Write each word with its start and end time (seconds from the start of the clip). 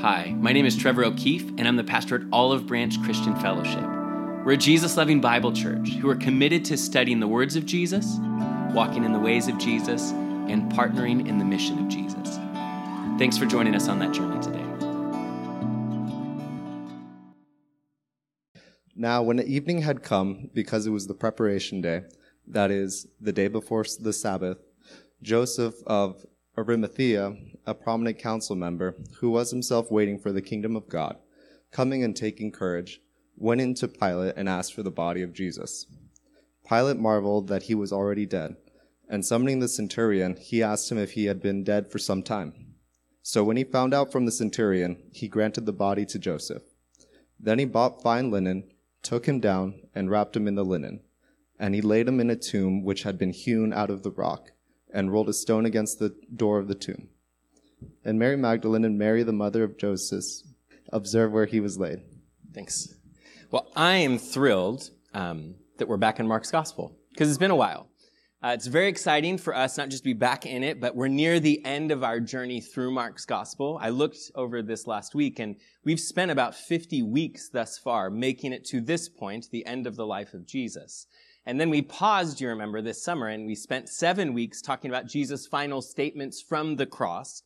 Hi, 0.00 0.34
my 0.38 0.54
name 0.54 0.64
is 0.64 0.78
Trevor 0.78 1.04
O'Keefe, 1.04 1.50
and 1.58 1.68
I'm 1.68 1.76
the 1.76 1.84
pastor 1.84 2.14
at 2.14 2.22
Olive 2.32 2.66
Branch 2.66 3.02
Christian 3.02 3.36
Fellowship. 3.36 3.84
We're 4.46 4.52
a 4.52 4.56
Jesus 4.56 4.96
loving 4.96 5.20
Bible 5.20 5.52
church 5.52 5.90
who 5.90 6.08
are 6.08 6.16
committed 6.16 6.64
to 6.64 6.78
studying 6.78 7.20
the 7.20 7.28
words 7.28 7.54
of 7.54 7.66
Jesus, 7.66 8.16
walking 8.72 9.04
in 9.04 9.12
the 9.12 9.18
ways 9.18 9.46
of 9.46 9.58
Jesus, 9.58 10.12
and 10.12 10.72
partnering 10.72 11.28
in 11.28 11.36
the 11.36 11.44
mission 11.44 11.78
of 11.78 11.88
Jesus. 11.88 12.38
Thanks 13.18 13.36
for 13.36 13.44
joining 13.44 13.74
us 13.74 13.88
on 13.88 13.98
that 13.98 14.12
journey 14.12 14.40
today. 14.40 14.64
Now, 18.96 19.20
when 19.22 19.36
the 19.36 19.46
evening 19.46 19.82
had 19.82 20.02
come, 20.02 20.48
because 20.54 20.86
it 20.86 20.90
was 20.92 21.08
the 21.08 21.14
preparation 21.14 21.82
day, 21.82 22.04
that 22.46 22.70
is, 22.70 23.06
the 23.20 23.34
day 23.34 23.48
before 23.48 23.84
the 24.00 24.14
Sabbath, 24.14 24.56
Joseph 25.20 25.74
of 25.86 26.24
Arimathea, 26.56 27.36
a 27.70 27.74
prominent 27.74 28.18
council 28.18 28.56
member, 28.56 28.96
who 29.20 29.30
was 29.30 29.50
himself 29.50 29.90
waiting 29.90 30.18
for 30.18 30.32
the 30.32 30.42
kingdom 30.42 30.74
of 30.74 30.88
God, 30.88 31.16
coming 31.70 32.02
and 32.02 32.16
taking 32.16 32.50
courage, 32.50 33.00
went 33.36 33.60
in 33.60 33.74
to 33.74 33.88
Pilate 33.88 34.34
and 34.36 34.48
asked 34.48 34.74
for 34.74 34.82
the 34.82 34.90
body 34.90 35.22
of 35.22 35.32
Jesus. 35.32 35.86
Pilate 36.68 36.98
marveled 36.98 37.48
that 37.48 37.64
he 37.64 37.74
was 37.74 37.92
already 37.92 38.26
dead, 38.26 38.56
and 39.08 39.24
summoning 39.24 39.60
the 39.60 39.68
centurion, 39.68 40.36
he 40.36 40.62
asked 40.62 40.90
him 40.90 40.98
if 40.98 41.12
he 41.12 41.26
had 41.26 41.40
been 41.40 41.64
dead 41.64 41.90
for 41.90 41.98
some 41.98 42.22
time. 42.22 42.52
So 43.22 43.44
when 43.44 43.56
he 43.56 43.64
found 43.64 43.94
out 43.94 44.10
from 44.10 44.26
the 44.26 44.32
centurion, 44.32 45.02
he 45.12 45.28
granted 45.28 45.66
the 45.66 45.72
body 45.72 46.04
to 46.06 46.18
Joseph. 46.18 46.62
Then 47.38 47.58
he 47.58 47.64
bought 47.64 48.02
fine 48.02 48.30
linen, 48.30 48.70
took 49.02 49.26
him 49.26 49.40
down, 49.40 49.80
and 49.94 50.10
wrapped 50.10 50.36
him 50.36 50.48
in 50.48 50.56
the 50.56 50.64
linen. 50.64 51.00
And 51.58 51.74
he 51.74 51.80
laid 51.80 52.08
him 52.08 52.20
in 52.20 52.30
a 52.30 52.36
tomb 52.36 52.84
which 52.84 53.04
had 53.04 53.18
been 53.18 53.32
hewn 53.32 53.72
out 53.72 53.90
of 53.90 54.02
the 54.02 54.10
rock, 54.10 54.50
and 54.92 55.12
rolled 55.12 55.28
a 55.28 55.32
stone 55.32 55.66
against 55.66 55.98
the 55.98 56.16
door 56.34 56.58
of 56.58 56.68
the 56.68 56.74
tomb. 56.74 57.08
And 58.04 58.18
Mary 58.18 58.36
Magdalene 58.36 58.84
and 58.84 58.98
Mary, 58.98 59.22
the 59.22 59.32
mother 59.32 59.62
of 59.62 59.78
Joseph, 59.78 60.24
observe 60.92 61.32
where 61.32 61.46
he 61.46 61.60
was 61.60 61.78
laid. 61.78 62.00
Thanks. 62.52 62.94
Well, 63.50 63.70
I 63.74 63.96
am 63.96 64.18
thrilled 64.18 64.90
um, 65.14 65.54
that 65.78 65.88
we're 65.88 65.96
back 65.96 66.20
in 66.20 66.28
Mark's 66.28 66.50
Gospel 66.50 66.96
because 67.10 67.28
it's 67.28 67.38
been 67.38 67.50
a 67.50 67.56
while. 67.56 67.90
Uh, 68.42 68.52
it's 68.54 68.66
very 68.66 68.88
exciting 68.88 69.36
for 69.36 69.54
us 69.54 69.76
not 69.76 69.90
just 69.90 70.02
to 70.02 70.08
be 70.08 70.14
back 70.14 70.46
in 70.46 70.62
it, 70.62 70.80
but 70.80 70.96
we're 70.96 71.08
near 71.08 71.38
the 71.38 71.62
end 71.62 71.90
of 71.90 72.02
our 72.02 72.18
journey 72.18 72.58
through 72.58 72.90
Mark's 72.90 73.26
Gospel. 73.26 73.78
I 73.82 73.90
looked 73.90 74.18
over 74.34 74.62
this 74.62 74.86
last 74.86 75.14
week 75.14 75.38
and 75.38 75.56
we've 75.84 76.00
spent 76.00 76.30
about 76.30 76.54
50 76.54 77.02
weeks 77.02 77.50
thus 77.50 77.76
far 77.76 78.08
making 78.08 78.54
it 78.54 78.64
to 78.66 78.80
this 78.80 79.10
point, 79.10 79.48
the 79.50 79.66
end 79.66 79.86
of 79.86 79.94
the 79.94 80.06
life 80.06 80.32
of 80.32 80.46
Jesus. 80.46 81.06
And 81.44 81.60
then 81.60 81.68
we 81.68 81.82
paused, 81.82 82.40
you 82.40 82.48
remember, 82.48 82.80
this 82.80 83.04
summer 83.04 83.28
and 83.28 83.46
we 83.46 83.54
spent 83.54 83.90
seven 83.90 84.32
weeks 84.32 84.62
talking 84.62 84.90
about 84.90 85.06
Jesus' 85.06 85.46
final 85.46 85.82
statements 85.82 86.40
from 86.40 86.76
the 86.76 86.86
cross. 86.86 87.42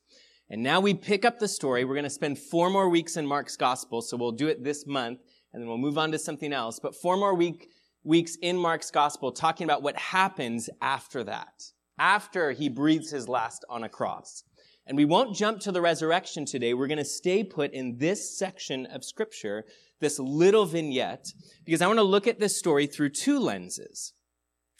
And 0.51 0.63
now 0.63 0.81
we 0.81 0.95
pick 0.95 1.25
up 1.25 1.39
the 1.39 1.49
story. 1.49 1.85
We're 1.85 1.95
going 1.95 2.05
to 2.05 2.11
spend 2.11 2.39
four 2.39 2.71
more 2.71 2.89
weeks 2.89 3.17
in 3.17 3.27
Mark's 3.27 3.57
gospel. 3.57 4.03
So 4.03 4.17
we'll 4.17 4.33
do 4.33 4.49
it 4.49 4.63
this 4.63 4.87
month 4.87 5.21
and 5.53 5.63
then 5.63 5.69
we'll 5.69 5.79
move 5.79 5.99
on 5.99 6.13
to 6.13 6.19
something 6.19 6.53
else. 6.53 6.79
But 6.79 6.95
four 6.95 7.17
more 7.17 7.35
week, 7.35 7.71
weeks 8.03 8.37
in 8.43 8.57
Mark's 8.59 8.91
gospel 8.91 9.33
talking 9.33 9.65
about 9.65 9.83
what 9.83 9.97
happens 9.97 10.69
after 10.83 11.25
that, 11.25 11.71
after 11.99 12.53
he 12.53 12.69
breathes 12.69 13.11
his 13.11 13.29
last 13.29 13.65
on 13.71 13.85
a 13.85 13.89
cross. 13.89 14.43
And 14.87 14.99
we 14.99 15.07
won't 15.07 15.35
jump 15.35 15.61
to 15.61 15.73
the 15.73 15.81
resurrection 15.81 16.45
today. 16.45 16.75
We're 16.75 16.89
going 16.89 16.99
to 16.99 17.05
stay 17.07 17.43
put 17.43 17.73
in 17.73 17.97
this 17.97 18.37
section 18.37 18.85
of 18.87 19.03
scripture, 19.03 19.65
this 20.01 20.19
little 20.19 20.67
vignette, 20.67 21.33
because 21.65 21.81
I 21.81 21.87
want 21.87 21.99
to 21.99 22.05
look 22.05 22.27
at 22.27 22.39
this 22.39 22.59
story 22.59 22.87
through 22.87 23.11
two 23.11 23.39
lenses 23.39 24.13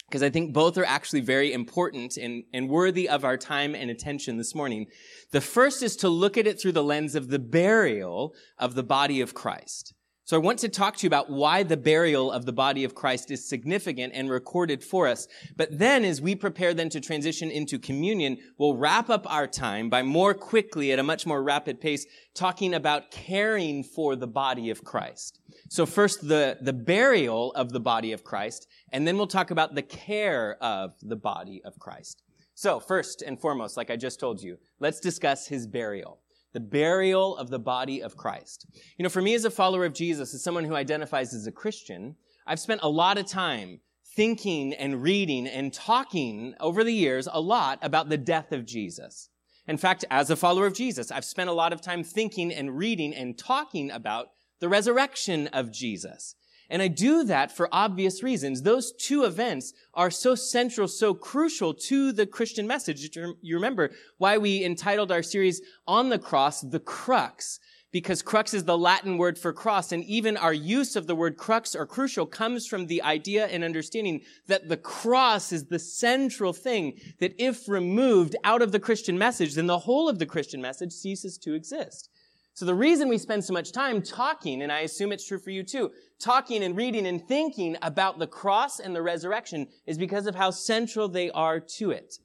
because 0.07 0.23
I 0.23 0.29
think 0.29 0.53
both 0.53 0.77
are 0.77 0.85
actually 0.85 1.21
very 1.21 1.51
important 1.51 2.17
and, 2.17 2.43
and 2.53 2.69
worthy 2.69 3.09
of 3.09 3.25
our 3.25 3.37
time 3.37 3.75
and 3.75 3.89
attention 3.89 4.37
this 4.37 4.53
morning. 4.53 4.87
The 5.31 5.41
first 5.41 5.81
is 5.81 5.95
to 5.97 6.09
look 6.09 6.37
at 6.37 6.47
it 6.47 6.61
through 6.61 6.73
the 6.73 6.83
lens 6.83 7.15
of 7.15 7.29
the 7.29 7.39
burial 7.39 8.33
of 8.57 8.75
the 8.75 8.83
body 8.83 9.21
of 9.21 9.33
Christ. 9.33 9.93
So 10.27 10.35
I 10.35 10.39
want 10.39 10.57
to 10.59 10.69
talk 10.69 10.97
to 10.97 11.03
you 11.03 11.07
about 11.07 11.29
why 11.29 11.61
the 11.61 11.77
burial 11.77 12.31
of 12.31 12.47
the 12.47 12.51
body 12.51 12.83
of 12.83 12.95
Christ 12.95 13.29
is 13.29 13.47
significant 13.47 14.11
and 14.15 14.27
recorded 14.27 14.83
for 14.83 15.07
us. 15.07 15.27
But 15.55 15.77
then 15.77 16.03
as 16.03 16.19
we 16.19 16.33
prepare 16.33 16.73
then 16.73 16.89
to 16.89 16.99
transition 16.99 17.51
into 17.51 17.77
communion, 17.77 18.39
we'll 18.57 18.75
wrap 18.75 19.11
up 19.11 19.31
our 19.31 19.45
time 19.45 19.87
by 19.87 20.01
more 20.01 20.33
quickly 20.33 20.91
at 20.91 20.97
a 20.97 21.03
much 21.03 21.27
more 21.27 21.43
rapid 21.43 21.79
pace 21.79 22.07
talking 22.33 22.73
about 22.73 23.11
caring 23.11 23.83
for 23.83 24.15
the 24.15 24.25
body 24.25 24.71
of 24.71 24.83
Christ. 24.83 25.41
So 25.69 25.85
first 25.85 26.27
the, 26.27 26.57
the 26.59 26.73
burial 26.73 27.53
of 27.53 27.71
the 27.71 27.79
body 27.79 28.11
of 28.11 28.23
Christ, 28.23 28.67
and 28.95 29.05
then 29.05 29.17
we'll 29.17 29.27
talk 29.27 29.51
about 29.51 29.75
the 29.75 29.81
care 29.81 30.55
of 30.61 30.93
the 31.01 31.17
body 31.17 31.61
of 31.65 31.77
Christ. 31.77 32.23
So 32.53 32.79
first 32.79 33.21
and 33.21 33.37
foremost, 33.37 33.75
like 33.75 33.91
I 33.91 33.97
just 33.97 34.21
told 34.21 34.41
you, 34.41 34.57
let's 34.79 35.01
discuss 35.01 35.47
his 35.47 35.67
burial 35.67 36.21
the 36.53 36.61
burial 36.61 37.35
of 37.35 37.49
the 37.49 37.59
body 37.59 38.01
of 38.01 38.15
Christ. 38.15 38.65
You 38.97 39.03
know, 39.03 39.09
for 39.09 39.21
me 39.21 39.33
as 39.33 39.43
a 39.43 39.51
follower 39.51 39.83
of 39.83 39.91
Jesus, 39.91 40.33
as 40.33 40.41
someone 40.41 40.63
who 40.63 40.73
identifies 40.73 41.33
as 41.33 41.45
a 41.45 41.51
Christian, 41.51 42.15
I've 42.47 42.61
spent 42.61 42.79
a 42.81 42.87
lot 42.87 43.17
of 43.17 43.27
time 43.27 43.81
thinking 44.15 44.73
and 44.73 45.03
reading 45.03 45.47
and 45.47 45.73
talking 45.73 46.53
over 46.61 46.85
the 46.85 46.93
years 46.93 47.27
a 47.29 47.41
lot 47.41 47.79
about 47.81 48.07
the 48.07 48.15
death 48.15 48.53
of 48.53 48.65
Jesus. 48.65 49.27
In 49.67 49.75
fact, 49.75 50.05
as 50.09 50.29
a 50.29 50.37
follower 50.37 50.67
of 50.67 50.73
Jesus, 50.73 51.11
I've 51.11 51.25
spent 51.25 51.49
a 51.49 51.53
lot 51.53 51.73
of 51.73 51.81
time 51.81 52.05
thinking 52.05 52.53
and 52.53 52.77
reading 52.77 53.13
and 53.13 53.37
talking 53.37 53.91
about 53.91 54.29
the 54.61 54.69
resurrection 54.69 55.47
of 55.47 55.73
Jesus. 55.73 56.35
And 56.69 56.81
I 56.81 56.87
do 56.87 57.23
that 57.25 57.55
for 57.55 57.69
obvious 57.71 58.23
reasons. 58.23 58.61
Those 58.61 58.91
two 58.91 59.23
events 59.23 59.73
are 59.93 60.11
so 60.11 60.35
central, 60.35 60.87
so 60.87 61.13
crucial 61.13 61.73
to 61.73 62.11
the 62.11 62.25
Christian 62.25 62.67
message. 62.67 63.15
You 63.15 63.55
remember 63.55 63.91
why 64.17 64.37
we 64.37 64.63
entitled 64.63 65.11
our 65.11 65.23
series 65.23 65.61
on 65.87 66.09
the 66.09 66.19
cross, 66.19 66.61
the 66.61 66.79
crux, 66.79 67.59
because 67.91 68.21
crux 68.21 68.53
is 68.53 68.65
the 68.65 68.77
Latin 68.77 69.17
word 69.17 69.39
for 69.39 69.53
cross. 69.53 69.93
And 69.93 70.03
even 70.03 70.35
our 70.35 70.53
use 70.53 70.97
of 70.97 71.07
the 71.07 71.15
word 71.15 71.37
crux 71.37 71.75
or 71.75 71.85
crucial 71.85 72.25
comes 72.25 72.67
from 72.67 72.87
the 72.87 73.01
idea 73.03 73.45
and 73.45 73.63
understanding 73.63 74.21
that 74.47 74.67
the 74.67 74.75
cross 74.75 75.53
is 75.53 75.67
the 75.67 75.79
central 75.79 76.51
thing 76.51 76.99
that 77.19 77.35
if 77.37 77.69
removed 77.69 78.35
out 78.43 78.61
of 78.61 78.73
the 78.73 78.81
Christian 78.81 79.17
message, 79.17 79.53
then 79.53 79.67
the 79.67 79.79
whole 79.79 80.09
of 80.09 80.19
the 80.19 80.25
Christian 80.25 80.61
message 80.61 80.91
ceases 80.91 81.37
to 81.37 81.53
exist. 81.53 82.09
So 82.55 82.63
the 82.63 82.73
reason 82.73 83.09
we 83.09 83.17
spend 83.17 83.43
so 83.43 83.51
much 83.51 83.73
time 83.73 84.01
talking, 84.01 84.61
and 84.61 84.71
I 84.71 84.79
assume 84.79 85.11
it's 85.11 85.27
true 85.27 85.39
for 85.39 85.49
you 85.49 85.61
too, 85.61 85.91
talking 86.19 86.63
and 86.63 86.73
reading 86.73 87.05
and 87.05 87.21
thinking 87.27 87.75
about 87.81 88.17
the 88.17 88.27
cross 88.27 88.79
and 88.79 88.95
the 88.95 89.01
resurrection 89.01 89.67
is 89.85 89.97
because 89.97 90.25
of 90.25 90.35
how 90.35 90.51
central 90.51 91.09
they 91.09 91.29
are 91.31 91.59
to 91.59 91.91
it. 91.91 92.15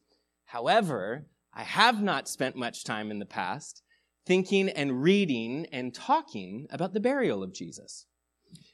However, 0.44 1.26
I 1.52 1.64
have 1.64 2.00
not 2.00 2.28
spent 2.28 2.54
much 2.54 2.84
time 2.84 3.10
in 3.10 3.18
the 3.18 3.26
past 3.26 3.82
thinking 4.24 4.68
and 4.68 5.02
reading 5.02 5.66
and 5.72 5.92
talking 5.92 6.68
about 6.70 6.92
the 6.92 7.00
burial 7.00 7.42
of 7.42 7.52
Jesus. 7.52 8.06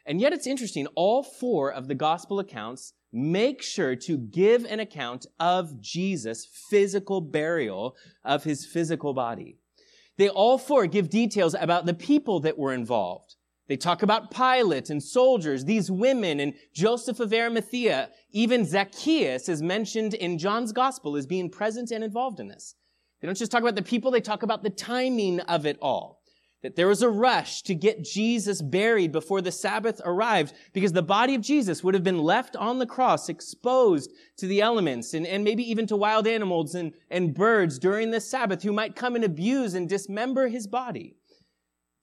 And 0.05 0.21
yet 0.21 0.34
it's 0.34 0.47
interesting, 0.47 0.87
all 0.89 1.22
four 1.22 1.72
of 1.72 1.89
the 1.89 1.95
gospel 1.95 2.39
accounts 2.39 2.93
make 3.11 3.62
sure 3.62 3.97
to 3.97 4.19
give 4.19 4.66
an 4.66 4.81
account 4.81 5.25
of 5.41 5.81
Jesus' 5.81 6.47
physical 6.69 7.22
burial 7.22 7.97
of 8.22 8.45
his 8.45 8.66
physical 8.66 9.15
body. 9.15 9.56
They 10.16 10.28
all 10.28 10.59
four 10.59 10.87
give 10.87 11.10
details 11.10 11.54
about 11.59 11.87
the 11.87 11.94
people 11.94 12.41
that 12.41 12.59
were 12.59 12.72
involved. 12.72 13.37
They 13.69 13.77
talk 13.77 14.03
about 14.03 14.31
Pilate 14.31 14.91
and 14.91 15.03
soldiers, 15.03 15.65
these 15.65 15.91
women 15.91 16.38
and 16.38 16.54
Joseph 16.72 17.19
of 17.19 17.32
Arimathea. 17.32 18.10
Even 18.31 18.65
Zacchaeus 18.65 19.49
is 19.49 19.60
mentioned 19.60 20.15
in 20.15 20.38
John's 20.38 20.72
gospel 20.72 21.16
as 21.16 21.27
being 21.27 21.50
present 21.50 21.91
and 21.91 22.04
involved 22.04 22.38
in 22.38 22.49
this. 22.49 22.77
They 23.21 23.27
don't 23.27 23.37
just 23.37 23.50
talk 23.50 23.62
about 23.62 23.75
the 23.75 23.82
people, 23.82 24.10
they 24.10 24.21
talk 24.21 24.43
about 24.43 24.62
the 24.62 24.71
timing 24.71 25.41
of 25.41 25.66
it 25.66 25.78
all. 25.82 26.22
That 26.62 26.75
there 26.75 26.89
was 26.89 27.03
a 27.03 27.09
rush 27.09 27.62
to 27.62 27.75
get 27.75 28.03
Jesus 28.03 28.62
buried 28.62 29.12
before 29.12 29.41
the 29.41 29.53
Sabbath 29.53 30.00
arrived 30.05 30.55
because 30.72 30.93
the 30.93 31.03
body 31.03 31.34
of 31.34 31.43
Jesus 31.43 31.84
would 31.84 31.94
have 31.94 32.03
been 32.03 32.19
left 32.19 32.56
on 32.56 32.78
the 32.78 32.87
cross 32.87 33.28
exposed 33.28 34.12
to 34.39 34.47
the 34.47 34.62
elements 34.62 35.15
and, 35.15 35.27
and 35.27 35.45
maybe 35.45 35.62
even 35.71 35.87
to 35.87 35.97
wild 35.97 36.27
animals 36.27 36.75
and, 36.75 36.93
and 37.11 37.34
birds 37.34 37.78
during 37.78 38.11
the 38.11 38.21
Sabbath 38.21 38.62
who 38.62 38.72
might 38.72 38.97
come 38.97 39.15
and 39.15 39.25
abuse 39.25 39.75
and 39.75 39.89
dismember 39.89 40.48
his 40.48 40.66
body. 40.66 41.15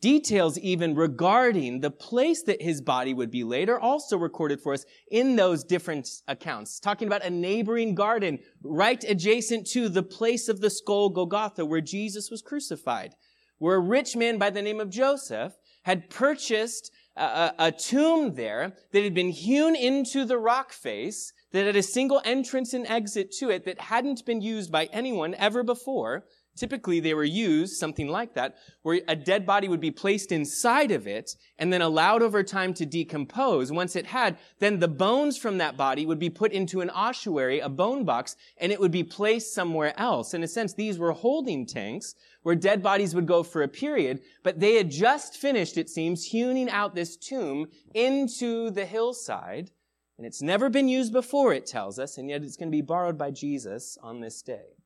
Details 0.03 0.59
even 0.59 0.95
regarding 0.95 1.79
the 1.79 1.89
place 1.89 2.43
that 2.43 2.61
his 2.61 2.81
body 2.81 3.13
would 3.13 3.31
be 3.31 3.45
laid 3.45 3.69
are 3.69 3.79
also 3.79 4.17
recorded 4.17 4.59
for 4.59 4.73
us 4.73 4.83
in 5.09 5.37
those 5.37 5.63
different 5.63 6.09
accounts. 6.27 6.77
Talking 6.77 7.07
about 7.07 7.23
a 7.23 7.29
neighboring 7.29 7.95
garden 7.95 8.39
right 8.61 9.01
adjacent 9.05 9.65
to 9.67 9.87
the 9.87 10.03
place 10.03 10.49
of 10.49 10.59
the 10.59 10.69
skull 10.69 11.09
Golgotha 11.09 11.65
where 11.65 11.79
Jesus 11.79 12.29
was 12.29 12.41
crucified 12.41 13.15
where 13.63 13.77
a 13.77 13.79
rich 13.79 14.13
man 14.13 14.37
by 14.37 14.49
the 14.49 14.61
name 14.61 14.81
of 14.81 14.89
Joseph 14.89 15.53
had 15.83 16.09
purchased 16.09 16.91
a, 17.15 17.53
a, 17.57 17.71
tomb 17.71 18.33
there 18.35 18.73
that 18.91 19.05
had 19.05 19.13
been 19.13 19.29
hewn 19.29 19.73
into 19.73 20.25
the 20.25 20.37
rock 20.37 20.73
face, 20.73 21.31
that 21.53 21.65
had 21.65 21.77
a 21.77 21.81
single 21.81 22.21
entrance 22.25 22.73
and 22.73 22.85
exit 22.87 23.31
to 23.31 23.49
it 23.49 23.63
that 23.63 23.79
hadn't 23.79 24.25
been 24.25 24.41
used 24.41 24.69
by 24.69 24.89
anyone 24.91 25.33
ever 25.35 25.63
before, 25.63 26.25
Typically, 26.55 26.99
they 26.99 27.15
were 27.15 27.23
used, 27.23 27.77
something 27.77 28.07
like 28.07 28.35
that, 28.35 28.57
where 28.83 29.01
a 29.07 29.15
dead 29.15 29.43
body 29.43 29.67
would 29.67 29.79
be 29.79 29.89
placed 29.89 30.31
inside 30.31 30.91
of 30.91 31.07
it 31.07 31.35
and 31.57 31.73
then 31.73 31.81
allowed 31.81 32.21
over 32.21 32.43
time 32.43 32.75
to 32.75 32.85
decompose. 32.85 33.71
Once 33.71 33.95
it 33.95 34.05
had, 34.05 34.37
then 34.59 34.79
the 34.79 34.87
bones 34.87 35.35
from 35.35 35.57
that 35.57 35.75
body 35.75 36.05
would 36.05 36.19
be 36.19 36.29
put 36.29 36.51
into 36.51 36.81
an 36.81 36.91
ossuary, 36.91 37.59
a 37.59 37.69
bone 37.69 38.05
box, 38.05 38.35
and 38.57 38.71
it 38.71 38.79
would 38.79 38.91
be 38.91 39.03
placed 39.03 39.53
somewhere 39.53 39.99
else. 39.99 40.35
In 40.35 40.43
a 40.43 40.47
sense, 40.47 40.73
these 40.73 40.99
were 40.99 41.11
holding 41.11 41.65
tanks 41.65 42.13
where 42.43 42.55
dead 42.55 42.83
bodies 42.83 43.15
would 43.15 43.25
go 43.25 43.41
for 43.41 43.63
a 43.63 43.67
period, 43.67 44.21
but 44.43 44.59
they 44.59 44.75
had 44.75 44.91
just 44.91 45.37
finished, 45.37 45.77
it 45.77 45.89
seems, 45.89 46.25
hewing 46.25 46.69
out 46.69 46.93
this 46.93 47.17
tomb 47.17 47.67
into 47.95 48.69
the 48.69 48.85
hillside. 48.85 49.71
And 50.19 50.27
it's 50.27 50.43
never 50.43 50.69
been 50.69 50.87
used 50.87 51.11
before, 51.11 51.53
it 51.53 51.65
tells 51.65 51.97
us, 51.97 52.19
and 52.19 52.29
yet 52.29 52.43
it's 52.43 52.57
going 52.57 52.69
to 52.69 52.75
be 52.75 52.83
borrowed 52.83 53.17
by 53.17 53.31
Jesus 53.31 53.97
on 54.03 54.19
this 54.19 54.43
day. 54.43 54.82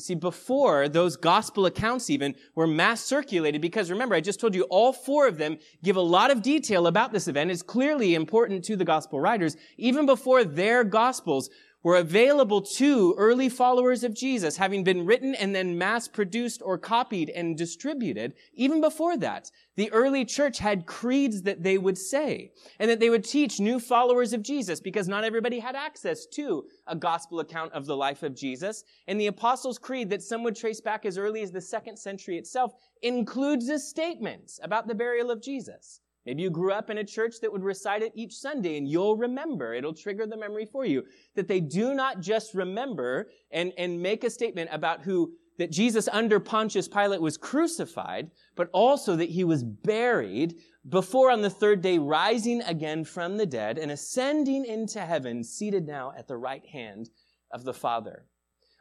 You 0.00 0.02
see, 0.02 0.14
before 0.14 0.88
those 0.88 1.14
gospel 1.14 1.66
accounts 1.66 2.08
even 2.08 2.34
were 2.54 2.66
mass 2.66 3.02
circulated, 3.02 3.60
because 3.60 3.90
remember, 3.90 4.14
I 4.14 4.22
just 4.22 4.40
told 4.40 4.54
you 4.54 4.62
all 4.70 4.94
four 4.94 5.26
of 5.26 5.36
them 5.36 5.58
give 5.84 5.96
a 5.96 6.00
lot 6.00 6.30
of 6.30 6.40
detail 6.40 6.86
about 6.86 7.12
this 7.12 7.28
event. 7.28 7.50
It's 7.50 7.60
clearly 7.60 8.14
important 8.14 8.64
to 8.64 8.76
the 8.76 8.84
gospel 8.86 9.20
writers. 9.20 9.58
Even 9.76 10.06
before 10.06 10.42
their 10.42 10.84
gospels 10.84 11.50
were 11.82 11.96
available 11.96 12.60
to 12.60 13.14
early 13.16 13.48
followers 13.48 14.04
of 14.04 14.14
Jesus, 14.14 14.56
having 14.56 14.84
been 14.84 15.06
written 15.06 15.34
and 15.34 15.54
then 15.54 15.78
mass 15.78 16.08
produced 16.08 16.60
or 16.62 16.76
copied 16.76 17.30
and 17.30 17.56
distributed. 17.56 18.34
Even 18.52 18.80
before 18.80 19.16
that, 19.16 19.50
the 19.76 19.90
early 19.92 20.24
church 20.24 20.58
had 20.58 20.84
creeds 20.84 21.42
that 21.42 21.62
they 21.62 21.78
would 21.78 21.96
say 21.96 22.52
and 22.78 22.90
that 22.90 23.00
they 23.00 23.08
would 23.08 23.24
teach 23.24 23.60
new 23.60 23.80
followers 23.80 24.32
of 24.32 24.42
Jesus 24.42 24.80
because 24.80 25.08
not 25.08 25.24
everybody 25.24 25.58
had 25.58 25.74
access 25.74 26.26
to 26.26 26.64
a 26.86 26.94
gospel 26.94 27.40
account 27.40 27.72
of 27.72 27.86
the 27.86 27.96
life 27.96 28.22
of 28.22 28.36
Jesus. 28.36 28.84
And 29.08 29.18
the 29.18 29.28
Apostles' 29.28 29.78
Creed 29.78 30.10
that 30.10 30.22
some 30.22 30.42
would 30.42 30.56
trace 30.56 30.80
back 30.80 31.06
as 31.06 31.16
early 31.16 31.42
as 31.42 31.50
the 31.50 31.60
second 31.60 31.96
century 31.96 32.36
itself 32.36 32.74
includes 33.02 33.68
a 33.70 33.78
statement 33.78 34.52
about 34.62 34.86
the 34.86 34.94
burial 34.94 35.30
of 35.30 35.42
Jesus. 35.42 36.00
Maybe 36.26 36.42
you 36.42 36.50
grew 36.50 36.72
up 36.72 36.90
in 36.90 36.98
a 36.98 37.04
church 37.04 37.36
that 37.40 37.50
would 37.50 37.62
recite 37.62 38.02
it 38.02 38.12
each 38.14 38.34
Sunday 38.34 38.76
and 38.76 38.86
you'll 38.86 39.16
remember, 39.16 39.72
it'll 39.72 39.94
trigger 39.94 40.26
the 40.26 40.36
memory 40.36 40.66
for 40.66 40.84
you, 40.84 41.04
that 41.34 41.48
they 41.48 41.60
do 41.60 41.94
not 41.94 42.20
just 42.20 42.54
remember 42.54 43.30
and, 43.50 43.72
and 43.78 44.00
make 44.00 44.24
a 44.24 44.30
statement 44.30 44.68
about 44.72 45.02
who, 45.02 45.32
that 45.58 45.70
Jesus 45.70 46.08
under 46.12 46.38
Pontius 46.38 46.88
Pilate 46.88 47.22
was 47.22 47.38
crucified, 47.38 48.30
but 48.54 48.68
also 48.72 49.16
that 49.16 49.30
he 49.30 49.44
was 49.44 49.64
buried 49.64 50.56
before 50.88 51.30
on 51.30 51.42
the 51.42 51.50
third 51.50 51.80
day 51.80 51.98
rising 51.98 52.62
again 52.62 53.04
from 53.04 53.36
the 53.36 53.46
dead 53.46 53.78
and 53.78 53.90
ascending 53.90 54.66
into 54.66 55.00
heaven, 55.00 55.42
seated 55.42 55.86
now 55.86 56.12
at 56.16 56.28
the 56.28 56.36
right 56.36 56.66
hand 56.66 57.08
of 57.52 57.64
the 57.64 57.74
Father. 57.74 58.26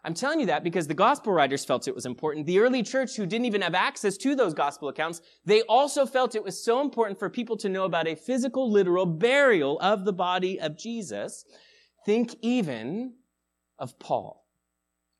I'm 0.03 0.13
telling 0.13 0.39
you 0.39 0.45
that 0.45 0.63
because 0.63 0.87
the 0.87 0.93
gospel 0.93 1.33
writers 1.33 1.65
felt 1.65 1.87
it 1.87 1.95
was 1.95 2.05
important. 2.05 2.45
The 2.45 2.59
early 2.59 2.83
church 2.83 3.15
who 3.15 3.25
didn't 3.25 3.45
even 3.45 3.61
have 3.61 3.75
access 3.75 4.15
to 4.17 4.35
those 4.35 4.53
gospel 4.53 4.87
accounts, 4.87 5.21
they 5.45 5.61
also 5.63 6.05
felt 6.05 6.35
it 6.35 6.43
was 6.43 6.63
so 6.63 6.81
important 6.81 7.19
for 7.19 7.29
people 7.29 7.57
to 7.57 7.69
know 7.69 7.83
about 7.83 8.07
a 8.07 8.15
physical, 8.15 8.71
literal 8.71 9.05
burial 9.05 9.77
of 9.79 10.05
the 10.05 10.13
body 10.13 10.59
of 10.59 10.77
Jesus. 10.77 11.43
Think 12.05 12.35
even 12.41 13.15
of 13.77 13.99
Paul. 13.99 14.45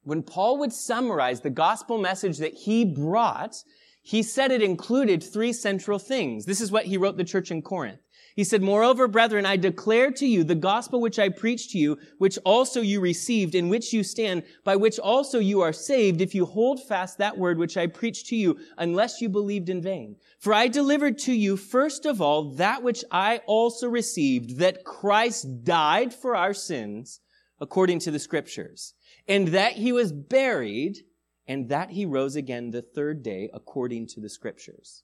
When 0.03 0.23
Paul 0.23 0.59
would 0.59 0.71
summarize 0.71 1.41
the 1.41 1.49
gospel 1.49 1.97
message 1.97 2.37
that 2.37 2.53
he 2.53 2.85
brought, 2.85 3.55
he 4.01 4.23
said 4.23 4.51
it 4.51 4.63
included 4.63 5.21
three 5.21 5.51
central 5.51 5.99
things. 5.99 6.45
This 6.45 6.61
is 6.61 6.71
what 6.71 6.85
he 6.85 6.97
wrote 6.97 7.17
the 7.17 7.23
church 7.25 7.51
in 7.51 7.61
Corinth. 7.61 7.99
He 8.39 8.45
said, 8.45 8.61
Moreover, 8.61 9.09
brethren, 9.09 9.45
I 9.45 9.57
declare 9.57 10.11
to 10.11 10.25
you 10.25 10.45
the 10.45 10.55
gospel 10.55 11.01
which 11.01 11.19
I 11.19 11.27
preached 11.27 11.71
to 11.71 11.77
you, 11.77 11.97
which 12.19 12.39
also 12.45 12.79
you 12.79 13.01
received, 13.01 13.53
in 13.53 13.67
which 13.67 13.91
you 13.91 14.01
stand, 14.01 14.43
by 14.63 14.77
which 14.77 14.97
also 14.97 15.39
you 15.39 15.59
are 15.59 15.73
saved, 15.73 16.21
if 16.21 16.33
you 16.33 16.45
hold 16.45 16.81
fast 16.81 17.17
that 17.17 17.37
word 17.37 17.57
which 17.57 17.75
I 17.75 17.87
preached 17.87 18.27
to 18.27 18.37
you, 18.37 18.57
unless 18.77 19.19
you 19.19 19.27
believed 19.27 19.67
in 19.67 19.81
vain. 19.81 20.15
For 20.39 20.53
I 20.53 20.69
delivered 20.69 21.17
to 21.17 21.33
you, 21.33 21.57
first 21.57 22.05
of 22.05 22.21
all, 22.21 22.51
that 22.51 22.81
which 22.81 23.03
I 23.11 23.41
also 23.45 23.89
received, 23.89 24.59
that 24.59 24.85
Christ 24.85 25.65
died 25.65 26.13
for 26.13 26.33
our 26.33 26.53
sins, 26.53 27.19
according 27.59 27.99
to 27.99 28.11
the 28.11 28.19
scriptures, 28.19 28.93
and 29.27 29.49
that 29.49 29.73
he 29.73 29.91
was 29.91 30.13
buried, 30.13 30.99
and 31.45 31.67
that 31.67 31.89
he 31.89 32.05
rose 32.05 32.37
again 32.37 32.71
the 32.71 32.83
third 32.83 33.21
day, 33.21 33.49
according 33.53 34.07
to 34.07 34.21
the 34.21 34.29
scriptures. 34.29 35.03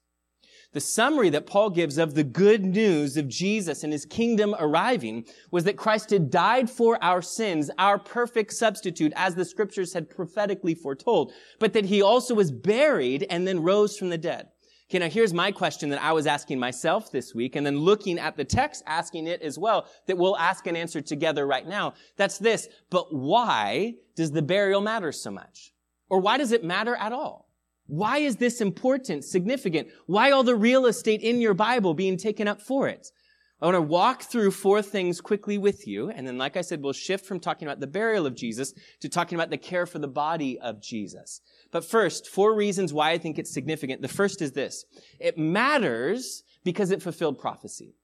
The 0.76 0.80
summary 0.82 1.30
that 1.30 1.46
Paul 1.46 1.70
gives 1.70 1.96
of 1.96 2.12
the 2.12 2.22
good 2.22 2.62
news 2.62 3.16
of 3.16 3.28
Jesus 3.28 3.82
and 3.82 3.94
his 3.94 4.04
kingdom 4.04 4.54
arriving 4.58 5.24
was 5.50 5.64
that 5.64 5.78
Christ 5.78 6.10
had 6.10 6.28
died 6.28 6.68
for 6.68 7.02
our 7.02 7.22
sins, 7.22 7.70
our 7.78 7.98
perfect 7.98 8.52
substitute, 8.52 9.14
as 9.16 9.34
the 9.34 9.46
scriptures 9.46 9.94
had 9.94 10.10
prophetically 10.10 10.74
foretold, 10.74 11.32
but 11.58 11.72
that 11.72 11.86
he 11.86 12.02
also 12.02 12.34
was 12.34 12.50
buried 12.50 13.26
and 13.30 13.48
then 13.48 13.62
rose 13.62 13.96
from 13.96 14.10
the 14.10 14.18
dead. 14.18 14.48
Okay, 14.90 14.98
now 14.98 15.08
here's 15.08 15.32
my 15.32 15.50
question 15.50 15.88
that 15.88 16.04
I 16.04 16.12
was 16.12 16.26
asking 16.26 16.58
myself 16.58 17.10
this 17.10 17.34
week 17.34 17.56
and 17.56 17.64
then 17.64 17.78
looking 17.78 18.18
at 18.18 18.36
the 18.36 18.44
text, 18.44 18.82
asking 18.86 19.28
it 19.28 19.40
as 19.40 19.58
well, 19.58 19.86
that 20.06 20.18
we'll 20.18 20.36
ask 20.36 20.66
and 20.66 20.76
answer 20.76 21.00
together 21.00 21.46
right 21.46 21.66
now. 21.66 21.94
That's 22.18 22.36
this. 22.36 22.68
But 22.90 23.14
why 23.14 23.94
does 24.14 24.30
the 24.30 24.42
burial 24.42 24.82
matter 24.82 25.10
so 25.10 25.30
much? 25.30 25.72
Or 26.10 26.20
why 26.20 26.36
does 26.36 26.52
it 26.52 26.62
matter 26.62 26.96
at 26.96 27.12
all? 27.12 27.45
Why 27.86 28.18
is 28.18 28.36
this 28.36 28.60
important, 28.60 29.24
significant? 29.24 29.88
Why 30.06 30.30
all 30.30 30.42
the 30.42 30.56
real 30.56 30.86
estate 30.86 31.22
in 31.22 31.40
your 31.40 31.54
Bible 31.54 31.94
being 31.94 32.16
taken 32.16 32.48
up 32.48 32.60
for 32.60 32.88
it? 32.88 33.08
I 33.60 33.64
want 33.64 33.76
to 33.76 33.82
walk 33.82 34.24
through 34.24 34.50
four 34.50 34.82
things 34.82 35.22
quickly 35.22 35.56
with 35.56 35.86
you. 35.86 36.10
And 36.10 36.26
then, 36.26 36.36
like 36.36 36.58
I 36.58 36.60
said, 36.60 36.82
we'll 36.82 36.92
shift 36.92 37.24
from 37.24 37.40
talking 37.40 37.66
about 37.66 37.80
the 37.80 37.86
burial 37.86 38.26
of 38.26 38.36
Jesus 38.36 38.74
to 39.00 39.08
talking 39.08 39.36
about 39.36 39.48
the 39.48 39.56
care 39.56 39.86
for 39.86 39.98
the 39.98 40.08
body 40.08 40.58
of 40.58 40.82
Jesus. 40.82 41.40
But 41.72 41.84
first, 41.84 42.28
four 42.28 42.54
reasons 42.54 42.92
why 42.92 43.12
I 43.12 43.18
think 43.18 43.38
it's 43.38 43.54
significant. 43.54 44.02
The 44.02 44.08
first 44.08 44.42
is 44.42 44.52
this. 44.52 44.84
It 45.18 45.38
matters 45.38 46.42
because 46.64 46.90
it 46.90 47.02
fulfilled 47.02 47.38
prophecy. 47.38 47.94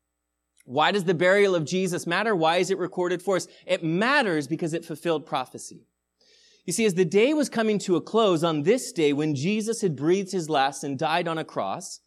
Why 0.64 0.90
does 0.90 1.04
the 1.04 1.14
burial 1.14 1.54
of 1.54 1.66
Jesus 1.66 2.06
matter? 2.06 2.34
Why 2.34 2.58
is 2.58 2.70
it 2.70 2.78
recorded 2.78 3.20
for 3.20 3.36
us? 3.36 3.46
It 3.66 3.84
matters 3.84 4.46
because 4.46 4.72
it 4.72 4.84
fulfilled 4.84 5.26
prophecy. 5.26 5.86
You 6.64 6.72
see, 6.72 6.84
as 6.84 6.94
the 6.94 7.04
day 7.04 7.34
was 7.34 7.48
coming 7.48 7.78
to 7.80 7.96
a 7.96 8.00
close 8.00 8.44
on 8.44 8.62
this 8.62 8.92
day 8.92 9.12
when 9.12 9.34
Jesus 9.34 9.80
had 9.80 9.96
breathed 9.96 10.30
his 10.30 10.48
last 10.48 10.84
and 10.84 10.98
died 10.98 11.26
on 11.26 11.38
a 11.38 11.44
cross, 11.44 12.00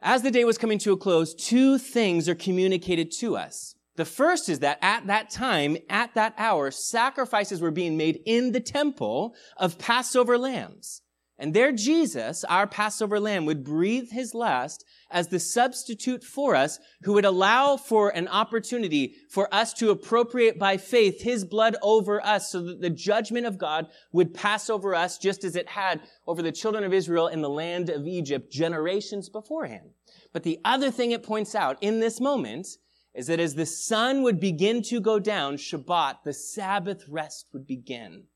as 0.00 0.22
the 0.22 0.32
day 0.32 0.44
was 0.44 0.58
coming 0.58 0.78
to 0.78 0.92
a 0.92 0.96
close, 0.96 1.32
two 1.32 1.78
things 1.78 2.28
are 2.28 2.34
communicated 2.34 3.12
to 3.20 3.36
us. 3.36 3.76
The 3.94 4.04
first 4.04 4.48
is 4.48 4.58
that 4.60 4.78
at 4.82 5.06
that 5.06 5.30
time, 5.30 5.76
at 5.88 6.14
that 6.14 6.34
hour, 6.38 6.72
sacrifices 6.72 7.60
were 7.60 7.70
being 7.70 7.96
made 7.96 8.20
in 8.26 8.50
the 8.50 8.60
temple 8.60 9.34
of 9.56 9.78
Passover 9.78 10.38
lambs. 10.38 11.01
And 11.42 11.52
there 11.52 11.72
Jesus, 11.72 12.44
our 12.44 12.68
Passover 12.68 13.18
lamb, 13.18 13.46
would 13.46 13.64
breathe 13.64 14.12
his 14.12 14.32
last 14.32 14.84
as 15.10 15.26
the 15.26 15.40
substitute 15.40 16.22
for 16.22 16.54
us 16.54 16.78
who 17.02 17.14
would 17.14 17.24
allow 17.24 17.76
for 17.76 18.10
an 18.10 18.28
opportunity 18.28 19.16
for 19.28 19.52
us 19.52 19.72
to 19.74 19.90
appropriate 19.90 20.56
by 20.56 20.76
faith 20.76 21.20
his 21.20 21.44
blood 21.44 21.74
over 21.82 22.24
us 22.24 22.52
so 22.52 22.62
that 22.62 22.80
the 22.80 22.90
judgment 22.90 23.44
of 23.44 23.58
God 23.58 23.88
would 24.12 24.32
pass 24.32 24.70
over 24.70 24.94
us 24.94 25.18
just 25.18 25.42
as 25.42 25.56
it 25.56 25.68
had 25.68 26.02
over 26.28 26.42
the 26.42 26.52
children 26.52 26.84
of 26.84 26.92
Israel 26.92 27.26
in 27.26 27.42
the 27.42 27.50
land 27.50 27.90
of 27.90 28.06
Egypt 28.06 28.52
generations 28.52 29.28
beforehand. 29.28 29.90
But 30.32 30.44
the 30.44 30.60
other 30.64 30.92
thing 30.92 31.10
it 31.10 31.24
points 31.24 31.56
out 31.56 31.76
in 31.80 31.98
this 31.98 32.20
moment 32.20 32.68
is 33.16 33.26
that 33.26 33.40
as 33.40 33.56
the 33.56 33.66
sun 33.66 34.22
would 34.22 34.38
begin 34.38 34.80
to 34.82 35.00
go 35.00 35.18
down, 35.18 35.56
Shabbat, 35.56 36.18
the 36.24 36.34
Sabbath 36.34 37.02
rest 37.08 37.48
would 37.52 37.66
begin. 37.66 38.26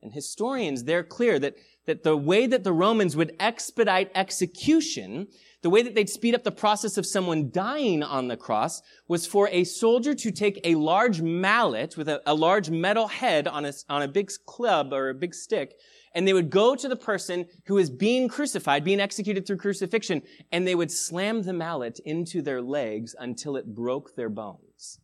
And 0.00 0.12
historians, 0.12 0.84
they're 0.84 1.02
clear 1.02 1.38
that, 1.40 1.56
that 1.88 2.04
the 2.04 2.16
way 2.16 2.46
that 2.46 2.62
the 2.62 2.72
Romans 2.72 3.16
would 3.16 3.34
expedite 3.40 4.12
execution 4.14 5.26
the 5.60 5.70
way 5.70 5.82
that 5.82 5.94
they'd 5.94 6.08
speed 6.08 6.36
up 6.36 6.44
the 6.44 6.52
process 6.52 6.96
of 6.96 7.06
someone 7.06 7.50
dying 7.50 8.04
on 8.04 8.28
the 8.28 8.36
cross 8.36 8.80
was 9.08 9.26
for 9.26 9.48
a 9.48 9.64
soldier 9.64 10.14
to 10.14 10.30
take 10.30 10.60
a 10.62 10.76
large 10.76 11.20
mallet 11.20 11.96
with 11.96 12.08
a, 12.08 12.22
a 12.26 12.34
large 12.34 12.70
metal 12.70 13.08
head 13.08 13.48
on 13.48 13.64
a, 13.64 13.72
on 13.88 14.02
a 14.02 14.08
big 14.08 14.30
club 14.46 14.92
or 14.92 15.08
a 15.08 15.14
big 15.14 15.34
stick, 15.34 15.74
and 16.14 16.28
they 16.28 16.32
would 16.32 16.50
go 16.50 16.76
to 16.76 16.88
the 16.88 16.96
person 16.96 17.46
who 17.66 17.76
is 17.76 17.90
being 17.90 18.28
crucified, 18.28 18.84
being 18.84 19.00
executed 19.00 19.46
through 19.46 19.56
crucifixion, 19.56 20.22
and 20.52 20.66
they 20.66 20.76
would 20.76 20.92
slam 20.92 21.42
the 21.42 21.52
mallet 21.52 21.98
into 22.04 22.40
their 22.40 22.62
legs 22.62 23.16
until 23.18 23.56
it 23.56 23.74
broke 23.74 24.14
their 24.14 24.30
bones. 24.30 25.00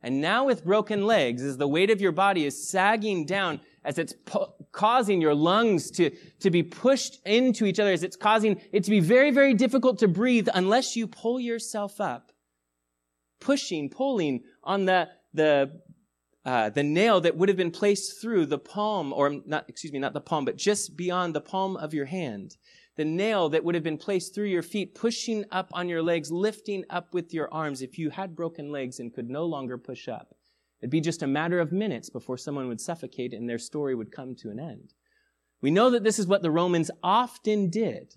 And 0.00 0.20
now 0.20 0.44
with 0.44 0.64
broken 0.64 1.06
legs, 1.06 1.42
as 1.42 1.58
the 1.58 1.68
weight 1.68 1.90
of 1.90 2.00
your 2.00 2.12
body 2.12 2.46
is 2.46 2.70
sagging 2.70 3.26
down, 3.26 3.60
as 3.88 3.98
it's 3.98 4.14
causing 4.70 5.20
your 5.20 5.34
lungs 5.34 5.90
to, 5.92 6.10
to 6.40 6.50
be 6.50 6.62
pushed 6.62 7.18
into 7.26 7.64
each 7.64 7.80
other, 7.80 7.90
as 7.90 8.02
it's 8.02 8.16
causing 8.16 8.60
it 8.70 8.84
to 8.84 8.90
be 8.90 9.00
very, 9.00 9.30
very 9.30 9.54
difficult 9.54 9.98
to 10.00 10.06
breathe 10.06 10.46
unless 10.52 10.94
you 10.94 11.06
pull 11.08 11.40
yourself 11.40 11.98
up. 11.98 12.30
Pushing, 13.40 13.88
pulling 13.88 14.42
on 14.62 14.84
the, 14.84 15.08
the, 15.32 15.80
uh, 16.44 16.68
the 16.68 16.82
nail 16.82 17.22
that 17.22 17.34
would 17.34 17.48
have 17.48 17.56
been 17.56 17.70
placed 17.70 18.20
through 18.20 18.44
the 18.44 18.58
palm, 18.58 19.14
or 19.14 19.40
not, 19.46 19.64
excuse 19.68 19.92
me, 19.92 19.98
not 19.98 20.12
the 20.12 20.20
palm, 20.20 20.44
but 20.44 20.56
just 20.56 20.94
beyond 20.94 21.34
the 21.34 21.40
palm 21.40 21.76
of 21.78 21.94
your 21.94 22.06
hand 22.06 22.56
the 22.96 23.04
nail 23.04 23.48
that 23.48 23.62
would 23.62 23.76
have 23.76 23.84
been 23.84 23.96
placed 23.96 24.34
through 24.34 24.48
your 24.48 24.60
feet, 24.60 24.92
pushing 24.92 25.44
up 25.52 25.70
on 25.72 25.88
your 25.88 26.02
legs, 26.02 26.32
lifting 26.32 26.84
up 26.90 27.14
with 27.14 27.32
your 27.32 27.48
arms 27.54 27.80
if 27.80 27.96
you 27.96 28.10
had 28.10 28.34
broken 28.34 28.72
legs 28.72 28.98
and 28.98 29.14
could 29.14 29.30
no 29.30 29.44
longer 29.44 29.78
push 29.78 30.08
up. 30.08 30.34
It'd 30.80 30.90
be 30.90 31.00
just 31.00 31.22
a 31.22 31.26
matter 31.26 31.58
of 31.58 31.72
minutes 31.72 32.08
before 32.08 32.36
someone 32.36 32.68
would 32.68 32.80
suffocate 32.80 33.34
and 33.34 33.48
their 33.48 33.58
story 33.58 33.94
would 33.94 34.12
come 34.12 34.34
to 34.36 34.50
an 34.50 34.60
end. 34.60 34.94
We 35.60 35.70
know 35.70 35.90
that 35.90 36.04
this 36.04 36.18
is 36.18 36.26
what 36.26 36.42
the 36.42 36.50
Romans 36.50 36.90
often 37.02 37.68
did. 37.68 38.14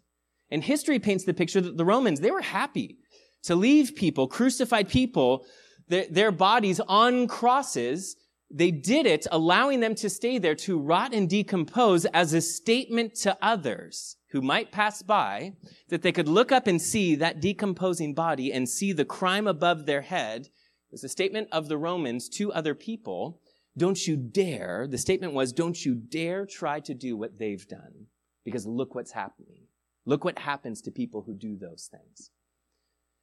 And 0.51 0.63
history 0.63 0.99
paints 0.99 1.23
the 1.23 1.33
picture 1.33 1.61
that 1.61 1.77
the 1.77 1.85
Romans, 1.85 2.19
they 2.19 2.31
were 2.31 2.41
happy 2.41 2.97
to 3.43 3.55
leave 3.55 3.95
people, 3.95 4.27
crucified 4.27 4.89
people, 4.89 5.45
their, 5.87 6.05
their 6.09 6.31
bodies 6.31 6.79
on 6.81 7.27
crosses. 7.27 8.15
They 8.51 8.69
did 8.69 9.05
it, 9.05 9.25
allowing 9.31 9.79
them 9.79 9.95
to 9.95 10.09
stay 10.09 10.37
there 10.37 10.55
to 10.55 10.77
rot 10.77 11.13
and 11.13 11.29
decompose 11.29 12.05
as 12.05 12.33
a 12.33 12.41
statement 12.41 13.15
to 13.15 13.37
others 13.41 14.17
who 14.31 14.41
might 14.41 14.71
pass 14.71 15.01
by 15.01 15.53
that 15.89 16.01
they 16.01 16.11
could 16.11 16.27
look 16.27 16.51
up 16.51 16.67
and 16.67 16.81
see 16.81 17.15
that 17.15 17.41
decomposing 17.41 18.13
body 18.13 18.51
and 18.51 18.67
see 18.67 18.91
the 18.93 19.05
crime 19.05 19.47
above 19.47 19.85
their 19.85 20.01
head. 20.01 20.49
Was 20.91 21.03
a 21.03 21.09
statement 21.09 21.47
of 21.51 21.67
the 21.67 21.77
Romans 21.77 22.27
to 22.29 22.51
other 22.51 22.75
people 22.75 23.41
don't 23.77 24.05
you 24.05 24.17
dare, 24.17 24.85
the 24.87 24.97
statement 24.97 25.33
was, 25.33 25.53
don't 25.53 25.85
you 25.85 25.95
dare 25.95 26.45
try 26.45 26.79
to 26.81 26.93
do 26.93 27.15
what 27.15 27.37
they've 27.37 27.65
done. 27.67 28.07
Because 28.43 28.65
look 28.65 28.95
what's 28.95 29.11
happening. 29.11 29.63
Look 30.05 30.25
what 30.25 30.39
happens 30.39 30.81
to 30.81 30.91
people 30.91 31.21
who 31.21 31.33
do 31.33 31.55
those 31.55 31.89
things. 31.91 32.31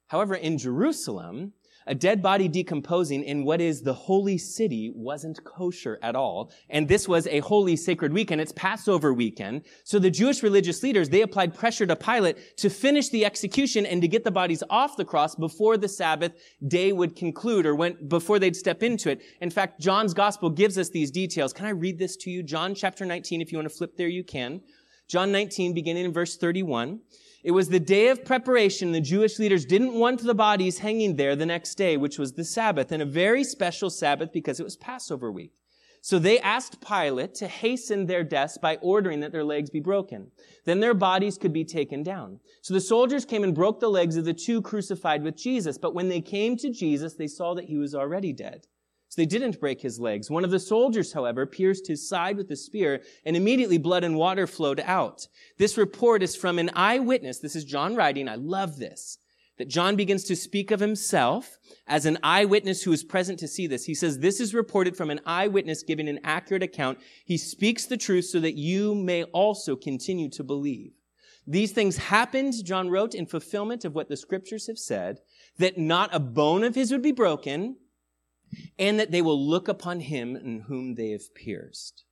However, 0.07 0.35
in 0.35 0.57
Jerusalem, 0.57 1.53
a 1.89 1.95
dead 1.95 2.21
body 2.21 2.47
decomposing 2.47 3.23
in 3.23 3.43
what 3.43 3.59
is 3.59 3.81
the 3.81 3.93
holy 3.93 4.37
city 4.37 4.91
wasn't 4.93 5.43
kosher 5.43 5.97
at 6.03 6.15
all. 6.15 6.51
And 6.69 6.87
this 6.87 7.07
was 7.07 7.25
a 7.27 7.39
holy 7.39 7.75
sacred 7.75 8.13
weekend. 8.13 8.39
It's 8.39 8.51
Passover 8.51 9.11
weekend. 9.11 9.63
So 9.83 9.97
the 9.97 10.11
Jewish 10.11 10.43
religious 10.43 10.83
leaders, 10.83 11.09
they 11.09 11.23
applied 11.23 11.55
pressure 11.55 11.87
to 11.87 11.95
Pilate 11.95 12.55
to 12.57 12.69
finish 12.69 13.09
the 13.09 13.25
execution 13.25 13.87
and 13.87 14.03
to 14.03 14.07
get 14.07 14.23
the 14.23 14.29
bodies 14.29 14.61
off 14.69 14.97
the 14.97 15.03
cross 15.03 15.33
before 15.33 15.77
the 15.77 15.89
Sabbath 15.89 16.33
day 16.67 16.91
would 16.91 17.15
conclude 17.15 17.65
or 17.65 17.73
when, 17.73 17.97
before 18.07 18.37
they'd 18.37 18.55
step 18.55 18.83
into 18.83 19.09
it. 19.09 19.23
In 19.41 19.49
fact, 19.49 19.81
John's 19.81 20.13
gospel 20.13 20.51
gives 20.51 20.77
us 20.77 20.89
these 20.89 21.09
details. 21.09 21.53
Can 21.53 21.65
I 21.65 21.71
read 21.71 21.97
this 21.97 22.15
to 22.17 22.29
you? 22.29 22.43
John 22.43 22.75
chapter 22.75 23.03
19, 23.03 23.41
if 23.41 23.51
you 23.51 23.57
want 23.57 23.67
to 23.67 23.75
flip 23.75 23.97
there, 23.97 24.07
you 24.07 24.23
can. 24.23 24.61
John 25.07 25.31
19, 25.31 25.73
beginning 25.73 26.05
in 26.05 26.13
verse 26.13 26.37
31. 26.37 26.99
It 27.43 27.51
was 27.51 27.69
the 27.69 27.79
day 27.79 28.09
of 28.09 28.25
preparation. 28.25 28.91
The 28.91 28.99
Jewish 28.99 29.39
leaders 29.39 29.65
didn't 29.65 29.93
want 29.93 30.21
the 30.21 30.33
bodies 30.33 30.79
hanging 30.79 31.15
there 31.15 31.35
the 31.35 31.45
next 31.45 31.75
day, 31.75 31.95
which 31.95 32.19
was 32.19 32.33
the 32.33 32.43
Sabbath, 32.43 32.91
and 32.91 33.01
a 33.01 33.05
very 33.05 33.43
special 33.43 33.89
Sabbath 33.89 34.33
because 34.33 34.59
it 34.59 34.63
was 34.63 34.75
Passover 34.75 35.31
week. 35.31 35.53
So 36.01 36.17
they 36.17 36.39
asked 36.39 36.81
Pilate 36.81 37.35
to 37.35 37.47
hasten 37.47 38.05
their 38.05 38.23
deaths 38.23 38.57
by 38.57 38.77
ordering 38.77 39.19
that 39.19 39.31
their 39.31 39.43
legs 39.43 39.69
be 39.69 39.79
broken. 39.79 40.31
Then 40.65 40.79
their 40.79 40.93
bodies 40.93 41.37
could 41.37 41.51
be 41.51 41.65
taken 41.65 42.03
down. 42.03 42.39
So 42.61 42.73
the 42.73 42.81
soldiers 42.81 43.25
came 43.25 43.43
and 43.43 43.55
broke 43.55 43.79
the 43.79 43.89
legs 43.89 44.15
of 44.15 44.25
the 44.25 44.33
two 44.33 44.61
crucified 44.61 45.23
with 45.23 45.35
Jesus. 45.35 45.77
But 45.77 45.93
when 45.93 46.09
they 46.09 46.21
came 46.21 46.55
to 46.57 46.69
Jesus, 46.69 47.15
they 47.15 47.27
saw 47.27 47.53
that 47.55 47.65
he 47.65 47.77
was 47.77 47.93
already 47.93 48.31
dead. 48.31 48.67
So 49.09 49.19
they 49.19 49.25
didn't 49.25 49.59
break 49.59 49.81
his 49.81 49.99
legs. 49.99 50.29
One 50.29 50.45
of 50.45 50.51
the 50.51 50.59
soldiers, 50.59 51.13
however, 51.13 51.47
pierced 51.47 51.87
his 51.87 52.07
side 52.07 52.37
with 52.37 52.51
a 52.51 52.55
spear, 52.55 53.01
and 53.25 53.35
immediately 53.35 53.79
blood 53.79 54.03
and 54.03 54.15
water 54.15 54.45
flowed 54.45 54.79
out. 54.85 55.27
This 55.57 55.79
report 55.79 56.21
is 56.21 56.35
from 56.35 56.59
an 56.59 56.69
eyewitness. 56.75 57.39
This 57.39 57.55
is 57.55 57.65
John 57.65 57.95
writing. 57.95 58.29
I 58.29 58.35
love 58.35 58.77
this. 58.77 59.17
That 59.57 59.67
John 59.67 59.95
begins 59.95 60.23
to 60.25 60.35
speak 60.35 60.69
of 60.69 60.79
himself 60.79 61.57
as 61.87 62.05
an 62.05 62.19
eyewitness 62.21 62.83
who 62.83 62.93
is 62.93 63.03
present 63.03 63.39
to 63.39 63.47
see 63.47 63.65
this. 63.65 63.83
He 63.83 63.95
says, 63.95 64.19
This 64.19 64.39
is 64.39 64.53
reported 64.53 64.95
from 64.95 65.09
an 65.09 65.21
eyewitness 65.25 65.81
giving 65.81 66.07
an 66.07 66.19
accurate 66.23 66.63
account. 66.63 66.99
He 67.25 67.37
speaks 67.37 67.85
the 67.85 67.97
truth 67.97 68.25
so 68.25 68.39
that 68.39 68.55
you 68.55 68.93
may 68.93 69.23
also 69.23 69.75
continue 69.75 70.29
to 70.29 70.43
believe. 70.43 70.91
These 71.47 71.71
things 71.71 71.97
happened, 71.97 72.53
John 72.63 72.89
wrote, 72.89 73.15
in 73.15 73.25
fulfillment 73.25 73.83
of 73.83 73.95
what 73.95 74.07
the 74.07 74.15
scriptures 74.15 74.67
have 74.67 74.77
said, 74.77 75.19
that 75.57 75.79
not 75.79 76.13
a 76.13 76.19
bone 76.19 76.63
of 76.63 76.75
his 76.75 76.91
would 76.91 77.01
be 77.01 77.11
broken, 77.11 77.75
and 78.77 78.99
that 78.99 79.11
they 79.11 79.21
will 79.21 79.39
look 79.39 79.67
upon 79.67 79.99
him 79.99 80.35
in 80.35 80.61
whom 80.67 80.95
they 80.95 81.09
have 81.11 81.33
pierced. 81.35 82.03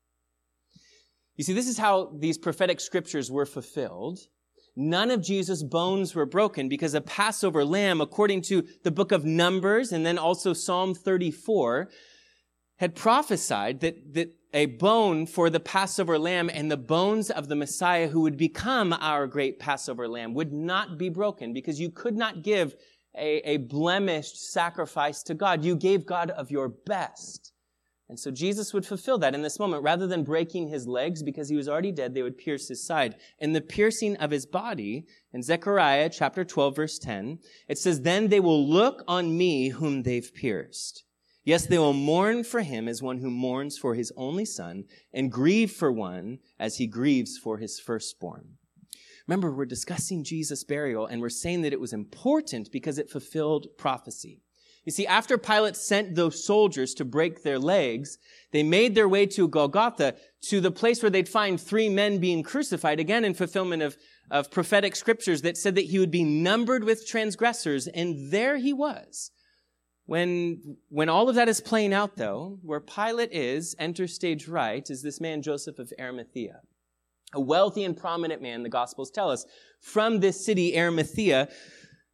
You 1.35 1.43
see, 1.43 1.53
this 1.53 1.67
is 1.67 1.77
how 1.77 2.11
these 2.17 2.37
prophetic 2.37 2.79
scriptures 2.79 3.31
were 3.31 3.45
fulfilled. 3.45 4.19
None 4.75 5.11
of 5.11 5.23
Jesus' 5.23 5.63
bones 5.63 6.13
were 6.13 6.25
broken 6.25 6.69
because 6.69 6.93
a 6.93 7.01
Passover 7.01 7.65
lamb, 7.65 8.01
according 8.01 8.41
to 8.43 8.63
the 8.83 8.91
book 8.91 9.11
of 9.11 9.25
Numbers 9.25 9.91
and 9.91 10.05
then 10.05 10.17
also 10.17 10.53
Psalm 10.53 10.93
34, 10.93 11.89
had 12.77 12.95
prophesied 12.95 13.79
that, 13.79 14.13
that 14.13 14.33
a 14.53 14.67
bone 14.67 15.25
for 15.25 15.49
the 15.49 15.59
Passover 15.59 16.17
lamb 16.17 16.49
and 16.51 16.71
the 16.71 16.77
bones 16.77 17.29
of 17.29 17.47
the 17.47 17.55
Messiah 17.55 18.07
who 18.07 18.21
would 18.21 18.37
become 18.37 18.93
our 18.93 19.27
great 19.27 19.59
Passover 19.59 20.07
lamb 20.07 20.33
would 20.33 20.53
not 20.53 20.97
be 20.97 21.09
broken 21.09 21.53
because 21.53 21.79
you 21.79 21.89
could 21.89 22.15
not 22.15 22.43
give 22.43 22.75
a, 23.17 23.41
a 23.49 23.57
blemished 23.57 24.51
sacrifice 24.51 25.23
to 25.23 25.33
God. 25.33 25.63
You 25.63 25.75
gave 25.75 26.05
God 26.05 26.29
of 26.31 26.51
your 26.51 26.69
best. 26.69 27.53
And 28.09 28.17
so 28.17 28.31
Jesus 28.31 28.73
would 28.73 28.85
fulfill 28.85 29.17
that 29.17 29.35
in 29.35 29.41
this 29.41 29.59
moment. 29.59 29.83
Rather 29.83 30.07
than 30.07 30.23
breaking 30.23 30.69
his 30.69 30.87
legs 30.87 31.21
because 31.21 31.49
he 31.49 31.57
was 31.57 31.67
already 31.67 31.91
dead, 31.91 32.13
they 32.13 32.23
would 32.23 32.37
pierce 32.37 32.69
his 32.69 32.85
side. 32.85 33.15
In 33.39 33.51
the 33.51 33.59
piercing 33.61 34.15
of 34.17 34.31
his 34.31 34.45
body, 34.45 35.05
in 35.33 35.43
Zechariah 35.43 36.09
chapter 36.09 36.45
12 36.45 36.75
verse 36.75 36.99
10, 36.99 37.39
it 37.67 37.77
says, 37.77 38.01
Then 38.01 38.29
they 38.29 38.39
will 38.39 38.65
look 38.65 39.03
on 39.07 39.37
me 39.37 39.69
whom 39.69 40.03
they've 40.03 40.33
pierced. 40.33 41.03
Yes, 41.43 41.65
they 41.65 41.77
will 41.77 41.93
mourn 41.93 42.43
for 42.43 42.61
him 42.61 42.87
as 42.87 43.01
one 43.01 43.19
who 43.19 43.29
mourns 43.29 43.77
for 43.77 43.95
his 43.95 44.11
only 44.17 44.45
son 44.45 44.85
and 45.13 45.31
grieve 45.31 45.71
for 45.71 45.91
one 45.91 46.39
as 46.59 46.77
he 46.77 46.87
grieves 46.87 47.37
for 47.37 47.57
his 47.57 47.79
firstborn. 47.79 48.57
Remember, 49.27 49.51
we're 49.51 49.65
discussing 49.65 50.23
Jesus' 50.23 50.63
burial 50.63 51.05
and 51.05 51.21
we're 51.21 51.29
saying 51.29 51.61
that 51.63 51.73
it 51.73 51.79
was 51.79 51.93
important 51.93 52.71
because 52.71 52.97
it 52.97 53.09
fulfilled 53.09 53.67
prophecy. 53.77 54.41
You 54.85 54.91
see, 54.91 55.05
after 55.05 55.37
Pilate 55.37 55.75
sent 55.75 56.15
those 56.15 56.45
soldiers 56.45 56.93
to 56.93 57.03
break 57.03 57.43
their 57.43 57.59
legs, 57.59 58.17
they 58.53 58.63
made 58.63 58.95
their 58.95 59.09
way 59.09 59.25
to 59.25 59.49
Golgotha, 59.49 60.15
to 60.43 60.61
the 60.61 60.71
place 60.71 61.03
where 61.03 61.09
they'd 61.09 61.27
find 61.27 61.59
three 61.59 61.89
men 61.89 62.19
being 62.19 62.41
crucified, 62.41 63.01
again 63.01 63.25
in 63.25 63.33
fulfillment 63.33 63.83
of, 63.83 63.97
of 64.31 64.49
prophetic 64.49 64.95
scriptures 64.95 65.41
that 65.41 65.57
said 65.57 65.75
that 65.75 65.87
he 65.87 65.99
would 65.99 66.09
be 66.09 66.23
numbered 66.23 66.85
with 66.85 67.05
transgressors, 67.05 67.87
and 67.87 68.31
there 68.31 68.55
he 68.55 68.71
was. 68.71 69.31
When, 70.05 70.77
when 70.87 71.09
all 71.09 71.27
of 71.27 71.35
that 71.35 71.49
is 71.49 71.59
playing 71.59 71.93
out, 71.93 72.15
though, 72.15 72.57
where 72.61 72.79
Pilate 72.79 73.33
is, 73.33 73.75
enter 73.77 74.07
stage 74.07 74.47
right, 74.47 74.89
is 74.89 75.01
this 75.01 75.19
man 75.19 75.41
Joseph 75.41 75.79
of 75.79 75.91
Arimathea 75.99 76.61
a 77.33 77.41
wealthy 77.41 77.83
and 77.83 77.97
prominent 77.97 78.41
man, 78.41 78.63
the 78.63 78.69
Gospels 78.69 79.11
tell 79.11 79.29
us, 79.29 79.45
from 79.81 80.19
this 80.19 80.43
city, 80.45 80.77
Arimathea, 80.77 81.49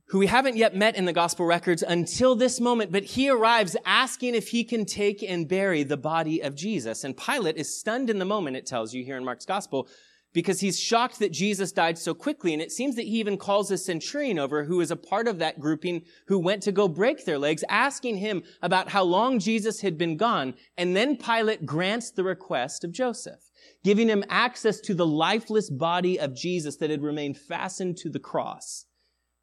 who 0.07 0.19
we 0.19 0.27
haven't 0.27 0.57
yet 0.57 0.75
met 0.75 0.95
in 0.95 1.05
the 1.05 1.13
Gospel 1.13 1.45
records 1.45 1.81
until 1.81 2.35
this 2.35 2.59
moment, 2.59 2.91
but 2.91 3.03
he 3.03 3.29
arrives 3.29 3.75
asking 3.85 4.35
if 4.35 4.49
he 4.49 4.63
can 4.63 4.85
take 4.85 5.23
and 5.23 5.47
bury 5.47 5.83
the 5.83 5.97
body 5.97 6.41
of 6.41 6.55
Jesus. 6.55 7.03
And 7.03 7.15
Pilate 7.15 7.57
is 7.57 7.79
stunned 7.79 8.09
in 8.09 8.19
the 8.19 8.25
moment, 8.25 8.57
it 8.57 8.65
tells 8.65 8.93
you 8.93 9.03
here 9.03 9.17
in 9.17 9.23
Mark's 9.23 9.45
Gospel, 9.45 9.87
because 10.33 10.59
he's 10.59 10.79
shocked 10.79 11.19
that 11.19 11.31
Jesus 11.31 11.71
died 11.71 11.97
so 11.97 12.13
quickly. 12.13 12.53
And 12.53 12.61
it 12.61 12.71
seems 12.71 12.95
that 12.95 13.05
he 13.05 13.19
even 13.19 13.37
calls 13.37 13.69
a 13.69 13.77
centurion 13.77 14.39
over 14.39 14.63
who 14.63 14.81
is 14.81 14.91
a 14.91 14.95
part 14.95 15.27
of 15.27 15.39
that 15.39 15.59
grouping 15.59 16.01
who 16.27 16.39
went 16.39 16.63
to 16.63 16.71
go 16.71 16.87
break 16.87 17.23
their 17.23 17.37
legs, 17.37 17.63
asking 17.69 18.17
him 18.17 18.43
about 18.61 18.89
how 18.89 19.03
long 19.03 19.37
Jesus 19.37 19.81
had 19.81 19.97
been 19.97 20.17
gone. 20.17 20.55
And 20.75 20.95
then 20.95 21.17
Pilate 21.17 21.65
grants 21.65 22.11
the 22.11 22.23
request 22.23 22.83
of 22.83 22.91
Joseph 22.91 23.42
giving 23.83 24.07
him 24.07 24.23
access 24.29 24.79
to 24.81 24.93
the 24.93 25.05
lifeless 25.05 25.69
body 25.69 26.19
of 26.19 26.35
Jesus 26.35 26.77
that 26.77 26.89
had 26.89 27.01
remained 27.01 27.37
fastened 27.37 27.97
to 27.97 28.09
the 28.09 28.19
cross. 28.19 28.85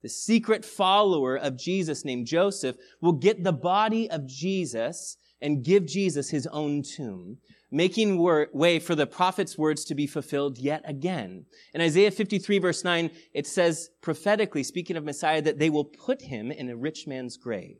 The 0.03 0.09
secret 0.09 0.65
follower 0.65 1.37
of 1.37 1.59
Jesus 1.59 2.05
named 2.05 2.27
Joseph 2.27 2.77
will 3.03 3.13
get 3.13 3.45
the 3.45 3.53
body 3.53 4.11
of 4.11 4.27
Jesus 4.27 5.17
and 5.43 5.65
give 5.65 5.87
Jesus 5.87 6.31
his 6.31 6.47
own 6.47 6.83
tomb, 6.83 7.39
making 7.71 8.19
way 8.53 8.79
for 8.79 8.95
the 8.95 9.07
prophet's 9.07 9.59
words 9.59 9.85
to 9.85 9.95
be 9.95 10.07
fulfilled 10.07 10.59
yet 10.59 10.83
again. 10.87 11.45
In 11.75 11.81
Isaiah 11.83 12.11
53 12.11 12.59
verse 12.59 12.83
9, 12.83 13.11
it 13.35 13.47
says 13.47 13.91
prophetically, 14.01 14.63
speaking 14.63 14.97
of 14.97 15.05
Messiah, 15.05 15.43
that 15.43 15.59
they 15.59 15.71
will 15.71 15.85
put 15.85 16.23
him 16.23 16.51
in 16.51 16.71
a 16.71 16.77
rich 16.77 17.07
man's 17.07 17.37
grave. 17.37 17.79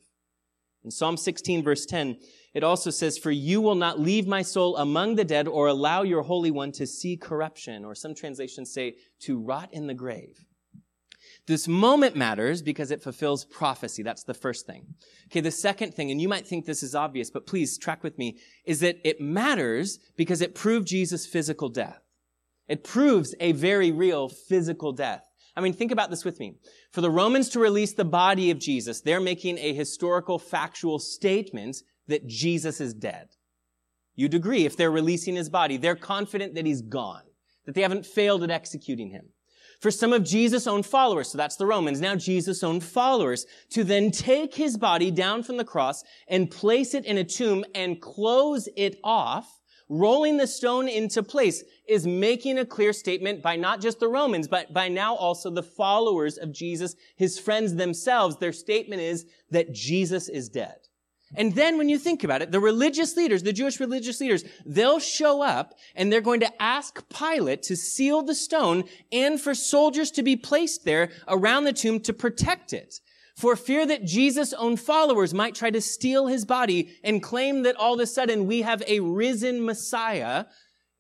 In 0.85 0.91
Psalm 0.91 1.17
16 1.17 1.63
verse 1.63 1.85
10, 1.85 2.17
it 2.55 2.65
also 2.65 2.91
says, 2.91 3.19
For 3.19 3.31
you 3.31 3.61
will 3.61 3.75
not 3.75 4.01
leave 4.01 4.27
my 4.27 4.43
soul 4.43 4.77
among 4.77 5.15
the 5.15 5.25
dead 5.25 5.47
or 5.47 5.67
allow 5.67 6.03
your 6.03 6.23
Holy 6.23 6.51
One 6.51 6.73
to 6.73 6.87
see 6.87 7.17
corruption, 7.17 7.85
or 7.85 7.95
some 7.95 8.15
translations 8.15 8.73
say, 8.73 8.97
to 9.21 9.39
rot 9.39 9.69
in 9.73 9.87
the 9.87 9.95
grave. 9.95 10.45
This 11.47 11.69
moment 11.69 12.17
matters 12.17 12.63
because 12.63 12.91
it 12.91 13.03
fulfills 13.03 13.45
prophecy. 13.45 14.03
That's 14.03 14.25
the 14.25 14.35
first 14.35 14.67
thing. 14.67 14.95
Okay, 15.27 15.41
the 15.41 15.51
second 15.51 15.95
thing, 15.95 16.11
and 16.11 16.21
you 16.21 16.29
might 16.29 16.47
think 16.47 16.65
this 16.65 16.83
is 16.83 16.95
obvious, 16.95 17.31
but 17.31 17.47
please 17.47 17.79
track 17.79 18.03
with 18.03 18.19
me, 18.19 18.39
is 18.65 18.81
that 18.81 18.99
it 19.05 19.21
matters 19.21 19.99
because 20.17 20.41
it 20.41 20.55
proved 20.55 20.87
Jesus' 20.87 21.27
physical 21.27 21.69
death. 21.69 22.03
It 22.69 22.85
proves 22.85 23.35
a 23.41 23.53
very 23.53 23.91
real 23.91 24.29
physical 24.29 24.93
death. 24.93 25.25
I 25.57 25.61
mean, 25.61 25.73
think 25.73 25.93
about 25.93 26.11
this 26.11 26.25
with 26.25 26.39
me. 26.39 26.55
For 26.93 27.01
the 27.01 27.11
Romans 27.11 27.49
to 27.51 27.61
release 27.61 27.93
the 27.93 28.05
body 28.05 28.51
of 28.51 28.59
Jesus, 28.59 29.01
they're 29.01 29.21
making 29.21 29.59
a 29.59 29.75
historical, 29.75 30.39
factual 30.39 30.99
statement 30.99 31.79
that 32.07 32.27
Jesus 32.27 32.81
is 32.81 32.95
dead. 32.95 33.29
You'd 34.15 34.35
agree 34.35 34.67
if 34.67 34.77
they're 34.77 34.91
releasing 34.91 35.35
his 35.35 35.49
body, 35.49 35.77
they're 35.77 35.97
confident 35.97 36.55
that 36.55 36.67
he's 36.67 36.83
gone, 36.83 37.23
that 37.67 37.75
they 37.75 37.83
haven't 37.83 38.07
failed 38.07 38.43
at 38.43 38.51
executing 38.51 39.11
him. 39.11 39.31
For 39.81 39.91
some 39.91 40.13
of 40.13 40.25
Jesus' 40.25 40.67
own 40.67 40.83
followers, 40.83 41.31
so 41.31 41.39
that's 41.39 41.57
the 41.57 41.65
Romans, 41.65 42.01
now 42.01 42.15
Jesus' 42.15 42.63
own 42.63 42.81
followers, 42.81 43.47
to 43.71 43.83
then 43.83 44.11
take 44.11 44.55
his 44.55 44.77
body 44.77 45.11
down 45.11 45.43
from 45.43 45.57
the 45.57 45.65
cross 45.65 46.05
and 46.29 46.51
place 46.51 46.93
it 46.93 47.07
in 47.07 47.17
a 47.17 47.25
tomb 47.25 47.65
and 47.75 48.01
close 48.01 48.69
it 48.77 48.99
off 49.03 49.60
rolling 49.91 50.39
the 50.39 50.47
stone 50.47 50.89
into 50.89 51.23
place, 51.23 51.63
is 51.87 52.07
making 52.07 52.59
a 52.59 52.65
clear 52.65 52.93
statement 52.95 53.43
by 53.43 53.57
not 53.57 53.83
just 53.83 54.01
the 54.01 54.09
Romans, 54.09 54.49
but 54.49 54.73
by 54.73 54.89
now 54.89 55.15
also 55.17 55.51
the 55.51 55.63
followers 55.63 56.39
of 56.39 56.53
Jesus, 56.53 56.95
his 57.17 57.39
friends 57.39 57.75
themselves. 57.75 58.37
Their 58.37 58.53
statement 58.53 59.03
is 59.03 59.27
that 59.51 59.73
Jesus 59.73 60.29
is 60.29 60.49
dead. 60.49 60.77
And 61.37 61.55
then 61.55 61.79
when 61.79 61.89
you 61.89 61.99
think 61.99 62.25
about 62.25 62.43
it, 62.43 62.51
the 62.51 62.61
religious 62.61 63.17
leaders, 63.17 63.43
the 63.43 63.53
Jewish 63.53 63.79
religious 63.79 64.21
leaders, 64.21 64.45
they'll 64.67 64.99
show 64.99 65.43
up 65.43 65.75
and 65.95 66.13
they're 66.13 66.21
going 66.21 66.41
to 66.41 66.63
ask 66.63 67.05
Pilate 67.09 67.63
to 67.65 67.77
seal 67.77 68.23
the 68.23 68.35
stone 68.35 68.85
and 69.13 69.41
for 69.41 69.55
soldiers 69.55 70.11
to 70.13 70.23
be 70.23 70.37
placed 70.37 70.85
there 70.85 71.11
around 71.29 71.65
the 71.65 71.73
tomb 71.73 72.01
to 72.01 72.13
protect 72.13 72.73
it. 72.73 73.01
For 73.41 73.57
fear 73.57 73.87
that 73.87 74.05
Jesus' 74.05 74.53
own 74.53 74.77
followers 74.77 75.33
might 75.33 75.55
try 75.55 75.71
to 75.71 75.81
steal 75.81 76.27
his 76.27 76.45
body 76.45 76.99
and 77.03 77.23
claim 77.23 77.63
that 77.63 77.75
all 77.75 77.95
of 77.95 78.01
a 78.01 78.07
sudden 78.07 78.45
we 78.45 78.61
have 78.61 78.83
a 78.87 79.01
risen 79.01 79.65
Messiah, 79.65 80.45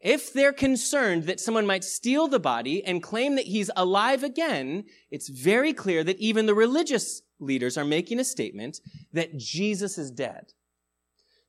if 0.00 0.32
they're 0.32 0.54
concerned 0.54 1.24
that 1.24 1.38
someone 1.38 1.66
might 1.66 1.84
steal 1.84 2.28
the 2.28 2.40
body 2.40 2.82
and 2.82 3.02
claim 3.02 3.34
that 3.34 3.44
he's 3.44 3.70
alive 3.76 4.24
again, 4.24 4.84
it's 5.10 5.28
very 5.28 5.74
clear 5.74 6.02
that 6.02 6.16
even 6.18 6.46
the 6.46 6.54
religious 6.54 7.20
leaders 7.40 7.76
are 7.76 7.84
making 7.84 8.18
a 8.18 8.24
statement 8.24 8.80
that 9.12 9.36
Jesus 9.36 9.98
is 9.98 10.10
dead. 10.10 10.54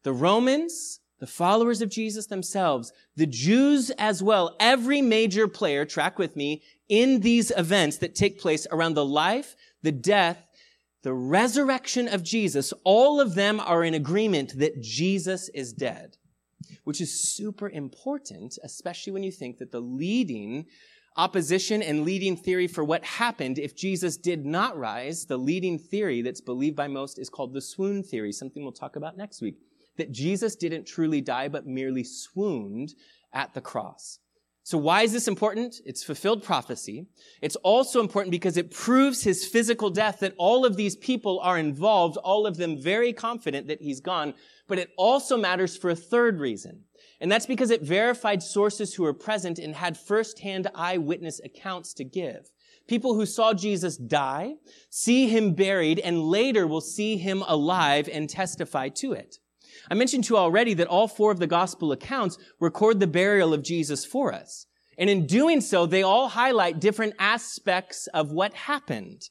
The 0.04 0.12
Romans, 0.12 1.00
the 1.22 1.26
followers 1.26 1.82
of 1.82 1.90
Jesus 1.90 2.26
themselves, 2.26 2.92
the 3.16 3.28
Jews 3.28 3.92
as 3.92 4.22
well, 4.22 4.58
every 4.60 5.02
major 5.02 5.48
player, 5.48 5.86
track 5.86 6.20
with 6.20 6.36
me, 6.36 6.64
in 6.90 7.22
these 7.22 7.50
events 7.56 7.96
that 8.00 8.14
take 8.14 8.42
place 8.42 8.68
around 8.72 8.96
the 8.96 9.06
life, 9.06 9.56
the 9.84 9.94
death, 9.94 10.46
the 11.04 11.14
resurrection 11.14 12.08
of 12.08 12.24
Jesus, 12.24 12.74
all 12.84 13.20
of 13.20 13.36
them 13.36 13.60
are 13.60 13.84
in 13.84 13.94
agreement 13.94 14.58
that 14.60 14.82
Jesus 14.82 15.50
is 15.50 15.74
dead, 15.74 16.18
which 16.84 17.02
is 17.02 17.34
super 17.34 17.70
important, 17.70 18.58
especially 18.64 19.14
when 19.14 19.24
you 19.24 19.32
think 19.32 19.58
that 19.58 19.72
the 19.72 19.80
leading 19.80 20.66
opposition 21.18 21.82
and 21.82 22.06
leading 22.06 22.38
theory 22.38 22.68
for 22.68 22.84
what 22.84 23.04
happened 23.04 23.60
if 23.60 23.76
Jesus 23.76 24.16
did 24.16 24.46
not 24.46 24.78
rise, 24.78 25.26
the 25.26 25.38
leading 25.38 25.78
theory 25.78 26.22
that's 26.22 26.42
believed 26.42 26.76
by 26.76 26.88
most 26.88 27.20
is 27.20 27.30
called 27.30 27.54
the 27.54 27.62
swoon 27.62 28.04
theory, 28.04 28.32
something 28.32 28.64
we'll 28.64 28.72
talk 28.72 28.96
about 28.96 29.18
next 29.18 29.42
week. 29.42 29.58
That 29.98 30.12
Jesus 30.12 30.56
didn't 30.56 30.86
truly 30.86 31.20
die, 31.20 31.50
but 31.50 31.68
merely 31.68 32.04
swooned 32.04 32.94
at 33.34 33.54
the 33.54 33.62
cross. 33.62 34.20
So 34.64 34.78
why 34.78 35.02
is 35.02 35.12
this 35.12 35.28
important? 35.28 35.76
It's 35.86 36.04
fulfilled 36.04 36.44
prophecy. 36.44 37.08
It's 37.42 37.56
also 37.58 38.00
important 38.00 38.32
because 38.32 38.58
it 38.58 38.70
proves 38.70 39.24
his 39.24 39.46
physical 39.46 39.90
death 39.90 40.20
that 40.20 40.36
all 40.38 40.66
of 40.66 40.78
these 40.78 40.96
people 40.96 41.40
are 41.40 41.58
involved, 41.58 42.18
all 42.18 42.46
of 42.46 42.58
them 42.58 42.80
very 42.80 43.12
confident 43.12 43.68
that 43.68 43.82
he's 43.82 44.02
gone. 44.02 44.36
But 44.68 44.78
it 44.78 44.92
also 44.98 45.36
matters 45.36 45.76
for 45.76 45.90
a 45.90 45.96
third 45.96 46.40
reason. 46.40 46.84
And 47.20 47.32
that's 47.32 47.48
because 47.48 47.72
it 47.72 47.82
verified 47.82 48.44
sources 48.44 48.94
who 48.94 49.04
were 49.04 49.14
present 49.14 49.58
and 49.58 49.76
had 49.76 49.98
firsthand 49.98 50.68
eyewitness 50.76 51.40
accounts 51.44 51.94
to 51.96 52.04
give. 52.04 52.52
People 52.88 53.16
who 53.16 53.26
saw 53.26 53.54
Jesus 53.54 53.98
die, 53.98 54.56
see 54.90 55.28
him 55.28 55.54
buried, 55.54 56.00
and 56.00 56.24
later 56.24 56.68
will 56.68 56.82
see 56.82 57.18
him 57.18 57.44
alive 57.48 58.10
and 58.12 58.30
testify 58.30 58.90
to 58.90 59.14
it. 59.14 59.38
I 59.90 59.94
mentioned 59.94 60.26
to 60.26 60.34
you 60.34 60.38
already 60.38 60.74
that 60.76 60.88
all 60.88 61.08
four 61.08 61.32
of 61.32 61.40
the 61.40 61.48
gospel 61.48 61.92
accounts 61.92 62.38
record 62.60 63.00
the 63.00 63.08
burial 63.08 63.54
of 63.54 63.64
Jesus 63.64 64.06
for 64.06 64.34
us. 64.34 64.66
And 64.98 65.10
in 65.10 65.26
doing 65.26 65.62
so, 65.62 65.86
they 65.86 66.04
all 66.04 66.30
highlight 66.30 66.80
different 66.80 67.16
aspects 67.18 68.08
of 68.08 68.32
what 68.32 68.54
happened 68.54 69.30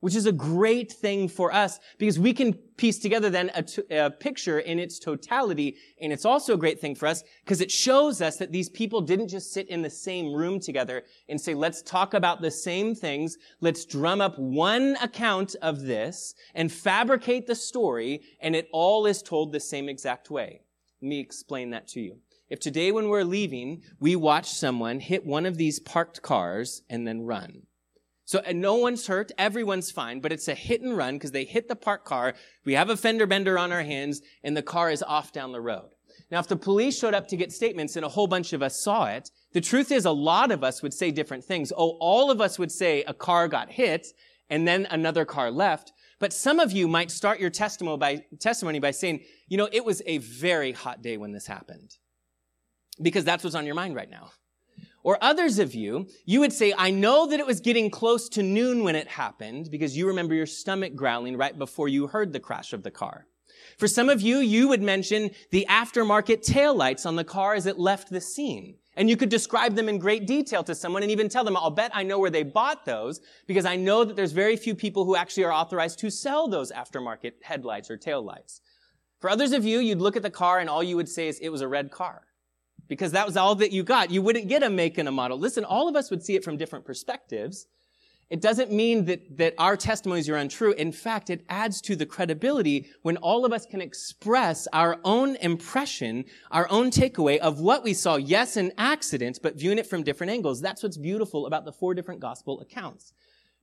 which 0.00 0.14
is 0.14 0.26
a 0.26 0.32
great 0.32 0.92
thing 0.92 1.28
for 1.28 1.52
us 1.52 1.78
because 1.98 2.18
we 2.18 2.32
can 2.32 2.52
piece 2.52 2.98
together 2.98 3.30
then 3.30 3.50
a, 3.54 3.62
t- 3.62 3.82
a 3.90 4.10
picture 4.10 4.60
in 4.60 4.78
its 4.78 4.98
totality. 4.98 5.76
And 6.00 6.12
it's 6.12 6.24
also 6.24 6.54
a 6.54 6.58
great 6.58 6.80
thing 6.80 6.94
for 6.94 7.06
us 7.06 7.22
because 7.44 7.60
it 7.60 7.70
shows 7.70 8.20
us 8.22 8.36
that 8.38 8.52
these 8.52 8.68
people 8.68 9.00
didn't 9.00 9.28
just 9.28 9.52
sit 9.52 9.68
in 9.68 9.82
the 9.82 9.90
same 9.90 10.32
room 10.32 10.58
together 10.58 11.04
and 11.28 11.40
say, 11.40 11.54
let's 11.54 11.82
talk 11.82 12.14
about 12.14 12.40
the 12.40 12.50
same 12.50 12.94
things. 12.94 13.36
Let's 13.60 13.84
drum 13.84 14.20
up 14.20 14.38
one 14.38 14.96
account 15.02 15.56
of 15.62 15.82
this 15.82 16.34
and 16.54 16.72
fabricate 16.72 17.46
the 17.46 17.54
story. 17.54 18.22
And 18.40 18.56
it 18.56 18.68
all 18.72 19.06
is 19.06 19.22
told 19.22 19.52
the 19.52 19.60
same 19.60 19.88
exact 19.88 20.30
way. 20.30 20.62
Let 21.02 21.08
me 21.08 21.20
explain 21.20 21.70
that 21.70 21.88
to 21.88 22.00
you. 22.00 22.18
If 22.50 22.58
today 22.58 22.90
when 22.90 23.08
we're 23.08 23.22
leaving, 23.22 23.82
we 24.00 24.16
watch 24.16 24.50
someone 24.50 24.98
hit 24.98 25.24
one 25.24 25.46
of 25.46 25.56
these 25.56 25.78
parked 25.78 26.20
cars 26.20 26.82
and 26.90 27.06
then 27.06 27.22
run, 27.22 27.62
so 28.30 28.38
and 28.46 28.60
no 28.60 28.76
one's 28.76 29.08
hurt, 29.08 29.32
everyone's 29.38 29.90
fine, 29.90 30.20
but 30.20 30.30
it's 30.30 30.46
a 30.46 30.54
hit 30.54 30.82
and 30.82 30.96
run 30.96 31.16
because 31.16 31.32
they 31.32 31.42
hit 31.42 31.66
the 31.66 31.74
parked 31.74 32.04
car. 32.04 32.34
We 32.64 32.74
have 32.74 32.88
a 32.88 32.96
fender 32.96 33.26
bender 33.26 33.58
on 33.58 33.72
our 33.72 33.82
hands 33.82 34.20
and 34.44 34.56
the 34.56 34.62
car 34.62 34.88
is 34.88 35.02
off 35.02 35.32
down 35.32 35.50
the 35.50 35.60
road. 35.60 35.88
Now, 36.30 36.38
if 36.38 36.46
the 36.46 36.54
police 36.54 36.96
showed 36.96 37.12
up 37.12 37.26
to 37.26 37.36
get 37.36 37.50
statements 37.50 37.96
and 37.96 38.04
a 38.04 38.08
whole 38.08 38.28
bunch 38.28 38.52
of 38.52 38.62
us 38.62 38.84
saw 38.84 39.06
it, 39.06 39.30
the 39.52 39.60
truth 39.60 39.90
is 39.90 40.04
a 40.04 40.12
lot 40.12 40.52
of 40.52 40.62
us 40.62 40.80
would 40.80 40.94
say 40.94 41.10
different 41.10 41.42
things. 41.42 41.72
Oh, 41.76 41.96
all 41.98 42.30
of 42.30 42.40
us 42.40 42.56
would 42.56 42.70
say 42.70 43.02
a 43.02 43.12
car 43.12 43.48
got 43.48 43.68
hit 43.68 44.06
and 44.48 44.64
then 44.64 44.86
another 44.92 45.24
car 45.24 45.50
left. 45.50 45.92
But 46.20 46.32
some 46.32 46.60
of 46.60 46.70
you 46.70 46.86
might 46.86 47.10
start 47.10 47.40
your 47.40 47.50
testimony 47.50 47.98
by, 47.98 48.24
testimony 48.38 48.78
by 48.78 48.92
saying, 48.92 49.24
you 49.48 49.56
know, 49.56 49.68
it 49.72 49.84
was 49.84 50.02
a 50.06 50.18
very 50.18 50.70
hot 50.70 51.02
day 51.02 51.16
when 51.16 51.32
this 51.32 51.48
happened. 51.48 51.96
Because 53.02 53.24
that's 53.24 53.42
what's 53.42 53.56
on 53.56 53.66
your 53.66 53.74
mind 53.74 53.96
right 53.96 54.08
now. 54.08 54.30
Or 55.02 55.18
others 55.22 55.58
of 55.58 55.74
you, 55.74 56.08
you 56.26 56.40
would 56.40 56.52
say, 56.52 56.74
I 56.76 56.90
know 56.90 57.26
that 57.26 57.40
it 57.40 57.46
was 57.46 57.60
getting 57.60 57.90
close 57.90 58.28
to 58.30 58.42
noon 58.42 58.84
when 58.84 58.96
it 58.96 59.08
happened 59.08 59.70
because 59.70 59.96
you 59.96 60.06
remember 60.06 60.34
your 60.34 60.46
stomach 60.46 60.94
growling 60.94 61.36
right 61.36 61.58
before 61.58 61.88
you 61.88 62.06
heard 62.06 62.32
the 62.32 62.40
crash 62.40 62.72
of 62.72 62.82
the 62.82 62.90
car. 62.90 63.26
For 63.78 63.88
some 63.88 64.10
of 64.10 64.20
you, 64.20 64.38
you 64.38 64.68
would 64.68 64.82
mention 64.82 65.30
the 65.50 65.66
aftermarket 65.70 66.46
taillights 66.46 67.06
on 67.06 67.16
the 67.16 67.24
car 67.24 67.54
as 67.54 67.66
it 67.66 67.78
left 67.78 68.10
the 68.10 68.20
scene. 68.20 68.76
And 68.96 69.08
you 69.08 69.16
could 69.16 69.30
describe 69.30 69.74
them 69.74 69.88
in 69.88 69.98
great 69.98 70.26
detail 70.26 70.62
to 70.64 70.74
someone 70.74 71.02
and 71.02 71.10
even 71.10 71.28
tell 71.28 71.44
them, 71.44 71.56
I'll 71.56 71.70
bet 71.70 71.92
I 71.94 72.02
know 72.02 72.18
where 72.18 72.30
they 72.30 72.42
bought 72.42 72.84
those 72.84 73.20
because 73.46 73.64
I 73.64 73.76
know 73.76 74.04
that 74.04 74.16
there's 74.16 74.32
very 74.32 74.56
few 74.56 74.74
people 74.74 75.04
who 75.04 75.16
actually 75.16 75.44
are 75.44 75.52
authorized 75.52 75.98
to 76.00 76.10
sell 76.10 76.48
those 76.48 76.72
aftermarket 76.72 77.32
headlights 77.42 77.90
or 77.90 77.96
taillights. 77.96 78.60
For 79.20 79.30
others 79.30 79.52
of 79.52 79.64
you, 79.64 79.78
you'd 79.78 80.00
look 80.00 80.16
at 80.16 80.22
the 80.22 80.30
car 80.30 80.58
and 80.58 80.68
all 80.68 80.82
you 80.82 80.96
would 80.96 81.08
say 81.08 81.28
is 81.28 81.38
it 81.38 81.50
was 81.50 81.60
a 81.60 81.68
red 81.68 81.90
car 81.90 82.22
because 82.90 83.12
that 83.12 83.24
was 83.24 83.36
all 83.36 83.54
that 83.54 83.70
you 83.70 83.84
got. 83.84 84.10
You 84.10 84.20
wouldn't 84.20 84.48
get 84.48 84.64
a 84.64 84.68
make 84.68 84.98
and 84.98 85.08
a 85.08 85.12
model. 85.12 85.38
Listen, 85.38 85.64
all 85.64 85.88
of 85.88 85.94
us 85.94 86.10
would 86.10 86.24
see 86.24 86.34
it 86.34 86.42
from 86.42 86.56
different 86.56 86.84
perspectives. 86.84 87.66
It 88.30 88.40
doesn't 88.40 88.72
mean 88.72 89.04
that, 89.04 89.36
that 89.38 89.54
our 89.58 89.76
testimonies 89.76 90.28
are 90.28 90.34
untrue. 90.34 90.72
In 90.72 90.90
fact, 90.90 91.30
it 91.30 91.44
adds 91.48 91.80
to 91.82 91.94
the 91.94 92.04
credibility 92.04 92.88
when 93.02 93.16
all 93.18 93.44
of 93.44 93.52
us 93.52 93.64
can 93.64 93.80
express 93.80 94.66
our 94.72 94.98
own 95.04 95.36
impression, 95.36 96.24
our 96.50 96.68
own 96.68 96.90
takeaway 96.90 97.38
of 97.38 97.60
what 97.60 97.84
we 97.84 97.94
saw. 97.94 98.16
Yes, 98.16 98.56
an 98.56 98.72
accident, 98.76 99.38
but 99.40 99.56
viewing 99.56 99.78
it 99.78 99.86
from 99.86 100.02
different 100.02 100.32
angles. 100.32 100.60
That's 100.60 100.82
what's 100.82 100.98
beautiful 100.98 101.46
about 101.46 101.64
the 101.64 101.72
four 101.72 101.94
different 101.94 102.20
gospel 102.20 102.60
accounts. 102.60 103.12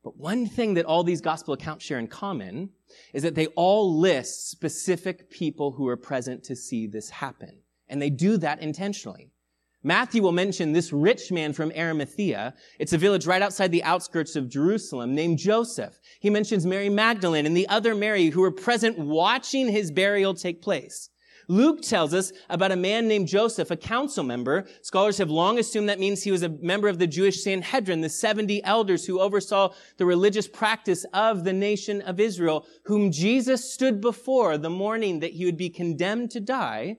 But 0.06 0.18
one 0.18 0.48
thing 0.48 0.76
that 0.76 0.86
all 0.86 1.04
these 1.04 1.20
gospel 1.20 1.54
accounts 1.54 1.84
share 1.84 2.00
in 2.00 2.08
common 2.08 2.70
is 3.14 3.24
that 3.24 3.36
they 3.36 3.48
all 3.48 4.00
list 4.00 4.50
specific 4.50 5.30
people 5.30 5.72
who 5.74 5.84
were 5.84 5.98
present 5.98 6.46
to 6.46 6.56
see 6.56 6.88
this 6.88 7.10
happen. 7.10 7.60
And 7.90 8.02
they 8.02 8.10
do 8.10 8.38
that 8.38 8.62
intentionally. 8.62 9.32
Matthew 9.84 10.22
will 10.22 10.32
mention 10.32 10.74
this 10.74 10.92
rich 10.92 11.32
man 11.32 11.54
from 11.54 11.72
Arimathea. 11.72 12.56
It's 12.80 12.94
a 12.94 12.98
village 12.98 13.26
right 13.26 13.42
outside 13.42 13.72
the 13.72 13.84
outskirts 13.84 14.36
of 14.36 14.50
Jerusalem 14.50 15.16
named 15.16 15.38
Joseph. 15.38 16.00
He 16.20 16.30
mentions 16.30 16.66
Mary 16.66 16.90
Magdalene 16.90 17.46
and 17.46 17.56
the 17.56 17.70
other 17.70 17.96
Mary 17.96 18.26
who 18.28 18.42
were 18.42 18.52
present 18.52 18.98
watching 18.98 19.70
his 19.70 19.92
burial 19.92 20.34
take 20.34 20.62
place. 20.62 21.10
Luke 21.48 21.82
tells 21.82 22.14
us 22.14 22.34
about 22.50 22.74
a 22.74 22.76
man 22.76 23.08
named 23.08 23.30
Joseph, 23.30 23.72
a 23.72 23.78
council 23.78 24.24
member. 24.24 24.68
Scholars 24.82 25.18
have 25.20 25.30
long 25.30 25.58
assumed 25.58 25.88
that 25.88 26.00
means 26.00 26.22
he 26.22 26.32
was 26.32 26.44
a 26.44 26.50
member 26.50 26.90
of 26.90 27.00
the 27.00 27.08
Jewish 27.08 27.42
Sanhedrin, 27.42 28.02
the 28.02 28.10
70 28.10 28.62
elders 28.66 29.06
who 29.06 29.22
oversaw 29.22 29.74
the 29.96 30.06
religious 30.06 30.48
practice 30.48 31.06
of 31.14 31.46
the 31.46 31.54
nation 31.54 32.02
of 32.02 32.20
Israel, 32.20 32.66
whom 32.84 33.12
Jesus 33.12 33.72
stood 33.74 34.02
before 34.02 34.58
the 34.58 34.70
morning 34.70 35.22
that 35.22 35.32
he 35.32 35.46
would 35.46 35.56
be 35.56 35.70
condemned 35.70 36.32
to 36.32 36.42
die 36.42 36.98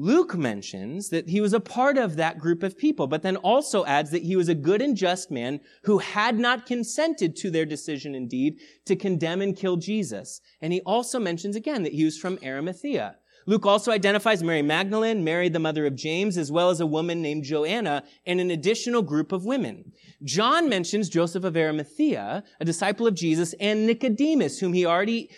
Luke 0.00 0.36
mentions 0.36 1.08
that 1.08 1.28
he 1.28 1.40
was 1.40 1.52
a 1.52 1.58
part 1.58 1.98
of 1.98 2.14
that 2.14 2.38
group 2.38 2.62
of 2.62 2.78
people, 2.78 3.08
but 3.08 3.22
then 3.22 3.34
also 3.38 3.84
adds 3.84 4.12
that 4.12 4.22
he 4.22 4.36
was 4.36 4.48
a 4.48 4.54
good 4.54 4.80
and 4.80 4.96
just 4.96 5.28
man 5.28 5.58
who 5.82 5.98
had 5.98 6.38
not 6.38 6.66
consented 6.66 7.34
to 7.34 7.50
their 7.50 7.66
decision 7.66 8.14
indeed 8.14 8.60
to 8.84 8.94
condemn 8.94 9.42
and 9.42 9.56
kill 9.56 9.76
Jesus. 9.76 10.40
And 10.60 10.72
he 10.72 10.80
also 10.82 11.18
mentions 11.18 11.56
again 11.56 11.82
that 11.82 11.94
he 11.94 12.04
was 12.04 12.16
from 12.16 12.38
Arimathea. 12.44 13.16
Luke 13.48 13.66
also 13.66 13.90
identifies 13.90 14.42
Mary 14.42 14.60
Magdalene, 14.60 15.24
Mary 15.24 15.48
the 15.48 15.58
mother 15.58 15.86
of 15.86 15.96
James, 15.96 16.36
as 16.36 16.52
well 16.52 16.68
as 16.68 16.80
a 16.80 16.86
woman 16.86 17.22
named 17.22 17.44
Joanna 17.44 18.04
and 18.26 18.40
an 18.40 18.50
additional 18.50 19.00
group 19.00 19.32
of 19.32 19.46
women. 19.46 19.90
John 20.22 20.68
mentions 20.68 21.08
Joseph 21.08 21.44
of 21.44 21.56
Arimathea, 21.56 22.44
a 22.60 22.64
disciple 22.64 23.06
of 23.06 23.14
Jesus, 23.14 23.54
and 23.58 23.86
Nicodemus, 23.86 24.58
whom 24.58 24.74
he 24.74 24.84
already 24.84 25.30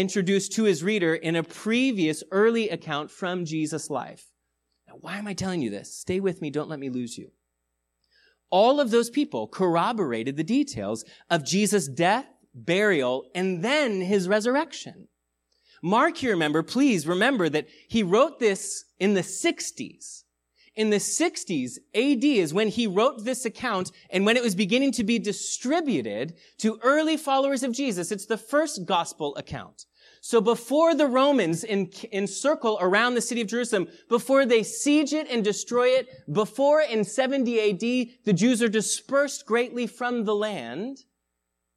introduced 0.00 0.52
to 0.52 0.64
his 0.64 0.82
reader 0.82 1.14
in 1.14 1.36
a 1.36 1.42
previous 1.42 2.22
early 2.30 2.68
account 2.68 3.10
from 3.10 3.44
Jesus' 3.44 3.90
life. 3.90 4.30
Now, 4.88 4.94
why 5.00 5.18
am 5.18 5.26
I 5.26 5.34
telling 5.34 5.62
you 5.62 5.70
this? 5.70 5.94
Stay 5.94 6.20
with 6.20 6.40
me. 6.40 6.50
Don't 6.50 6.68
let 6.68 6.80
me 6.80 6.90
lose 6.90 7.16
you. 7.16 7.30
All 8.50 8.80
of 8.80 8.90
those 8.90 9.10
people 9.10 9.48
corroborated 9.48 10.36
the 10.36 10.44
details 10.44 11.04
of 11.30 11.44
Jesus' 11.44 11.88
death, 11.88 12.26
burial, 12.54 13.24
and 13.34 13.62
then 13.64 14.00
his 14.00 14.28
resurrection. 14.28 15.08
Mark, 15.82 16.22
you 16.22 16.30
remember, 16.30 16.62
please 16.62 17.06
remember 17.06 17.48
that 17.48 17.66
he 17.88 18.02
wrote 18.02 18.38
this 18.38 18.84
in 19.00 19.14
the 19.14 19.22
60s. 19.22 20.21
In 20.74 20.90
the 20.90 20.96
60s 20.96 21.78
AD 21.94 22.24
is 22.24 22.54
when 22.54 22.68
he 22.68 22.86
wrote 22.86 23.24
this 23.24 23.44
account 23.44 23.92
and 24.10 24.24
when 24.24 24.36
it 24.36 24.42
was 24.42 24.54
beginning 24.54 24.92
to 24.92 25.04
be 25.04 25.18
distributed 25.18 26.34
to 26.58 26.78
early 26.82 27.16
followers 27.16 27.62
of 27.62 27.72
Jesus. 27.72 28.10
It's 28.10 28.26
the 28.26 28.38
first 28.38 28.86
gospel 28.86 29.36
account. 29.36 29.84
So 30.20 30.40
before 30.40 30.94
the 30.94 31.06
Romans 31.06 31.64
encircle 31.64 32.78
around 32.80 33.14
the 33.14 33.20
city 33.20 33.40
of 33.40 33.48
Jerusalem, 33.48 33.88
before 34.08 34.46
they 34.46 34.62
siege 34.62 35.12
it 35.12 35.28
and 35.28 35.44
destroy 35.44 35.88
it, 35.88 36.08
before 36.32 36.80
in 36.80 37.04
70 37.04 37.60
AD 37.60 37.80
the 38.24 38.32
Jews 38.32 38.62
are 38.62 38.68
dispersed 38.68 39.44
greatly 39.46 39.86
from 39.86 40.24
the 40.24 40.34
land, 40.34 40.98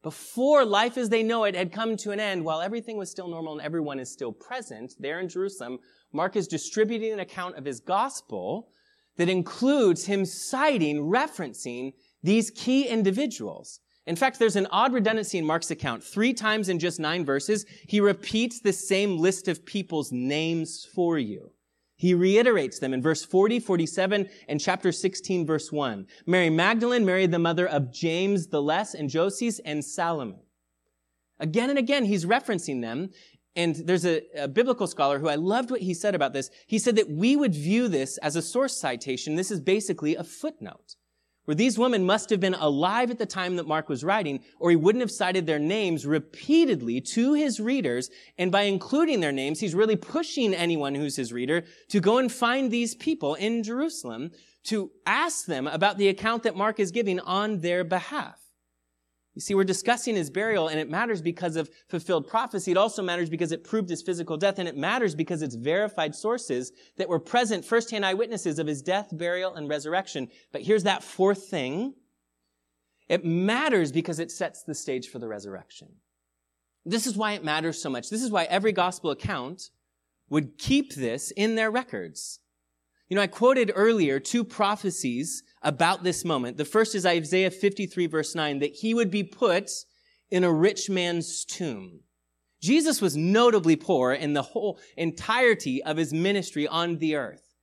before 0.04 0.64
life 0.64 0.98
as 0.98 1.10
they 1.10 1.24
know 1.24 1.44
it 1.44 1.56
had 1.56 1.72
come 1.72 1.98
to 1.98 2.12
an 2.12 2.20
end, 2.20 2.46
while 2.46 2.62
everything 2.62 2.98
was 2.98 3.10
still 3.10 3.28
normal 3.28 3.54
and 3.54 3.62
everyone 3.62 4.00
is 4.00 4.12
still 4.12 4.32
present 4.32 4.94
there 5.00 5.20
in 5.20 5.28
Jerusalem, 5.28 5.80
Mark 6.14 6.36
is 6.36 6.48
distributing 6.48 7.12
an 7.12 7.20
account 7.20 7.58
of 7.58 7.66
his 7.66 7.80
gospel 7.80 8.70
that 9.18 9.30
includes 9.30 10.06
him 10.06 10.26
citing, 10.26 10.98
referencing 10.98 11.94
these 12.24 12.52
key 12.52 12.88
individuals. 12.88 13.80
In 14.08 14.16
fact, 14.16 14.38
there's 14.38 14.56
an 14.56 14.68
odd 14.72 14.94
redundancy 14.94 15.38
in 15.38 15.46
Mark's 15.46 15.72
account. 15.72 16.04
Three 16.04 16.34
times 16.34 16.70
in 16.70 16.78
just 16.78 17.00
nine 17.00 17.26
verses, 17.26 17.66
he 17.88 18.00
repeats 18.00 18.60
the 18.60 18.74
same 18.74 19.18
list 19.18 19.48
of 19.48 19.66
people's 19.66 20.12
names 20.12 20.88
for 20.94 21.18
you. 21.18 21.52
He 21.98 22.14
reiterates 22.14 22.80
them 22.80 22.94
in 22.94 23.02
verse 23.02 23.24
40, 23.24 23.60
47, 23.60 24.30
and 24.50 24.60
chapter 24.60 24.92
16, 24.92 25.46
verse 25.46 25.72
1. 25.72 26.06
Mary 26.26 26.50
Magdalene, 26.50 27.06
Mary 27.06 27.26
the 27.26 27.40
mother 27.40 27.68
of 27.68 27.92
James 27.92 28.48
the 28.48 28.62
Less 28.62 28.94
and 28.94 29.10
Joses 29.10 29.60
and 29.60 29.84
Salome. 29.84 30.46
Again 31.40 31.70
and 31.70 31.80
again, 31.80 32.06
he's 32.06 32.26
referencing 32.26 32.82
them. 32.82 33.10
And 33.56 33.76
there's 33.76 34.06
a, 34.06 34.22
a, 34.36 34.48
biblical 34.48 34.86
scholar 34.86 35.20
who 35.20 35.30
I 35.30 35.36
loved 35.36 35.72
what 35.72 35.82
he 35.82 35.94
said 35.94 36.14
about 36.14 36.34
this. 36.34 36.50
He 36.68 36.78
said 36.78 36.98
that 36.98 37.10
we 37.10 37.36
would 37.36 37.56
view 37.56 37.88
this 37.88 38.18
as 38.18 38.36
a 38.36 38.42
source 38.42 38.76
citation. 38.76 39.36
This 39.36 39.52
is 39.52 39.62
basically 39.62 40.16
a 40.16 40.26
footnote 40.26 40.96
where 41.46 41.56
these 41.56 41.78
women 41.78 42.06
must 42.06 42.30
have 42.32 42.40
been 42.40 42.56
alive 42.56 43.12
at 43.12 43.20
the 43.20 43.26
time 43.26 43.56
that 43.56 43.68
Mark 43.68 43.88
was 43.88 44.04
writing, 44.04 44.44
or 44.60 44.72
he 44.72 44.76
wouldn't 44.76 45.02
have 45.02 45.12
cited 45.12 45.46
their 45.46 45.60
names 45.60 46.06
repeatedly 46.06 47.00
to 47.00 47.34
his 47.34 47.60
readers. 47.60 48.10
And 48.38 48.52
by 48.52 48.64
including 48.64 49.20
their 49.20 49.32
names, 49.32 49.60
he's 49.60 49.76
really 49.76 49.96
pushing 49.96 50.54
anyone 50.54 50.96
who's 50.96 51.16
his 51.16 51.32
reader 51.32 51.64
to 51.90 52.00
go 52.00 52.18
and 52.18 52.32
find 52.32 52.72
these 52.72 52.96
people 52.96 53.36
in 53.36 53.64
Jerusalem 53.64 54.32
to 54.66 54.92
ask 55.06 55.46
them 55.46 55.68
about 55.68 55.98
the 55.98 56.08
account 56.08 56.44
that 56.44 56.56
Mark 56.58 56.80
is 56.80 56.92
giving 56.92 57.20
on 57.20 57.60
their 57.60 57.84
behalf. 57.84 58.45
You 59.36 59.42
see, 59.42 59.54
we're 59.54 59.66
discussing 59.66 60.16
his 60.16 60.30
burial, 60.30 60.70
and 60.70 60.80
it 60.80 60.90
matters 60.90 61.22
because 61.22 61.58
of 61.58 61.70
fulfilled 61.90 62.26
prophecy. 62.26 62.72
It 62.72 62.78
also 62.78 63.04
matters 63.04 63.30
because 63.30 63.52
it 63.52 63.66
proved 63.66 63.90
his 63.90 64.02
physical 64.02 64.38
death, 64.38 64.60
and 64.60 64.68
it 64.68 64.78
matters 64.78 65.14
because 65.14 65.42
it's 65.42 65.56
verified 65.56 66.16
sources 66.16 66.72
that 66.98 67.10
were 67.10 67.20
present, 67.20 67.66
firsthand 67.66 68.06
eyewitnesses 68.06 68.60
of 68.60 68.68
his 68.68 68.82
death, 68.82 69.10
burial, 69.12 69.56
and 69.56 69.68
resurrection. 69.68 70.30
But 70.54 70.62
here's 70.62 70.84
that 70.84 71.04
fourth 71.04 71.48
thing. 71.50 71.96
It 73.10 73.26
matters 73.26 73.92
because 73.92 74.20
it 74.20 74.32
sets 74.32 74.64
the 74.64 74.74
stage 74.74 75.10
for 75.10 75.20
the 75.20 75.28
resurrection. 75.28 75.90
This 76.86 77.06
is 77.06 77.18
why 77.18 77.34
it 77.34 77.44
matters 77.44 77.82
so 77.82 77.90
much. 77.90 78.10
This 78.10 78.24
is 78.24 78.32
why 78.32 78.46
every 78.46 78.72
gospel 78.72 79.12
account 79.12 79.70
would 80.30 80.58
keep 80.58 80.94
this 80.94 81.32
in 81.32 81.56
their 81.56 81.70
records. 81.70 82.40
You 83.08 83.16
know, 83.16 83.22
I 83.22 83.28
quoted 83.28 83.72
earlier 83.76 84.20
two 84.20 84.44
prophecies 84.44 85.44
about 85.62 86.04
this 86.04 86.26
moment. 86.26 86.58
The 86.58 86.66
first 86.66 86.96
is 86.96 87.06
Isaiah 87.06 87.52
53 87.52 88.08
verse 88.08 88.34
9, 88.34 88.60
that 88.60 88.74
he 88.74 88.94
would 88.94 89.12
be 89.12 89.24
put 89.24 89.70
in 90.32 90.44
a 90.44 90.52
rich 90.52 90.90
man's 90.90 91.46
tomb. 91.46 92.00
Jesus 92.62 93.02
was 93.02 93.16
notably 93.16 93.76
poor 93.76 94.12
in 94.12 94.34
the 94.34 94.42
whole 94.42 94.80
entirety 94.98 95.84
of 95.84 95.98
his 95.98 96.12
ministry 96.12 96.68
on 96.68 96.98
the 96.98 97.16
earth. 97.16 97.54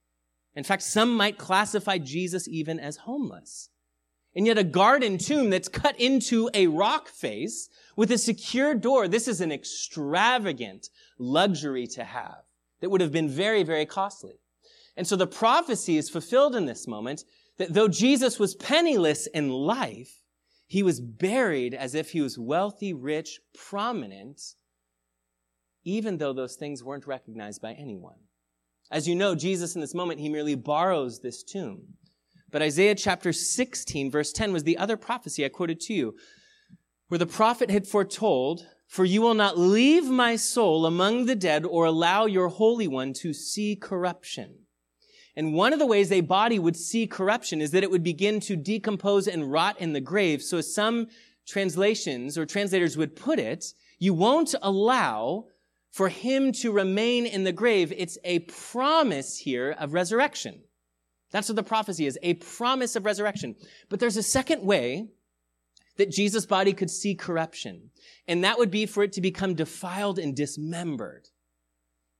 In 0.54 0.62
fact, 0.62 0.82
some 0.82 1.16
might 1.16 1.38
classify 1.38 1.98
Jesus 1.98 2.46
even 2.46 2.78
as 2.78 2.98
homeless. 2.98 3.70
And 4.36 4.46
yet 4.46 4.58
a 4.58 4.64
garden 4.64 5.18
tomb 5.18 5.50
that's 5.50 5.68
cut 5.68 5.98
into 6.00 6.48
a 6.54 6.68
rock 6.68 7.08
face 7.08 7.68
with 7.96 8.12
a 8.12 8.18
secure 8.18 8.74
door, 8.74 9.08
this 9.08 9.26
is 9.26 9.40
an 9.40 9.50
extravagant 9.50 10.88
luxury 11.18 11.86
to 11.88 12.04
have 12.04 12.44
that 12.80 12.90
would 12.90 13.00
have 13.00 13.12
been 13.12 13.28
very, 13.28 13.62
very 13.64 13.86
costly. 13.86 14.41
And 14.96 15.06
so 15.06 15.16
the 15.16 15.26
prophecy 15.26 15.96
is 15.96 16.10
fulfilled 16.10 16.54
in 16.54 16.66
this 16.66 16.86
moment 16.86 17.24
that 17.58 17.72
though 17.72 17.88
Jesus 17.88 18.38
was 18.38 18.54
penniless 18.54 19.26
in 19.28 19.48
life, 19.48 20.22
he 20.66 20.82
was 20.82 21.00
buried 21.00 21.74
as 21.74 21.94
if 21.94 22.10
he 22.10 22.20
was 22.20 22.38
wealthy, 22.38 22.92
rich, 22.92 23.40
prominent, 23.54 24.40
even 25.84 26.18
though 26.18 26.32
those 26.32 26.56
things 26.56 26.82
weren't 26.82 27.06
recognized 27.06 27.60
by 27.60 27.72
anyone. 27.72 28.16
As 28.90 29.08
you 29.08 29.14
know, 29.14 29.34
Jesus 29.34 29.74
in 29.74 29.80
this 29.80 29.94
moment, 29.94 30.20
he 30.20 30.28
merely 30.28 30.54
borrows 30.54 31.20
this 31.20 31.42
tomb. 31.42 31.82
But 32.50 32.62
Isaiah 32.62 32.94
chapter 32.94 33.32
16, 33.32 34.10
verse 34.10 34.32
10 34.32 34.52
was 34.52 34.64
the 34.64 34.76
other 34.76 34.96
prophecy 34.96 35.44
I 35.44 35.48
quoted 35.48 35.80
to 35.80 35.94
you, 35.94 36.14
where 37.08 37.18
the 37.18 37.26
prophet 37.26 37.70
had 37.70 37.86
foretold, 37.86 38.66
For 38.86 39.04
you 39.06 39.22
will 39.22 39.34
not 39.34 39.58
leave 39.58 40.04
my 40.04 40.36
soul 40.36 40.84
among 40.84 41.24
the 41.24 41.34
dead 41.34 41.64
or 41.64 41.86
allow 41.86 42.26
your 42.26 42.48
Holy 42.48 42.86
One 42.86 43.14
to 43.14 43.32
see 43.32 43.76
corruption. 43.76 44.61
And 45.34 45.54
one 45.54 45.72
of 45.72 45.78
the 45.78 45.86
ways 45.86 46.12
a 46.12 46.20
body 46.20 46.58
would 46.58 46.76
see 46.76 47.06
corruption 47.06 47.60
is 47.60 47.70
that 47.70 47.82
it 47.82 47.90
would 47.90 48.02
begin 48.02 48.40
to 48.40 48.56
decompose 48.56 49.26
and 49.26 49.50
rot 49.50 49.80
in 49.80 49.92
the 49.92 50.00
grave. 50.00 50.42
So 50.42 50.58
as 50.58 50.74
some 50.74 51.08
translations 51.46 52.36
or 52.36 52.44
translators 52.44 52.96
would 52.96 53.16
put 53.16 53.38
it, 53.38 53.72
you 53.98 54.12
won't 54.14 54.54
allow 54.62 55.46
for 55.90 56.08
him 56.08 56.52
to 56.52 56.72
remain 56.72 57.26
in 57.26 57.44
the 57.44 57.52
grave. 57.52 57.92
It's 57.96 58.18
a 58.24 58.40
promise 58.40 59.38
here 59.38 59.74
of 59.78 59.92
resurrection. 59.92 60.60
That's 61.30 61.48
what 61.48 61.56
the 61.56 61.62
prophecy 61.62 62.06
is, 62.06 62.18
a 62.22 62.34
promise 62.34 62.94
of 62.94 63.06
resurrection. 63.06 63.56
But 63.88 64.00
there's 64.00 64.18
a 64.18 64.22
second 64.22 64.62
way 64.64 65.08
that 65.96 66.10
Jesus' 66.10 66.46
body 66.46 66.72
could 66.72 66.90
see 66.90 67.14
corruption, 67.14 67.90
and 68.26 68.44
that 68.44 68.58
would 68.58 68.70
be 68.70 68.86
for 68.86 69.02
it 69.02 69.12
to 69.12 69.20
become 69.20 69.54
defiled 69.54 70.18
and 70.18 70.34
dismembered. 70.34 71.28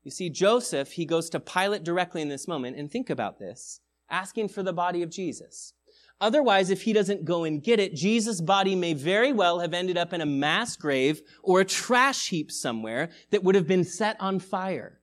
You 0.02 0.10
see, 0.10 0.30
Joseph, 0.30 0.92
he 0.92 1.04
goes 1.04 1.30
to 1.30 1.40
Pilate 1.40 1.84
directly 1.84 2.22
in 2.22 2.28
this 2.28 2.48
moment, 2.48 2.76
and 2.76 2.90
think 2.90 3.10
about 3.10 3.38
this, 3.38 3.80
asking 4.10 4.48
for 4.48 4.62
the 4.62 4.72
body 4.72 5.02
of 5.02 5.10
Jesus. 5.10 5.74
Otherwise, 6.20 6.70
if 6.70 6.82
he 6.82 6.92
doesn't 6.92 7.24
go 7.24 7.44
and 7.44 7.62
get 7.62 7.80
it, 7.80 7.94
Jesus' 7.94 8.40
body 8.40 8.76
may 8.76 8.94
very 8.94 9.32
well 9.32 9.58
have 9.58 9.74
ended 9.74 9.96
up 9.96 10.12
in 10.12 10.20
a 10.20 10.26
mass 10.26 10.76
grave 10.76 11.20
or 11.42 11.60
a 11.60 11.64
trash 11.64 12.28
heap 12.28 12.50
somewhere 12.50 13.10
that 13.30 13.42
would 13.42 13.56
have 13.56 13.66
been 13.66 13.84
set 13.84 14.16
on 14.20 14.38
fire. 14.38 15.00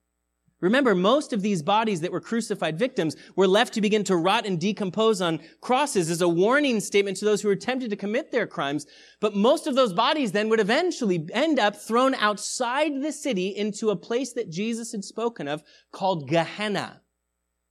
Remember, 0.61 0.93
most 0.93 1.31
of 1.31 1.41
these 1.41 1.61
bodies 1.61 2.01
that 2.01 2.11
were 2.11 2.19
crucified 2.19 2.77
victims 2.77 3.15
were 3.35 3.47
left 3.47 3.73
to 3.73 3.81
begin 3.81 4.03
to 4.05 4.17
rot 4.17 4.45
and 4.45 4.59
decompose 4.59 5.21
on 5.21 5.39
crosses 5.61 6.09
as 6.09 6.21
a 6.21 6.27
warning 6.27 6.81
statement 6.81 7.15
to 7.17 7.25
those 7.25 7.41
who 7.41 7.47
were 7.47 7.55
tempted 7.55 7.89
to 7.89 7.95
commit 7.95 8.31
their 8.31 8.45
crimes. 8.45 8.85
But 9.21 9.35
most 9.35 9.67
of 9.67 9.75
those 9.75 9.93
bodies 9.93 10.33
then 10.33 10.49
would 10.49 10.59
eventually 10.59 11.25
end 11.33 11.59
up 11.59 11.77
thrown 11.77 12.13
outside 12.15 13.01
the 13.01 13.13
city 13.13 13.47
into 13.55 13.89
a 13.89 13.95
place 13.95 14.33
that 14.33 14.49
Jesus 14.49 14.91
had 14.91 15.05
spoken 15.05 15.47
of 15.47 15.63
called 15.93 16.27
Gehenna, 16.27 17.01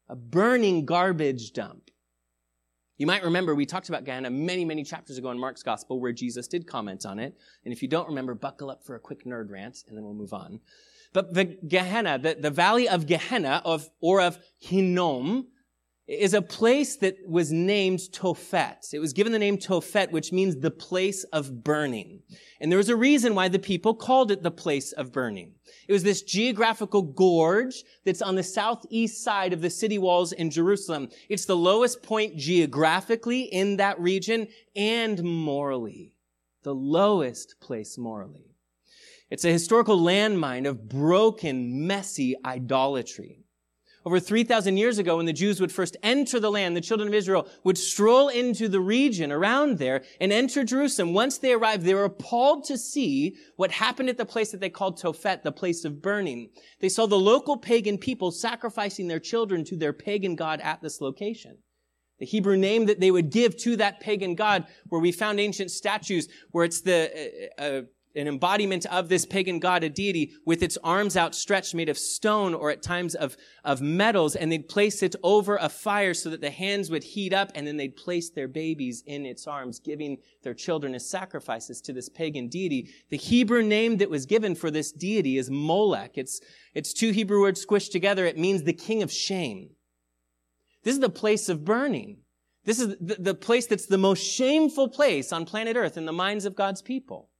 a 0.08 0.16
burning 0.16 0.86
garbage 0.86 1.52
dump. 1.52 1.90
You 2.96 3.06
might 3.06 3.22
remember 3.22 3.54
we 3.54 3.66
talked 3.66 3.90
about 3.90 4.04
Gehenna 4.04 4.30
many, 4.30 4.64
many 4.64 4.82
chapters 4.82 5.18
ago 5.18 5.30
in 5.30 5.38
Mark's 5.38 5.62
gospel 5.62 6.00
where 6.00 6.12
Jesus 6.12 6.48
did 6.48 6.66
comment 6.66 7.04
on 7.04 7.18
it. 7.20 7.36
And 7.64 7.72
if 7.72 7.82
you 7.82 7.86
don't 7.86 8.08
remember, 8.08 8.34
buckle 8.34 8.70
up 8.70 8.84
for 8.84 8.96
a 8.96 9.00
quick 9.00 9.24
nerd 9.24 9.50
rant 9.50 9.84
and 9.86 9.96
then 9.96 10.04
we'll 10.04 10.14
move 10.14 10.32
on. 10.32 10.58
But 11.18 11.34
the 11.34 11.46
Gehenna, 11.66 12.16
the, 12.16 12.36
the 12.38 12.48
valley 12.48 12.88
of 12.88 13.08
Gehenna 13.08 13.60
of, 13.64 13.90
or 14.00 14.20
of 14.20 14.38
Hinnom, 14.60 15.48
is 16.06 16.32
a 16.32 16.40
place 16.40 16.94
that 16.98 17.16
was 17.26 17.50
named 17.50 17.98
Tophet. 18.12 18.94
It 18.94 19.00
was 19.00 19.12
given 19.12 19.32
the 19.32 19.38
name 19.40 19.58
Tophet, 19.58 20.12
which 20.12 20.30
means 20.30 20.54
the 20.54 20.70
place 20.70 21.24
of 21.32 21.64
burning. 21.64 22.22
And 22.60 22.70
there 22.70 22.76
was 22.76 22.88
a 22.88 22.94
reason 22.94 23.34
why 23.34 23.48
the 23.48 23.58
people 23.58 23.94
called 23.94 24.30
it 24.30 24.44
the 24.44 24.52
place 24.52 24.92
of 24.92 25.10
burning. 25.10 25.54
It 25.88 25.92
was 25.92 26.04
this 26.04 26.22
geographical 26.22 27.02
gorge 27.02 27.82
that's 28.04 28.22
on 28.22 28.36
the 28.36 28.44
southeast 28.44 29.24
side 29.24 29.52
of 29.52 29.60
the 29.60 29.70
city 29.70 29.98
walls 29.98 30.30
in 30.30 30.50
Jerusalem. 30.50 31.08
It's 31.28 31.46
the 31.46 31.56
lowest 31.56 32.00
point 32.00 32.36
geographically 32.36 33.40
in 33.40 33.78
that 33.78 33.98
region 33.98 34.46
and 34.76 35.20
morally. 35.24 36.14
The 36.62 36.76
lowest 36.76 37.56
place 37.60 37.98
morally. 37.98 38.47
It's 39.30 39.44
a 39.44 39.52
historical 39.52 39.98
landmine 39.98 40.66
of 40.66 40.88
broken, 40.88 41.86
messy 41.86 42.34
idolatry. 42.44 43.44
Over 44.06 44.20
3,000 44.20 44.78
years 44.78 44.96
ago, 44.96 45.18
when 45.18 45.26
the 45.26 45.34
Jews 45.34 45.60
would 45.60 45.70
first 45.70 45.96
enter 46.02 46.40
the 46.40 46.50
land, 46.50 46.74
the 46.74 46.80
children 46.80 47.08
of 47.08 47.14
Israel 47.14 47.46
would 47.64 47.76
stroll 47.76 48.28
into 48.28 48.66
the 48.66 48.80
region 48.80 49.30
around 49.30 49.76
there 49.76 50.02
and 50.18 50.32
enter 50.32 50.64
Jerusalem. 50.64 51.12
Once 51.12 51.36
they 51.36 51.52
arrived, 51.52 51.84
they 51.84 51.92
were 51.92 52.04
appalled 52.04 52.64
to 52.66 52.78
see 52.78 53.36
what 53.56 53.70
happened 53.70 54.08
at 54.08 54.16
the 54.16 54.24
place 54.24 54.50
that 54.52 54.60
they 54.60 54.70
called 54.70 54.98
Tophet, 54.98 55.42
the 55.42 55.52
place 55.52 55.84
of 55.84 56.00
burning. 56.00 56.48
They 56.80 56.88
saw 56.88 57.06
the 57.06 57.18
local 57.18 57.58
pagan 57.58 57.98
people 57.98 58.30
sacrificing 58.30 59.08
their 59.08 59.20
children 59.20 59.62
to 59.64 59.76
their 59.76 59.92
pagan 59.92 60.36
god 60.36 60.60
at 60.62 60.80
this 60.80 61.02
location. 61.02 61.58
The 62.18 62.26
Hebrew 62.26 62.56
name 62.56 62.86
that 62.86 63.00
they 63.00 63.10
would 63.10 63.30
give 63.30 63.58
to 63.58 63.76
that 63.76 64.00
pagan 64.00 64.36
god, 64.36 64.66
where 64.88 65.00
we 65.00 65.12
found 65.12 65.38
ancient 65.38 65.70
statues, 65.70 66.28
where 66.50 66.64
it's 66.64 66.80
the, 66.80 67.50
uh, 67.58 67.62
uh, 67.62 67.82
an 68.14 68.26
embodiment 68.26 68.86
of 68.86 69.08
this 69.08 69.26
pagan 69.26 69.58
god, 69.58 69.84
a 69.84 69.88
deity, 69.88 70.32
with 70.44 70.62
its 70.62 70.78
arms 70.82 71.16
outstretched, 71.16 71.74
made 71.74 71.88
of 71.88 71.98
stone 71.98 72.54
or 72.54 72.70
at 72.70 72.82
times 72.82 73.14
of, 73.14 73.36
of 73.64 73.80
metals, 73.80 74.34
and 74.34 74.50
they'd 74.50 74.68
place 74.68 75.02
it 75.02 75.14
over 75.22 75.56
a 75.56 75.68
fire 75.68 76.14
so 76.14 76.30
that 76.30 76.40
the 76.40 76.50
hands 76.50 76.90
would 76.90 77.04
heat 77.04 77.32
up, 77.32 77.50
and 77.54 77.66
then 77.66 77.76
they'd 77.76 77.96
place 77.96 78.30
their 78.30 78.48
babies 78.48 79.02
in 79.06 79.26
its 79.26 79.46
arms, 79.46 79.78
giving 79.78 80.18
their 80.42 80.54
children 80.54 80.94
as 80.94 81.08
sacrifices 81.08 81.80
to 81.80 81.92
this 81.92 82.08
pagan 82.08 82.48
deity. 82.48 82.88
The 83.10 83.16
Hebrew 83.16 83.62
name 83.62 83.98
that 83.98 84.10
was 84.10 84.26
given 84.26 84.54
for 84.54 84.70
this 84.70 84.92
deity 84.92 85.38
is 85.38 85.50
Molech. 85.50 86.16
It's, 86.16 86.40
it's 86.74 86.92
two 86.92 87.10
Hebrew 87.10 87.40
words 87.40 87.64
squished 87.64 87.92
together. 87.92 88.26
It 88.26 88.38
means 88.38 88.62
the 88.62 88.72
king 88.72 89.02
of 89.02 89.12
shame. 89.12 89.70
This 90.82 90.94
is 90.94 91.00
the 91.00 91.10
place 91.10 91.48
of 91.48 91.64
burning. 91.64 92.18
This 92.64 92.80
is 92.80 92.96
the, 93.00 93.16
the 93.18 93.34
place 93.34 93.66
that's 93.66 93.86
the 93.86 93.98
most 93.98 94.22
shameful 94.22 94.88
place 94.88 95.32
on 95.32 95.44
planet 95.44 95.76
Earth 95.76 95.96
in 95.96 96.06
the 96.06 96.12
minds 96.12 96.44
of 96.44 96.54
God's 96.54 96.82
people. 96.82 97.30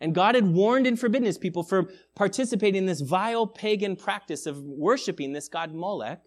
And 0.00 0.14
God 0.14 0.34
had 0.34 0.46
warned 0.46 0.86
and 0.86 0.98
forbidden 0.98 1.26
his 1.26 1.38
people 1.38 1.62
from 1.62 1.88
participating 2.14 2.78
in 2.78 2.86
this 2.86 3.02
vile 3.02 3.46
pagan 3.46 3.96
practice 3.96 4.46
of 4.46 4.62
worshiping 4.62 5.32
this 5.32 5.48
god 5.48 5.74
Molech. 5.74 6.22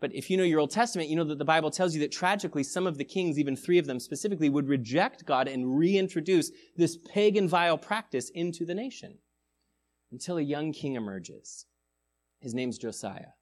But 0.00 0.14
if 0.14 0.30
you 0.30 0.36
know 0.36 0.42
your 0.42 0.60
Old 0.60 0.70
Testament, 0.70 1.10
you 1.10 1.16
know 1.16 1.24
that 1.24 1.38
the 1.38 1.44
Bible 1.44 1.70
tells 1.70 1.94
you 1.94 2.00
that 2.00 2.10
tragically 2.10 2.64
some 2.64 2.86
of 2.86 2.98
the 2.98 3.04
kings, 3.04 3.38
even 3.38 3.54
three 3.54 3.78
of 3.78 3.86
them 3.86 4.00
specifically, 4.00 4.48
would 4.48 4.68
reject 4.68 5.26
God 5.26 5.46
and 5.46 5.78
reintroduce 5.78 6.50
this 6.76 6.96
pagan 6.96 7.46
vile 7.46 7.78
practice 7.78 8.30
into 8.30 8.64
the 8.64 8.74
nation. 8.74 9.18
Until 10.10 10.38
a 10.38 10.42
young 10.42 10.72
king 10.72 10.94
emerges. 10.94 11.66
His 12.40 12.54
name's 12.54 12.78
Josiah 12.78 13.32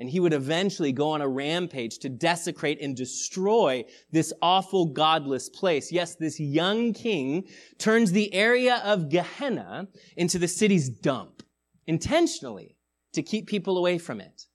and 0.00 0.08
he 0.08 0.18
would 0.18 0.32
eventually 0.32 0.92
go 0.92 1.10
on 1.10 1.20
a 1.20 1.28
rampage 1.28 1.98
to 1.98 2.08
desecrate 2.08 2.80
and 2.80 2.96
destroy 2.96 3.84
this 4.10 4.32
awful 4.40 4.86
godless 4.86 5.50
place. 5.50 5.92
Yes, 5.92 6.14
this 6.14 6.40
young 6.40 6.94
king 6.94 7.46
turns 7.76 8.10
the 8.10 8.32
area 8.32 8.80
of 8.82 9.10
Gehenna 9.10 9.88
into 10.16 10.38
the 10.38 10.48
city's 10.48 10.88
dump 10.88 11.42
intentionally 11.86 12.78
to 13.12 13.22
keep 13.22 13.46
people 13.46 13.76
away 13.76 13.98
from 13.98 14.22
it. 14.22 14.46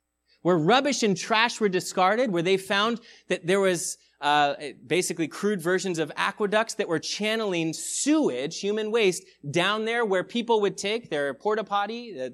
Where 0.42 0.58
rubbish 0.58 1.04
and 1.04 1.16
trash 1.16 1.60
were 1.60 1.70
discarded, 1.70 2.32
where 2.32 2.44
they 2.44 2.58
found 2.58 3.00
that 3.30 3.46
there 3.46 3.60
was 3.60 3.98
uh, 4.22 4.56
basically 4.88 5.28
crude 5.28 5.62
versions 5.62 6.00
of 6.00 6.12
aqueducts 6.18 6.74
that 6.76 6.88
were 6.88 7.00
channeling 7.00 7.72
sewage, 7.74 8.60
human 8.60 8.90
waste, 8.90 9.24
down 9.52 9.86
there 9.86 10.06
where 10.06 10.24
people 10.24 10.62
would 10.62 10.78
take 10.78 11.12
their 11.12 11.36
porta 11.36 11.64
potty. 11.64 12.20
Uh, 12.20 12.30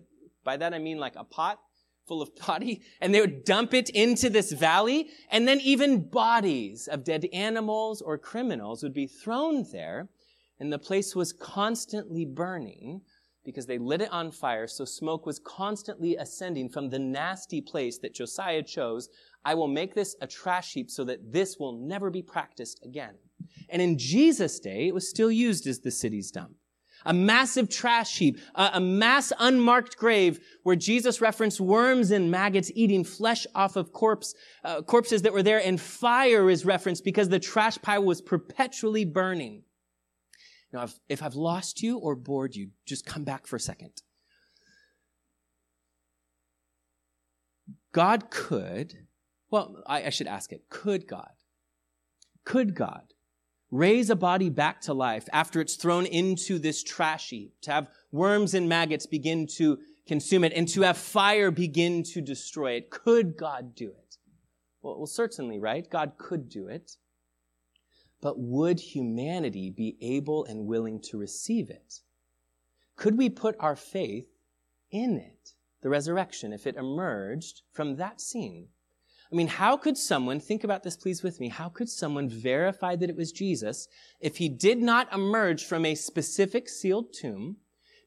by 0.46 0.56
that 0.56 0.74
I 0.74 0.80
mean 0.80 0.98
like 0.98 1.18
a 1.18 1.26
pot 1.26 1.60
full 2.12 2.22
of 2.22 2.36
potty, 2.36 2.82
and 3.00 3.16
they 3.16 3.22
would 3.22 3.46
dump 3.46 3.74
it 3.74 3.90
into 3.92 4.30
this 4.30 4.52
valley, 4.52 5.08
and 5.30 5.48
then 5.48 5.62
even 5.62 6.10
bodies 6.10 6.90
of 6.90 7.06
dead 7.06 7.26
animals 7.32 8.02
or 8.02 8.18
criminals 8.18 8.84
would 8.84 8.94
be 8.94 9.08
thrown 9.08 9.66
there, 9.72 10.10
and 10.60 10.74
the 10.74 10.78
place 10.78 11.16
was 11.16 11.32
constantly 11.32 12.26
burning 12.26 13.00
because 13.46 13.66
they 13.66 13.78
lit 13.78 14.02
it 14.02 14.12
on 14.12 14.30
fire, 14.30 14.68
so 14.68 14.84
smoke 14.84 15.26
was 15.26 15.40
constantly 15.40 16.18
ascending 16.18 16.68
from 16.68 16.90
the 16.90 17.00
nasty 17.00 17.62
place 17.62 17.98
that 18.00 18.14
Josiah 18.14 18.62
chose. 18.62 19.08
I 19.46 19.54
will 19.54 19.70
make 19.70 19.96
this 19.96 20.18
a 20.20 20.28
trash 20.28 20.74
heap 20.74 20.92
so 20.92 21.06
that 21.06 21.32
this 21.32 21.56
will 21.58 21.80
never 21.88 22.10
be 22.10 22.22
practiced 22.22 22.82
again. 22.84 23.16
And 23.70 23.82
in 23.82 23.98
Jesus' 23.98 24.60
day, 24.60 24.90
it 24.90 24.94
was 24.94 25.10
still 25.10 25.32
used 25.32 25.66
as 25.66 25.80
the 25.80 25.92
city's 25.92 26.30
dump 26.30 26.58
a 27.06 27.14
massive 27.14 27.70
trash 27.70 28.18
heap, 28.18 28.40
a, 28.56 28.72
a, 28.74 28.80
mass 28.80 29.32
unmarked 29.40 29.98
grave 29.98 30.40
where 30.64 30.76
Jesus 30.76 31.22
referenced 31.22 31.60
worms 31.60 32.12
and 32.12 32.30
maggots 32.30 32.72
eating 32.76 33.04
flesh 33.04 33.48
off 33.56 33.76
of 33.76 33.92
corpse, 33.92 34.34
uh, 34.64 34.82
corpses 34.82 35.24
that 35.24 35.34
were 35.34 35.44
there, 35.44 35.60
and 35.64 35.80
fire 35.80 36.50
is 36.50 36.66
referenced 36.66 37.04
because 37.04 37.30
the 37.30 37.40
trash 37.40 37.78
pile 37.82 38.04
was 38.04 38.22
perpetually 38.22 39.06
burning. 39.06 39.64
Now, 40.74 40.84
if, 40.84 40.94
if 41.10 41.24
I've 41.24 41.36
lost 41.36 41.82
you 41.82 41.98
or 41.98 42.16
bored 42.16 42.56
you, 42.56 42.70
just 42.86 43.06
come 43.06 43.24
back 43.24 43.48
for 43.48 43.56
a 43.56 43.60
second. 43.60 44.02
God 47.94 48.30
could, 48.30 48.94
well, 49.50 49.84
I, 49.86 50.06
I 50.06 50.10
should 50.10 50.28
ask 50.28 50.54
it, 50.54 50.70
could 50.70 51.08
God, 51.08 51.32
could 52.46 52.74
God 52.74 53.11
raise 53.72 54.10
a 54.10 54.16
body 54.16 54.50
back 54.50 54.82
to 54.82 54.94
life 54.94 55.28
after 55.32 55.62
it's 55.62 55.76
thrown 55.76 56.06
into 56.06 56.60
this 56.60 56.84
trash 56.84 57.30
heap, 57.30 57.54
to 57.62 57.72
have 57.72 57.90
worms 58.12 58.54
and 58.54 58.68
maggots 58.68 59.06
begin 59.06 59.48
to 59.48 59.80
consume 60.06 60.44
it, 60.44 60.54
and 60.54 60.68
to 60.68 60.82
have 60.82 60.98
fire 60.98 61.50
begin 61.50 62.04
to 62.04 62.22
destroy 62.22 62.74
it. 62.74 62.90
Could 62.90 63.38
God 63.38 63.74
do 63.74 63.88
it? 63.88 64.18
Well, 64.82 64.98
well 64.98 65.08
certainly, 65.08 65.60
right? 65.60 65.90
God 65.90 66.14
could 66.18 66.50
do 66.50 66.68
it. 66.68 66.98
But 68.20 68.38
would 68.38 68.80
humanity 68.80 69.70
be 69.70 69.98
able 70.02 70.46
and 70.46 70.68
willing 70.68 71.00
to 71.04 71.18
receive 71.18 71.70
it? 71.70 72.02
Could 72.96 73.18
we 73.18 73.30
put 73.30 73.56
our 73.60 73.76
faith 73.76 74.28
in 74.92 75.18
it, 75.18 75.54
the 75.82 75.90
resurrection, 75.90 76.54
if 76.54 76.68
it 76.68 76.76
emerged 76.76 77.62
from 77.72 77.96
that 77.96 78.22
scene? 78.22 78.68
I 79.32 79.36
mean, 79.36 79.48
how 79.48 79.78
could 79.78 79.98
someone, 79.98 80.42
think 80.42 80.64
about 80.64 80.84
this 80.84 80.98
please 80.98 81.24
with 81.24 81.40
me, 81.40 81.48
how 81.48 81.70
could 81.70 81.90
someone 81.90 82.28
verify 82.28 82.98
that 82.98 83.10
it 83.10 83.16
was 83.16 83.32
Jesus 83.32 83.88
if 84.20 84.38
he 84.38 84.50
did 84.50 84.80
not 84.80 85.12
emerge 85.14 85.64
from 85.64 85.86
a 85.86 85.96
specific 85.96 86.68
sealed 86.68 87.14
tomb, 87.14 87.58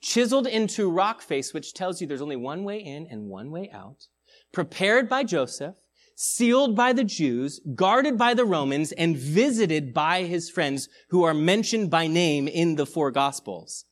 chiseled 0.02 0.46
into 0.46 0.90
rock 0.90 1.22
face, 1.22 1.54
which 1.54 1.72
tells 1.72 2.00
you 2.00 2.06
there's 2.06 2.20
only 2.20 2.36
one 2.36 2.62
way 2.62 2.78
in 2.78 3.06
and 3.10 3.28
one 3.28 3.50
way 3.50 3.70
out, 3.72 4.06
prepared 4.52 5.08
by 5.08 5.24
Joseph, 5.24 5.76
sealed 6.14 6.76
by 6.76 6.92
the 6.92 7.04
Jews, 7.04 7.60
guarded 7.74 8.18
by 8.18 8.34
the 8.34 8.44
Romans, 8.44 8.92
and 8.92 9.16
visited 9.16 9.94
by 9.94 10.24
his 10.24 10.50
friends 10.50 10.90
who 11.08 11.24
are 11.24 11.34
mentioned 11.34 11.90
by 11.90 12.06
name 12.06 12.46
in 12.46 12.76
the 12.76 12.86
four 12.86 13.10
gospels? 13.10 13.86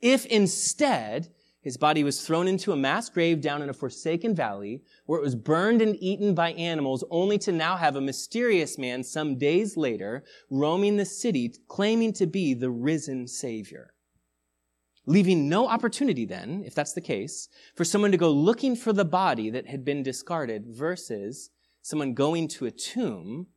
If 0.00 0.24
instead 0.26 1.32
his 1.66 1.76
body 1.76 2.04
was 2.04 2.24
thrown 2.24 2.46
into 2.46 2.70
a 2.70 2.76
mass 2.76 3.08
grave 3.08 3.40
down 3.40 3.60
in 3.60 3.68
a 3.68 3.72
forsaken 3.72 4.32
valley 4.36 4.84
where 5.06 5.18
it 5.18 5.24
was 5.24 5.34
burned 5.34 5.82
and 5.82 6.00
eaten 6.00 6.32
by 6.32 6.52
animals 6.52 7.02
only 7.10 7.38
to 7.38 7.50
now 7.50 7.74
have 7.74 7.96
a 7.96 8.00
mysterious 8.00 8.78
man 8.78 9.02
some 9.02 9.36
days 9.36 9.76
later 9.76 10.22
roaming 10.48 10.96
the 10.96 11.04
city 11.04 11.52
claiming 11.66 12.12
to 12.12 12.24
be 12.24 12.54
the 12.54 12.70
risen 12.70 13.26
savior. 13.26 13.92
Leaving 15.06 15.48
no 15.48 15.66
opportunity 15.66 16.24
then, 16.24 16.62
if 16.64 16.72
that's 16.72 16.92
the 16.92 17.00
case, 17.00 17.48
for 17.74 17.84
someone 17.84 18.12
to 18.12 18.16
go 18.16 18.30
looking 18.30 18.76
for 18.76 18.92
the 18.92 19.04
body 19.04 19.50
that 19.50 19.66
had 19.66 19.84
been 19.84 20.04
discarded 20.04 20.66
versus 20.68 21.50
someone 21.82 22.14
going 22.14 22.46
to 22.46 22.66
a 22.66 22.70
tomb 22.70 23.48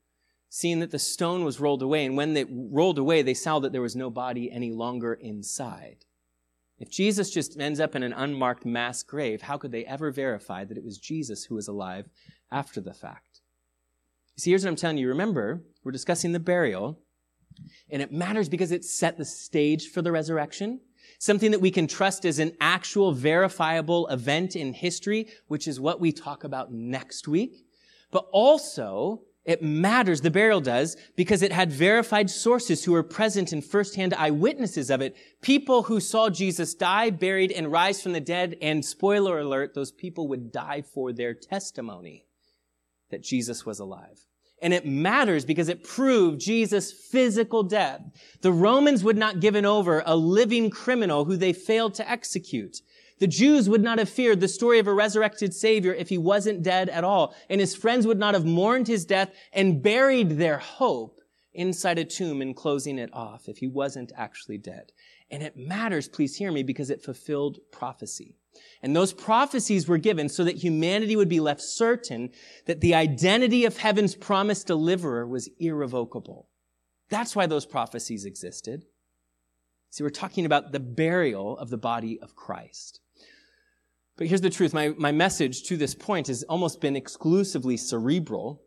seeing 0.50 0.80
that 0.80 0.90
the 0.90 0.98
stone 0.98 1.44
was 1.44 1.60
rolled 1.60 1.84
away, 1.84 2.08
and 2.08 2.18
when 2.18 2.34
they 2.34 2.44
rolled 2.50 2.98
away, 2.98 3.22
they 3.22 3.36
saw 3.36 3.60
that 3.60 3.72
there 3.72 3.84
was 3.84 3.96
no 3.96 4.10
body 4.10 4.52
any 4.52 4.72
longer 4.72 5.14
inside. 5.14 6.06
If 6.80 6.90
Jesus 6.90 7.30
just 7.30 7.60
ends 7.60 7.80
up 7.80 7.96
in 7.96 8.04
an 8.04 8.14
unmarked 8.14 8.66
mass 8.66 9.04
grave, 9.04 9.42
how 9.42 9.58
could 9.58 9.72
they 9.72 9.86
ever 9.86 10.12
verify 10.12 10.64
that 10.64 10.78
it 10.78 10.84
was 10.84 10.98
Jesus 10.98 11.44
who 11.44 11.56
was 11.56 11.68
alive 11.68 12.10
after 12.52 12.80
the 12.80 12.94
fact? 12.94 13.42
You 14.38 14.42
see, 14.42 14.52
here's 14.52 14.64
what 14.64 14.70
I'm 14.70 14.76
telling 14.78 14.98
you. 14.98 15.10
Remember, 15.10 15.62
we're 15.84 15.92
discussing 15.92 16.32
the 16.32 16.40
burial, 16.40 16.98
and 17.90 18.02
it 18.02 18.14
matters 18.14 18.48
because 18.48 18.72
it 18.72 18.86
set 18.86 19.18
the 19.18 19.26
stage 19.26 19.90
for 19.90 20.02
the 20.02 20.14
resurrection. 20.14 20.80
Something 21.18 21.52
that 21.52 21.60
we 21.60 21.72
can 21.72 21.88
trust 21.88 22.24
as 22.24 22.40
an 22.40 22.54
actual 22.62 23.12
verifiable 23.12 24.08
event 24.08 24.56
in 24.56 24.74
history, 24.74 25.28
which 25.48 25.68
is 25.68 25.82
what 25.82 26.00
we 26.00 26.14
talk 26.14 26.46
about 26.46 26.72
next 26.72 27.28
week. 27.28 27.66
But 28.12 28.28
also, 28.32 29.24
it 29.50 29.62
matters, 29.62 30.22
the 30.22 30.32
burial 30.32 30.62
does, 30.62 30.96
because 31.18 31.42
it 31.42 31.52
had 31.52 31.72
verified 31.72 32.30
sources 32.30 32.84
who 32.84 32.94
were 32.94 33.04
present 33.04 33.52
and 33.52 33.66
firsthand 33.66 34.14
eyewitnesses 34.14 34.90
of 34.90 35.02
it. 35.02 35.18
People 35.42 35.84
who 35.84 36.00
saw 36.00 36.30
Jesus 36.30 36.74
die, 36.74 37.10
buried, 37.10 37.52
and 37.52 37.72
rise 37.72 38.02
from 38.02 38.14
the 38.14 38.20
dead. 38.20 38.58
And 38.62 38.86
spoiler 38.86 39.40
alert, 39.40 39.74
those 39.74 39.92
people 39.92 40.28
would 40.28 40.52
die 40.52 40.84
for 40.84 41.12
their 41.12 41.34
testimony 41.34 42.26
that 43.10 43.24
Jesus 43.24 43.66
was 43.66 43.80
alive. 43.80 44.24
And 44.62 44.74
it 44.74 44.86
matters 44.86 45.46
because 45.46 45.70
it 45.70 45.84
proved 45.84 46.40
Jesus' 46.40 46.92
physical 46.92 47.64
death. 47.64 48.02
The 48.42 48.52
Romans 48.52 49.04
would 49.04 49.18
not 49.18 49.40
give 49.40 49.50
given 49.50 49.66
over 49.66 50.04
a 50.06 50.16
living 50.16 50.70
criminal 50.70 51.26
who 51.26 51.36
they 51.36 51.54
failed 51.54 51.96
to 51.96 52.08
execute. 52.08 52.82
The 53.20 53.28
Jews 53.28 53.70
would 53.70 53.84
not 53.84 54.00
have 54.00 54.10
feared 54.10 54.40
the 54.40 54.48
story 54.48 54.80
of 54.80 54.88
a 54.88 54.94
resurrected 54.94 55.54
Savior 55.54 55.94
if 55.94 56.10
he 56.10 56.18
wasn't 56.18 56.64
dead 56.64 56.90
at 56.90 57.04
all. 57.04 57.36
And 57.50 57.60
his 57.60 57.76
friends 57.76 58.08
would 58.08 58.20
not 58.20 58.34
have 58.34 58.46
mourned 58.46 58.88
his 58.88 59.06
death 59.06 59.32
and 59.52 59.84
buried 59.84 60.32
their 60.32 60.58
hope 60.58 61.20
inside 61.54 61.98
a 61.98 62.06
tomb 62.06 62.42
and 62.42 62.56
closing 62.56 62.98
it 62.98 63.10
off 63.14 63.50
if 63.50 63.58
he 63.58 63.68
wasn't 63.68 64.14
actually 64.16 64.58
dead. 64.58 64.92
And 65.30 65.44
it 65.44 65.58
matters, 65.58 66.08
please 66.08 66.38
hear 66.38 66.52
me, 66.52 66.64
because 66.64 66.90
it 66.90 67.04
fulfilled 67.04 67.60
prophecy. 67.72 68.36
And 68.82 68.96
those 68.96 69.14
prophecies 69.14 69.88
were 69.88 69.98
given 69.98 70.30
so 70.30 70.44
that 70.44 70.64
humanity 70.64 71.16
would 71.16 71.30
be 71.30 71.40
left 71.40 71.62
certain 71.62 72.32
that 72.66 72.82
the 72.82 72.96
identity 72.96 73.66
of 73.66 73.78
heaven's 73.78 74.16
promised 74.16 74.68
deliverer 74.68 75.28
was 75.28 75.50
irrevocable. 75.60 76.48
That's 77.10 77.36
why 77.36 77.48
those 77.48 77.66
prophecies 77.66 78.26
existed. 78.26 78.86
See, 79.92 80.04
we're 80.04 80.10
talking 80.10 80.46
about 80.46 80.72
the 80.72 80.80
burial 80.80 81.58
of 81.58 81.70
the 81.70 81.78
body 81.78 82.20
of 82.22 82.36
Christ. 82.36 83.02
But 84.20 84.28
here's 84.28 84.42
the 84.42 84.50
truth. 84.50 84.74
My, 84.74 84.90
my 84.98 85.14
message 85.14 85.64
to 85.64 85.78
this 85.78 85.96
point 85.96 86.28
has 86.28 86.44
almost 86.44 86.82
been 86.82 86.98
exclusively 86.98 87.78
cerebral. 87.78 88.62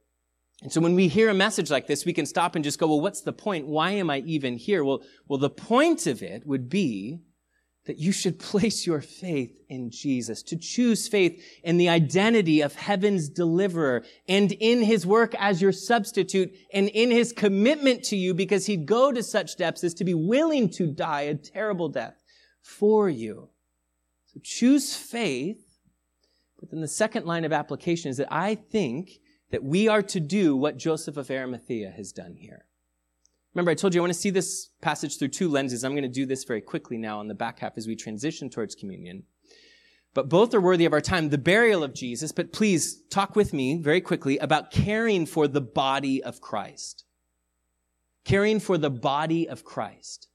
And 0.63 0.73
so 0.73 0.81
when 0.81 0.95
we 0.95 1.09
hear 1.09 1.29
a 1.29 1.35
message 1.35 1.71
like 1.71 1.87
this, 1.87 2.07
we 2.07 2.15
can 2.15 2.25
stop 2.25 2.57
and 2.57 2.65
just 2.65 2.79
go, 2.79 2.87
well, 2.87 3.03
what's 3.03 3.21
the 3.21 3.35
point? 3.35 3.67
Why 3.67 3.91
am 3.91 4.09
I 4.09 4.21
even 4.21 4.57
here? 4.57 4.83
Well, 4.83 5.03
well, 5.29 5.39
the 5.39 5.51
point 5.51 6.07
of 6.07 6.23
it 6.23 6.47
would 6.47 6.71
be 6.71 7.21
that 7.85 7.99
you 7.99 8.13
should 8.13 8.39
place 8.39 8.87
your 8.87 9.03
faith 9.03 9.55
in 9.69 9.91
Jesus, 9.91 10.43
to 10.45 10.57
choose 10.57 11.07
faith 11.07 11.45
in 11.63 11.77
the 11.77 11.91
identity 11.91 12.63
of 12.63 12.75
heaven's 12.75 13.29
deliverer 13.29 14.07
and 14.27 14.53
in 14.53 14.81
his 14.81 15.07
work 15.07 15.35
as 15.39 15.61
your 15.61 15.73
substitute 15.73 16.51
and 16.73 16.89
in 16.89 17.11
his 17.11 17.31
commitment 17.31 18.05
to 18.05 18.17
you 18.17 18.33
because 18.33 18.65
he'd 18.65 18.87
go 18.87 19.13
to 19.13 19.23
such 19.23 19.59
depths 19.59 19.85
as 19.85 19.93
to 19.95 20.05
be 20.05 20.15
willing 20.15 20.71
to 20.71 20.87
die 20.87 21.23
a 21.23 21.35
terrible 21.35 21.91
death 21.91 22.15
for 22.63 23.11
you. 23.11 23.51
So 24.33 24.41
choose 24.43 24.95
faith. 24.95 25.65
But 26.59 26.71
then 26.71 26.81
the 26.81 26.89
second 26.89 27.27
line 27.27 27.45
of 27.45 27.53
application 27.53 28.11
is 28.11 28.17
that 28.19 28.33
I 28.33 28.55
think 28.55 29.19
that 29.51 29.65
we 29.65 29.89
are 29.89 30.03
to 30.03 30.21
do 30.21 30.57
what 30.57 30.79
Joseph 30.79 31.17
of 31.17 31.31
Arimathea 31.31 31.91
has 31.91 32.13
done 32.13 32.37
here. 32.37 32.67
Remember, 33.55 33.71
I 33.71 33.75
told 33.75 33.95
you 33.95 34.01
I 34.01 34.03
want 34.03 34.15
to 34.15 34.19
see 34.19 34.31
this 34.31 34.71
passage 34.81 35.19
through 35.19 35.29
two 35.29 35.49
lenses. 35.49 35.85
I'm 35.85 35.93
going 35.93 36.03
to 36.03 36.09
do 36.09 36.25
this 36.25 36.45
very 36.45 36.63
quickly 36.63 36.97
now 36.97 37.19
on 37.19 37.29
the 37.29 37.35
back 37.35 37.59
half 37.59 37.77
as 37.77 37.87
we 37.87 37.95
transition 37.95 38.49
towards 38.49 38.75
communion. 38.75 39.25
But 40.15 40.29
both 40.29 40.55
are 40.55 40.61
worthy 40.61 40.85
of 40.85 40.93
our 40.93 41.01
time. 41.01 41.29
The 41.29 41.39
burial 41.39 41.83
of 41.83 41.95
Jesus, 41.95 42.33
but 42.33 42.53
please 42.53 43.03
talk 43.11 43.37
with 43.37 43.53
me 43.53 43.77
very 43.77 44.01
quickly 44.01 44.39
about 44.39 44.71
caring 44.71 45.27
for 45.27 45.49
the 45.49 45.61
body 45.61 46.23
of 46.23 46.41
Christ. 46.41 47.05
Caring 48.25 48.61
for 48.61 48.79
the 48.79 48.91
body 48.91 49.49
of 49.49 49.65
Christ. 49.65 50.29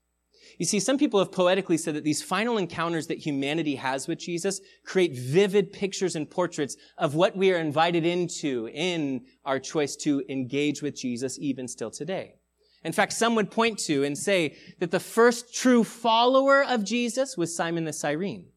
You 0.58 0.66
see, 0.66 0.80
some 0.80 0.98
people 0.98 1.20
have 1.20 1.32
poetically 1.32 1.78
said 1.78 1.94
that 1.96 2.04
these 2.04 2.24
final 2.24 2.58
encounters 2.58 3.08
that 3.08 3.20
humanity 3.20 3.76
has 3.76 4.08
with 4.08 4.18
Jesus 4.18 4.60
create 4.84 5.16
vivid 5.16 5.72
pictures 5.72 6.16
and 6.16 6.30
portraits 6.30 6.76
of 6.98 7.14
what 7.14 7.38
we 7.38 7.52
are 7.54 7.60
invited 7.60 8.06
into 8.06 8.68
in 8.74 9.26
our 9.46 9.60
choice 9.60 9.96
to 9.98 10.24
engage 10.30 10.82
with 10.82 10.96
Jesus 10.96 11.38
even 11.40 11.68
still 11.68 11.92
today. 11.92 12.36
In 12.84 12.92
fact, 12.92 13.14
some 13.14 13.36
would 13.36 13.52
point 13.52 13.78
to 13.80 14.04
and 14.04 14.18
say 14.18 14.58
that 14.80 14.92
the 14.92 15.00
first 15.00 15.54
true 15.54 15.84
follower 15.84 16.64
of 16.64 16.84
Jesus 16.84 17.38
was 17.38 17.56
Simon 17.56 17.86
the 17.86 17.94
Cyrene. 17.94 18.48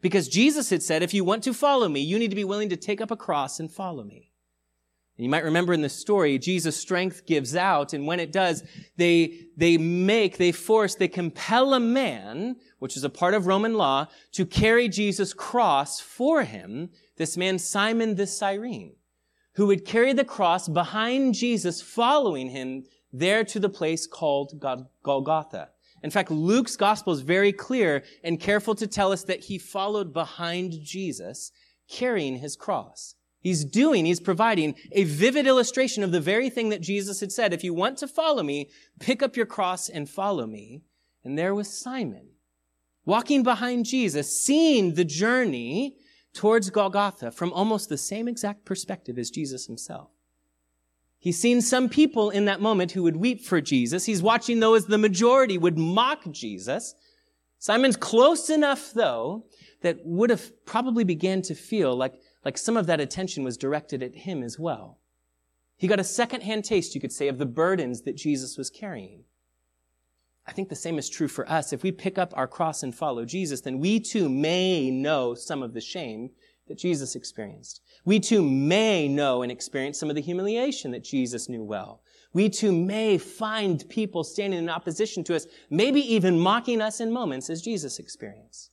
Because 0.00 0.28
Jesus 0.28 0.70
had 0.70 0.82
said, 0.82 1.02
if 1.02 1.12
you 1.12 1.24
want 1.24 1.44
to 1.44 1.52
follow 1.52 1.88
me, 1.88 2.00
you 2.00 2.18
need 2.18 2.30
to 2.30 2.36
be 2.36 2.44
willing 2.44 2.70
to 2.70 2.76
take 2.76 3.02
up 3.02 3.10
a 3.10 3.16
cross 3.16 3.60
and 3.60 3.70
follow 3.70 4.02
me. 4.02 4.29
You 5.22 5.28
might 5.28 5.44
remember 5.44 5.74
in 5.74 5.82
the 5.82 5.88
story, 5.88 6.38
Jesus' 6.38 6.76
strength 6.76 7.26
gives 7.26 7.54
out, 7.54 7.92
and 7.92 8.06
when 8.06 8.20
it 8.20 8.32
does, 8.32 8.62
they, 8.96 9.48
they 9.56 9.76
make, 9.76 10.38
they 10.38 10.50
force, 10.50 10.94
they 10.94 11.08
compel 11.08 11.74
a 11.74 11.80
man, 11.80 12.56
which 12.78 12.96
is 12.96 13.04
a 13.04 13.10
part 13.10 13.34
of 13.34 13.46
Roman 13.46 13.74
law, 13.74 14.06
to 14.32 14.46
carry 14.46 14.88
Jesus' 14.88 15.34
cross 15.34 16.00
for 16.00 16.44
him, 16.44 16.88
this 17.16 17.36
man 17.36 17.58
Simon 17.58 18.14
the 18.14 18.26
Cyrene, 18.26 18.96
who 19.56 19.66
would 19.66 19.84
carry 19.84 20.14
the 20.14 20.24
cross 20.24 20.68
behind 20.68 21.34
Jesus, 21.34 21.82
following 21.82 22.48
him 22.48 22.84
there 23.12 23.44
to 23.44 23.60
the 23.60 23.68
place 23.68 24.06
called 24.06 24.58
Golgotha. 25.02 25.68
In 26.02 26.10
fact, 26.10 26.30
Luke's 26.30 26.76
gospel 26.76 27.12
is 27.12 27.20
very 27.20 27.52
clear 27.52 28.04
and 28.24 28.40
careful 28.40 28.74
to 28.76 28.86
tell 28.86 29.12
us 29.12 29.24
that 29.24 29.40
he 29.40 29.58
followed 29.58 30.14
behind 30.14 30.80
Jesus 30.82 31.52
carrying 31.90 32.36
his 32.36 32.56
cross. 32.56 33.16
He's 33.40 33.64
doing, 33.64 34.04
he's 34.04 34.20
providing 34.20 34.74
a 34.92 35.04
vivid 35.04 35.46
illustration 35.46 36.02
of 36.02 36.12
the 36.12 36.20
very 36.20 36.50
thing 36.50 36.68
that 36.68 36.82
Jesus 36.82 37.20
had 37.20 37.32
said. 37.32 37.52
If 37.54 37.64
you 37.64 37.72
want 37.72 37.96
to 37.98 38.08
follow 38.08 38.42
me, 38.42 38.68
pick 38.98 39.22
up 39.22 39.36
your 39.36 39.46
cross 39.46 39.88
and 39.88 40.08
follow 40.08 40.46
me. 40.46 40.82
And 41.24 41.38
there 41.38 41.54
was 41.54 41.72
Simon 41.72 42.28
walking 43.06 43.42
behind 43.42 43.86
Jesus, 43.86 44.44
seeing 44.44 44.94
the 44.94 45.04
journey 45.04 45.96
towards 46.34 46.70
Golgotha 46.70 47.30
from 47.30 47.52
almost 47.52 47.88
the 47.88 47.98
same 47.98 48.28
exact 48.28 48.64
perspective 48.64 49.18
as 49.18 49.30
Jesus 49.30 49.66
himself. 49.66 50.10
He's 51.18 51.38
seen 51.38 51.60
some 51.60 51.88
people 51.88 52.30
in 52.30 52.46
that 52.46 52.60
moment 52.60 52.92
who 52.92 53.02
would 53.02 53.16
weep 53.16 53.44
for 53.44 53.60
Jesus. 53.60 54.06
He's 54.06 54.22
watching 54.22 54.60
though 54.60 54.74
as 54.74 54.86
the 54.86 54.98
majority 54.98 55.58
would 55.58 55.76
mock 55.76 56.30
Jesus. 56.30 56.94
Simon's 57.58 57.96
close 57.96 58.48
enough 58.48 58.92
though 58.94 59.44
that 59.82 59.98
would 60.04 60.30
have 60.30 60.64
probably 60.64 61.04
began 61.04 61.42
to 61.42 61.54
feel 61.54 61.96
like, 61.96 62.14
like 62.44 62.58
some 62.58 62.76
of 62.76 62.86
that 62.86 63.00
attention 63.00 63.44
was 63.44 63.56
directed 63.56 64.02
at 64.02 64.14
him 64.14 64.42
as 64.42 64.58
well. 64.58 64.98
He 65.76 65.88
got 65.88 66.00
a 66.00 66.04
secondhand 66.04 66.64
taste, 66.64 66.94
you 66.94 67.00
could 67.00 67.12
say, 67.12 67.28
of 67.28 67.38
the 67.38 67.46
burdens 67.46 68.02
that 68.02 68.16
Jesus 68.16 68.58
was 68.58 68.70
carrying. 68.70 69.24
I 70.46 70.52
think 70.52 70.68
the 70.68 70.76
same 70.76 70.98
is 70.98 71.08
true 71.08 71.28
for 71.28 71.50
us. 71.50 71.72
If 71.72 71.82
we 71.82 71.92
pick 71.92 72.18
up 72.18 72.32
our 72.36 72.48
cross 72.48 72.82
and 72.82 72.94
follow 72.94 73.24
Jesus, 73.24 73.60
then 73.60 73.78
we 73.78 74.00
too 74.00 74.28
may 74.28 74.90
know 74.90 75.34
some 75.34 75.62
of 75.62 75.74
the 75.74 75.80
shame 75.80 76.30
that 76.66 76.78
Jesus 76.78 77.14
experienced. 77.14 77.80
We 78.04 78.20
too 78.20 78.42
may 78.42 79.08
know 79.08 79.42
and 79.42 79.50
experience 79.52 79.98
some 79.98 80.08
of 80.08 80.16
the 80.16 80.22
humiliation 80.22 80.90
that 80.92 81.04
Jesus 81.04 81.48
knew 81.48 81.64
well. 81.64 82.02
We 82.32 82.48
too 82.48 82.72
may 82.72 83.18
find 83.18 83.88
people 83.88 84.22
standing 84.22 84.58
in 84.58 84.68
opposition 84.68 85.24
to 85.24 85.36
us, 85.36 85.46
maybe 85.68 86.00
even 86.14 86.38
mocking 86.38 86.80
us 86.80 87.00
in 87.00 87.12
moments 87.12 87.50
as 87.50 87.62
Jesus 87.62 87.98
experienced. 87.98 88.70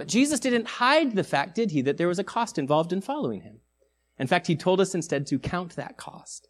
But 0.00 0.08
Jesus 0.08 0.40
didn't 0.40 0.66
hide 0.66 1.14
the 1.14 1.22
fact, 1.22 1.54
did 1.54 1.72
he, 1.72 1.82
that 1.82 1.98
there 1.98 2.08
was 2.08 2.18
a 2.18 2.24
cost 2.24 2.56
involved 2.56 2.90
in 2.90 3.02
following 3.02 3.42
him. 3.42 3.60
In 4.18 4.26
fact, 4.26 4.46
he 4.46 4.56
told 4.56 4.80
us 4.80 4.94
instead 4.94 5.26
to 5.26 5.38
count 5.38 5.76
that 5.76 5.98
cost. 5.98 6.48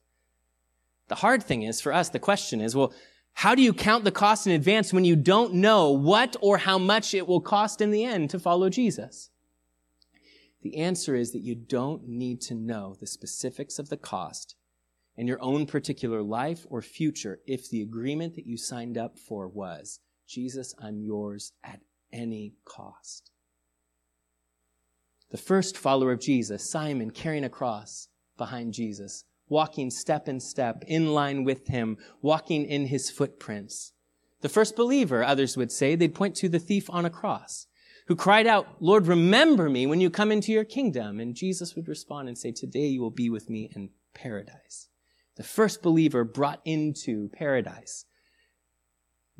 The 1.09 1.17
hard 1.17 1.43
thing 1.43 1.63
is 1.63 1.81
for 1.81 1.93
us, 1.93 2.11
the 2.11 2.21
question 2.21 2.61
is, 2.61 2.77
well, 2.77 2.93
how 3.33 3.57
do 3.57 3.63
you 3.63 3.75
count 3.75 4.05
the 4.05 4.13
cost 4.13 4.47
in 4.47 4.53
advance 4.53 4.93
when 4.93 5.05
you 5.05 5.17
don't 5.17 5.55
know 5.55 5.91
what 5.91 6.37
or 6.41 6.59
how 6.59 6.79
much 6.79 7.13
it 7.13 7.27
will 7.27 7.41
cost 7.41 7.81
in 7.81 7.91
the 7.91 8.05
end 8.05 8.31
to 8.31 8.39
follow 8.39 8.69
Jesus? 8.69 9.31
The 10.63 10.77
answer 10.77 11.17
is 11.17 11.33
that 11.33 11.43
you 11.43 11.57
don't 11.57 12.07
need 12.07 12.41
to 12.43 12.55
know 12.55 12.95
the 13.01 13.07
specifics 13.09 13.81
of 13.81 13.89
the 13.89 13.97
cost 13.97 14.55
in 15.17 15.27
your 15.27 15.43
own 15.43 15.67
particular 15.67 16.23
life 16.23 16.69
or 16.71 16.83
future 16.83 17.41
if 17.49 17.69
the 17.69 17.83
agreement 17.83 18.37
that 18.37 18.47
you 18.47 18.57
signed 18.57 18.97
up 18.97 19.19
for 19.19 19.49
was, 19.49 19.99
Jesus, 20.29 20.73
I'm 20.81 21.01
yours 21.01 21.53
at 21.65 21.81
any 22.13 22.55
cost. 22.65 23.33
The 25.31 25.39
first 25.39 25.77
follower 25.77 26.13
of 26.13 26.21
Jesus, 26.21 26.69
Simon, 26.69 27.11
carrying 27.11 27.45
a 27.45 27.49
cross 27.49 28.09
behind 28.37 28.75
Jesus, 28.75 29.25
walking 29.49 29.91
step 29.91 30.29
in 30.29 30.41
step 30.41 30.83
in 30.87 31.15
line 31.15 31.45
with 31.45 31.69
him, 31.69 31.99
walking 32.21 32.65
in 32.65 32.87
his 32.87 33.11
footprints. 33.11 33.93
The 34.41 34.49
first 34.49 34.75
believer, 34.75 35.23
others 35.23 35.57
would 35.57 35.71
say, 35.71 35.95
they'd 35.95 36.15
point 36.15 36.35
to 36.37 36.49
the 36.49 36.59
thief 36.59 36.89
on 36.91 37.05
a 37.05 37.11
cross 37.11 37.67
who 38.07 38.17
cried 38.17 38.47
out, 38.47 38.67
Lord, 38.81 39.07
remember 39.07 39.71
me 39.71 39.87
when 39.87 40.01
you 40.01 40.11
come 40.11 40.33
into 40.33 40.51
your 40.51 40.65
kingdom. 40.65 41.21
And 41.21 41.35
Jesus 41.35 41.77
would 41.77 41.87
respond 41.87 42.29
and 42.29 42.37
say, 42.37 42.51
Today 42.51 42.87
you 42.87 43.01
will 43.01 43.11
be 43.11 43.31
with 43.31 43.49
me 43.49 43.71
in 43.77 43.91
paradise. 44.15 44.89
The 45.37 45.45
first 45.45 45.81
believer 45.81 46.25
brought 46.25 46.61
into 46.65 47.29
paradise. 47.29 48.07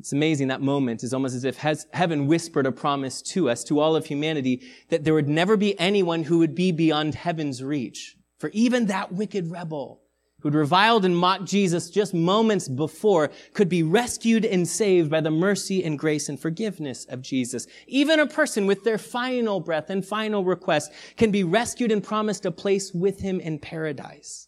It's 0.01 0.13
amazing 0.13 0.47
that 0.47 0.61
moment 0.61 1.03
is 1.03 1.13
almost 1.13 1.35
as 1.35 1.43
if 1.43 1.57
heaven 1.93 2.25
whispered 2.25 2.65
a 2.65 2.71
promise 2.71 3.21
to 3.21 3.51
us, 3.51 3.63
to 3.65 3.79
all 3.79 3.95
of 3.95 4.07
humanity, 4.07 4.63
that 4.89 5.03
there 5.03 5.13
would 5.13 5.29
never 5.29 5.55
be 5.55 5.79
anyone 5.79 6.23
who 6.23 6.39
would 6.39 6.55
be 6.55 6.71
beyond 6.71 7.13
heaven's 7.13 7.63
reach. 7.63 8.17
For 8.39 8.49
even 8.51 8.87
that 8.87 9.11
wicked 9.11 9.51
rebel 9.51 10.01
who'd 10.39 10.55
reviled 10.55 11.05
and 11.05 11.15
mocked 11.15 11.45
Jesus 11.45 11.91
just 11.91 12.15
moments 12.15 12.67
before, 12.67 13.29
could 13.53 13.69
be 13.69 13.83
rescued 13.83 14.43
and 14.43 14.67
saved 14.67 15.11
by 15.11 15.21
the 15.21 15.29
mercy 15.29 15.83
and 15.83 15.99
grace 15.99 16.29
and 16.29 16.39
forgiveness 16.39 17.05
of 17.05 17.21
Jesus. 17.21 17.67
Even 17.85 18.19
a 18.19 18.25
person 18.25 18.65
with 18.65 18.83
their 18.83 18.97
final 18.97 19.59
breath 19.59 19.91
and 19.91 20.03
final 20.03 20.43
request 20.43 20.91
can 21.15 21.29
be 21.29 21.43
rescued 21.43 21.91
and 21.91 22.03
promised 22.03 22.43
a 22.47 22.51
place 22.51 22.91
with 22.91 23.19
him 23.19 23.39
in 23.39 23.59
paradise. 23.59 24.47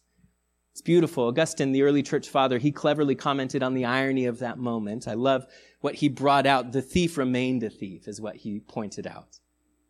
It's 0.74 0.82
beautiful. 0.82 1.28
Augustine, 1.28 1.70
the 1.70 1.82
early 1.82 2.02
church 2.02 2.28
father, 2.28 2.58
he 2.58 2.72
cleverly 2.72 3.14
commented 3.14 3.62
on 3.62 3.74
the 3.74 3.84
irony 3.84 4.26
of 4.26 4.40
that 4.40 4.58
moment. 4.58 5.06
I 5.06 5.14
love 5.14 5.46
what 5.82 5.94
he 5.94 6.08
brought 6.08 6.46
out. 6.46 6.72
The 6.72 6.82
thief 6.82 7.16
remained 7.16 7.62
a 7.62 7.70
thief 7.70 8.08
is 8.08 8.20
what 8.20 8.34
he 8.34 8.58
pointed 8.58 9.06
out. 9.06 9.38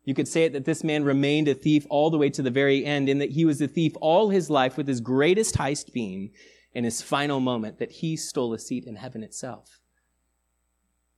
You 0.03 0.13
could 0.13 0.27
say 0.27 0.43
it 0.43 0.53
that 0.53 0.65
this 0.65 0.83
man 0.83 1.03
remained 1.03 1.47
a 1.47 1.55
thief 1.55 1.87
all 1.89 2.11
the 2.11 2.19
way 2.19 2.29
to 2.29 2.43
the 2.43 2.51
very 2.51 2.85
end, 2.85 3.09
in 3.09 3.17
that 3.17 3.31
he 3.31 3.45
was 3.45 3.59
a 3.61 3.67
thief 3.67 3.93
all 3.99 4.29
his 4.29 4.51
life, 4.51 4.77
with 4.77 4.87
his 4.87 5.01
greatest 5.01 5.55
heist 5.55 5.91
being 5.91 6.29
in 6.75 6.83
his 6.83 7.01
final 7.01 7.39
moment 7.39 7.79
that 7.79 7.91
he 7.91 8.15
stole 8.15 8.53
a 8.53 8.59
seat 8.59 8.85
in 8.85 8.97
heaven 8.97 9.23
itself. 9.23 9.79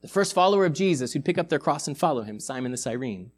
The 0.00 0.08
first 0.08 0.32
follower 0.32 0.64
of 0.64 0.72
Jesus 0.72 1.12
who'd 1.12 1.26
pick 1.26 1.36
up 1.36 1.50
their 1.50 1.58
cross 1.58 1.86
and 1.86 1.98
follow 1.98 2.22
him, 2.22 2.40
Simon 2.40 2.72
the 2.72 2.78
Cyrene. 2.78 3.32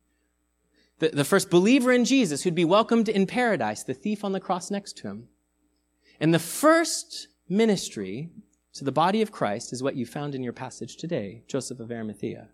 The, 1.00 1.08
the 1.08 1.24
first 1.24 1.50
believer 1.50 1.90
in 1.90 2.04
Jesus 2.04 2.44
who'd 2.44 2.54
be 2.54 2.64
welcomed 2.64 3.08
in 3.08 3.26
paradise, 3.26 3.82
the 3.82 3.94
thief 3.94 4.22
on 4.22 4.30
the 4.30 4.38
cross 4.38 4.70
next 4.70 4.96
to 4.98 5.08
him. 5.08 5.28
And 6.20 6.34
the 6.34 6.38
first 6.38 7.28
ministry 7.48 8.30
to 8.74 8.84
the 8.84 8.92
body 8.92 9.22
of 9.22 9.32
Christ 9.32 9.72
is 9.72 9.82
what 9.82 9.96
you 9.96 10.04
found 10.04 10.34
in 10.34 10.42
your 10.42 10.52
passage 10.52 10.96
today, 10.96 11.42
Joseph 11.48 11.80
of 11.80 11.90
Arimathea. 11.90 12.48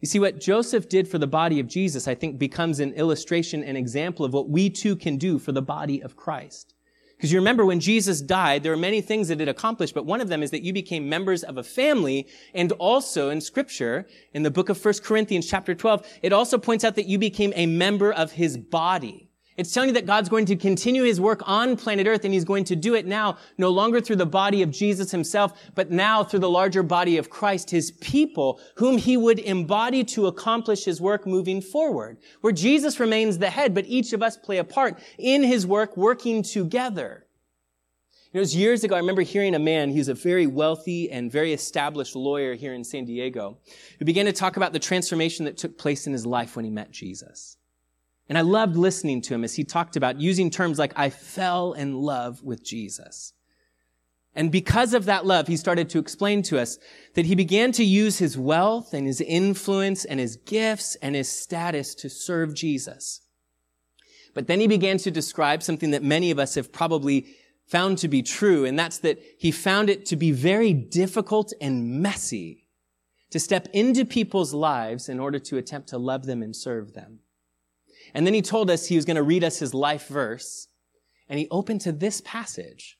You 0.00 0.06
see, 0.06 0.18
what 0.18 0.40
Joseph 0.40 0.88
did 0.90 1.08
for 1.08 1.16
the 1.16 1.26
body 1.26 1.58
of 1.58 1.66
Jesus, 1.66 2.06
I 2.06 2.14
think, 2.14 2.38
becomes 2.38 2.78
an 2.78 2.92
illustration, 2.92 3.64
and 3.64 3.78
example 3.78 4.26
of 4.26 4.34
what 4.34 4.50
we 4.50 4.68
too 4.68 4.96
can 4.96 5.16
do 5.16 5.38
for 5.38 5.52
the 5.52 5.62
body 5.62 6.02
of 6.02 6.16
Christ. 6.16 6.74
Because 7.16 7.32
you 7.32 7.38
remember 7.38 7.64
when 7.64 7.80
Jesus 7.80 8.20
died, 8.20 8.62
there 8.62 8.72
are 8.74 8.76
many 8.76 9.00
things 9.00 9.28
that 9.28 9.40
it 9.40 9.48
accomplished, 9.48 9.94
but 9.94 10.04
one 10.04 10.20
of 10.20 10.28
them 10.28 10.42
is 10.42 10.50
that 10.50 10.62
you 10.62 10.74
became 10.74 11.08
members 11.08 11.42
of 11.42 11.56
a 11.56 11.62
family, 11.62 12.26
and 12.52 12.72
also 12.72 13.30
in 13.30 13.40
scripture, 13.40 14.06
in 14.34 14.42
the 14.42 14.50
book 14.50 14.68
of 14.68 14.84
1 14.84 14.94
Corinthians 15.02 15.46
chapter 15.46 15.74
12, 15.74 16.06
it 16.22 16.34
also 16.34 16.58
points 16.58 16.84
out 16.84 16.96
that 16.96 17.06
you 17.06 17.18
became 17.18 17.54
a 17.56 17.64
member 17.64 18.12
of 18.12 18.32
his 18.32 18.58
body. 18.58 19.30
It's 19.56 19.72
telling 19.72 19.90
you 19.90 19.94
that 19.94 20.06
God's 20.06 20.28
going 20.28 20.46
to 20.46 20.56
continue 20.56 21.04
his 21.04 21.20
work 21.20 21.40
on 21.46 21.76
planet 21.76 22.08
earth 22.08 22.24
and 22.24 22.34
he's 22.34 22.44
going 22.44 22.64
to 22.64 22.76
do 22.76 22.94
it 22.94 23.06
now, 23.06 23.38
no 23.56 23.70
longer 23.70 24.00
through 24.00 24.16
the 24.16 24.26
body 24.26 24.62
of 24.62 24.72
Jesus 24.72 25.12
himself, 25.12 25.52
but 25.76 25.92
now 25.92 26.24
through 26.24 26.40
the 26.40 26.50
larger 26.50 26.82
body 26.82 27.18
of 27.18 27.30
Christ, 27.30 27.70
his 27.70 27.92
people, 27.92 28.60
whom 28.76 28.98
he 28.98 29.16
would 29.16 29.38
embody 29.38 30.02
to 30.04 30.26
accomplish 30.26 30.84
his 30.84 31.00
work 31.00 31.24
moving 31.24 31.60
forward. 31.60 32.18
Where 32.40 32.52
Jesus 32.52 32.98
remains 32.98 33.38
the 33.38 33.50
head, 33.50 33.74
but 33.74 33.86
each 33.86 34.12
of 34.12 34.22
us 34.22 34.36
play 34.36 34.58
a 34.58 34.64
part 34.64 34.98
in 35.18 35.44
his 35.44 35.64
work, 35.64 35.96
working 35.96 36.42
together. 36.42 37.26
You 38.32 38.38
know, 38.38 38.40
it 38.40 38.46
was 38.46 38.56
years 38.56 38.82
ago, 38.82 38.96
I 38.96 38.98
remember 38.98 39.22
hearing 39.22 39.54
a 39.54 39.60
man, 39.60 39.90
he 39.90 39.98
was 39.98 40.08
a 40.08 40.14
very 40.14 40.48
wealthy 40.48 41.08
and 41.12 41.30
very 41.30 41.52
established 41.52 42.16
lawyer 42.16 42.54
here 42.54 42.74
in 42.74 42.82
San 42.82 43.04
Diego, 43.04 43.58
who 44.00 44.04
began 44.04 44.26
to 44.26 44.32
talk 44.32 44.56
about 44.56 44.72
the 44.72 44.80
transformation 44.80 45.44
that 45.44 45.56
took 45.56 45.78
place 45.78 46.08
in 46.08 46.12
his 46.12 46.26
life 46.26 46.56
when 46.56 46.64
he 46.64 46.70
met 46.72 46.90
Jesus. 46.90 47.56
And 48.28 48.38
I 48.38 48.40
loved 48.40 48.76
listening 48.76 49.20
to 49.22 49.34
him 49.34 49.44
as 49.44 49.54
he 49.54 49.64
talked 49.64 49.96
about 49.96 50.20
using 50.20 50.50
terms 50.50 50.78
like, 50.78 50.92
I 50.96 51.10
fell 51.10 51.72
in 51.74 51.94
love 51.94 52.42
with 52.42 52.64
Jesus. 52.64 53.32
And 54.34 54.50
because 54.50 54.94
of 54.94 55.04
that 55.04 55.26
love, 55.26 55.46
he 55.46 55.56
started 55.56 55.88
to 55.90 55.98
explain 55.98 56.42
to 56.44 56.58
us 56.58 56.78
that 57.14 57.26
he 57.26 57.34
began 57.34 57.70
to 57.72 57.84
use 57.84 58.18
his 58.18 58.36
wealth 58.36 58.92
and 58.92 59.06
his 59.06 59.20
influence 59.20 60.04
and 60.04 60.18
his 60.18 60.36
gifts 60.36 60.96
and 60.96 61.14
his 61.14 61.30
status 61.30 61.94
to 61.96 62.10
serve 62.10 62.54
Jesus. 62.54 63.20
But 64.32 64.48
then 64.48 64.58
he 64.58 64.66
began 64.66 64.98
to 64.98 65.10
describe 65.12 65.62
something 65.62 65.92
that 65.92 66.02
many 66.02 66.32
of 66.32 66.40
us 66.40 66.56
have 66.56 66.72
probably 66.72 67.26
found 67.66 67.98
to 67.98 68.08
be 68.08 68.22
true, 68.22 68.64
and 68.64 68.78
that's 68.78 68.98
that 68.98 69.18
he 69.38 69.50
found 69.50 69.88
it 69.88 70.04
to 70.06 70.16
be 70.16 70.32
very 70.32 70.72
difficult 70.72 71.52
and 71.60 72.02
messy 72.02 72.66
to 73.30 73.38
step 73.38 73.68
into 73.72 74.04
people's 74.04 74.52
lives 74.52 75.08
in 75.08 75.20
order 75.20 75.38
to 75.38 75.56
attempt 75.56 75.88
to 75.88 75.98
love 75.98 76.26
them 76.26 76.42
and 76.42 76.54
serve 76.54 76.92
them. 76.92 77.20
And 78.14 78.26
then 78.26 78.34
he 78.34 78.42
told 78.42 78.70
us 78.70 78.86
he 78.86 78.96
was 78.96 79.04
going 79.04 79.16
to 79.16 79.22
read 79.22 79.44
us 79.44 79.58
his 79.58 79.74
life 79.74 80.06
verse. 80.06 80.68
And 81.28 81.38
he 81.38 81.48
opened 81.50 81.80
to 81.82 81.92
this 81.92 82.20
passage 82.20 82.98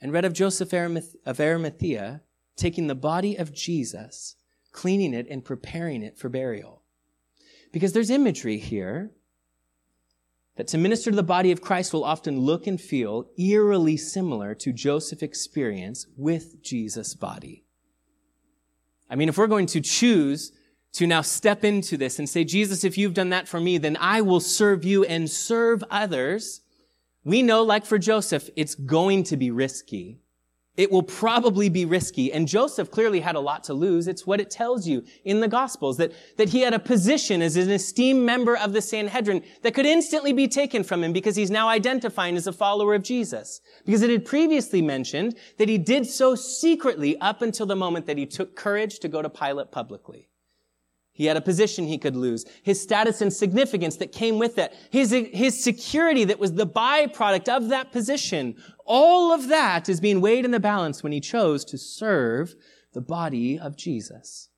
and 0.00 0.12
read 0.12 0.24
of 0.24 0.32
Joseph 0.32 0.72
of 0.72 1.40
Arimathea 1.40 2.22
taking 2.56 2.86
the 2.86 2.94
body 2.94 3.36
of 3.36 3.52
Jesus, 3.52 4.36
cleaning 4.70 5.14
it, 5.14 5.26
and 5.28 5.44
preparing 5.44 6.02
it 6.02 6.18
for 6.18 6.28
burial. 6.28 6.82
Because 7.72 7.92
there's 7.92 8.10
imagery 8.10 8.58
here 8.58 9.10
that 10.56 10.68
to 10.68 10.78
minister 10.78 11.10
to 11.10 11.16
the 11.16 11.22
body 11.22 11.50
of 11.50 11.62
Christ 11.62 11.92
will 11.92 12.04
often 12.04 12.40
look 12.40 12.66
and 12.66 12.80
feel 12.80 13.30
eerily 13.38 13.96
similar 13.96 14.54
to 14.56 14.72
Joseph's 14.72 15.22
experience 15.22 16.06
with 16.16 16.62
Jesus' 16.62 17.14
body. 17.14 17.64
I 19.08 19.16
mean, 19.16 19.28
if 19.28 19.38
we're 19.38 19.46
going 19.46 19.66
to 19.66 19.80
choose 19.80 20.52
to 20.92 21.06
now 21.06 21.22
step 21.22 21.64
into 21.64 21.96
this 21.96 22.18
and 22.18 22.28
say, 22.28 22.44
Jesus, 22.44 22.84
if 22.84 22.98
you've 22.98 23.14
done 23.14 23.30
that 23.30 23.48
for 23.48 23.60
me, 23.60 23.78
then 23.78 23.96
I 23.98 24.20
will 24.20 24.40
serve 24.40 24.84
you 24.84 25.04
and 25.04 25.30
serve 25.30 25.82
others. 25.90 26.60
We 27.24 27.42
know, 27.42 27.62
like 27.62 27.86
for 27.86 27.98
Joseph, 27.98 28.50
it's 28.56 28.74
going 28.74 29.24
to 29.24 29.36
be 29.36 29.50
risky. 29.50 30.18
It 30.74 30.90
will 30.90 31.02
probably 31.02 31.68
be 31.68 31.84
risky. 31.84 32.32
And 32.32 32.48
Joseph 32.48 32.90
clearly 32.90 33.20
had 33.20 33.36
a 33.36 33.40
lot 33.40 33.64
to 33.64 33.74
lose. 33.74 34.08
It's 34.08 34.26
what 34.26 34.40
it 34.40 34.50
tells 34.50 34.88
you 34.88 35.04
in 35.22 35.40
the 35.40 35.48
Gospels 35.48 35.98
that, 35.98 36.12
that 36.38 36.48
he 36.48 36.60
had 36.60 36.72
a 36.72 36.78
position 36.78 37.42
as 37.42 37.56
an 37.56 37.70
esteemed 37.70 38.24
member 38.24 38.56
of 38.56 38.72
the 38.72 38.80
Sanhedrin 38.80 39.42
that 39.62 39.74
could 39.74 39.84
instantly 39.84 40.32
be 40.32 40.48
taken 40.48 40.82
from 40.82 41.04
him 41.04 41.12
because 41.12 41.36
he's 41.36 41.50
now 41.50 41.68
identifying 41.68 42.36
as 42.36 42.46
a 42.46 42.54
follower 42.54 42.94
of 42.94 43.02
Jesus. 43.02 43.60
Because 43.84 44.00
it 44.00 44.08
had 44.08 44.24
previously 44.24 44.80
mentioned 44.80 45.36
that 45.58 45.68
he 45.68 45.76
did 45.76 46.06
so 46.06 46.34
secretly 46.34 47.18
up 47.20 47.42
until 47.42 47.66
the 47.66 47.76
moment 47.76 48.06
that 48.06 48.16
he 48.16 48.24
took 48.24 48.56
courage 48.56 48.98
to 49.00 49.08
go 49.08 49.20
to 49.20 49.28
Pilate 49.28 49.72
publicly. 49.72 50.30
He 51.22 51.28
had 51.28 51.36
a 51.36 51.40
position 51.40 51.86
he 51.86 51.98
could 51.98 52.16
lose. 52.16 52.44
His 52.64 52.82
status 52.82 53.20
and 53.20 53.32
significance 53.32 53.94
that 53.98 54.10
came 54.10 54.40
with 54.40 54.56
that. 54.56 54.74
His, 54.90 55.12
his 55.12 55.62
security 55.62 56.24
that 56.24 56.40
was 56.40 56.54
the 56.54 56.66
byproduct 56.66 57.48
of 57.48 57.68
that 57.68 57.92
position. 57.92 58.56
All 58.84 59.32
of 59.32 59.46
that 59.46 59.88
is 59.88 60.00
being 60.00 60.20
weighed 60.20 60.44
in 60.44 60.50
the 60.50 60.58
balance 60.58 61.00
when 61.00 61.12
he 61.12 61.20
chose 61.20 61.64
to 61.66 61.78
serve 61.78 62.56
the 62.92 63.00
body 63.00 63.56
of 63.56 63.76
Jesus. 63.76 64.48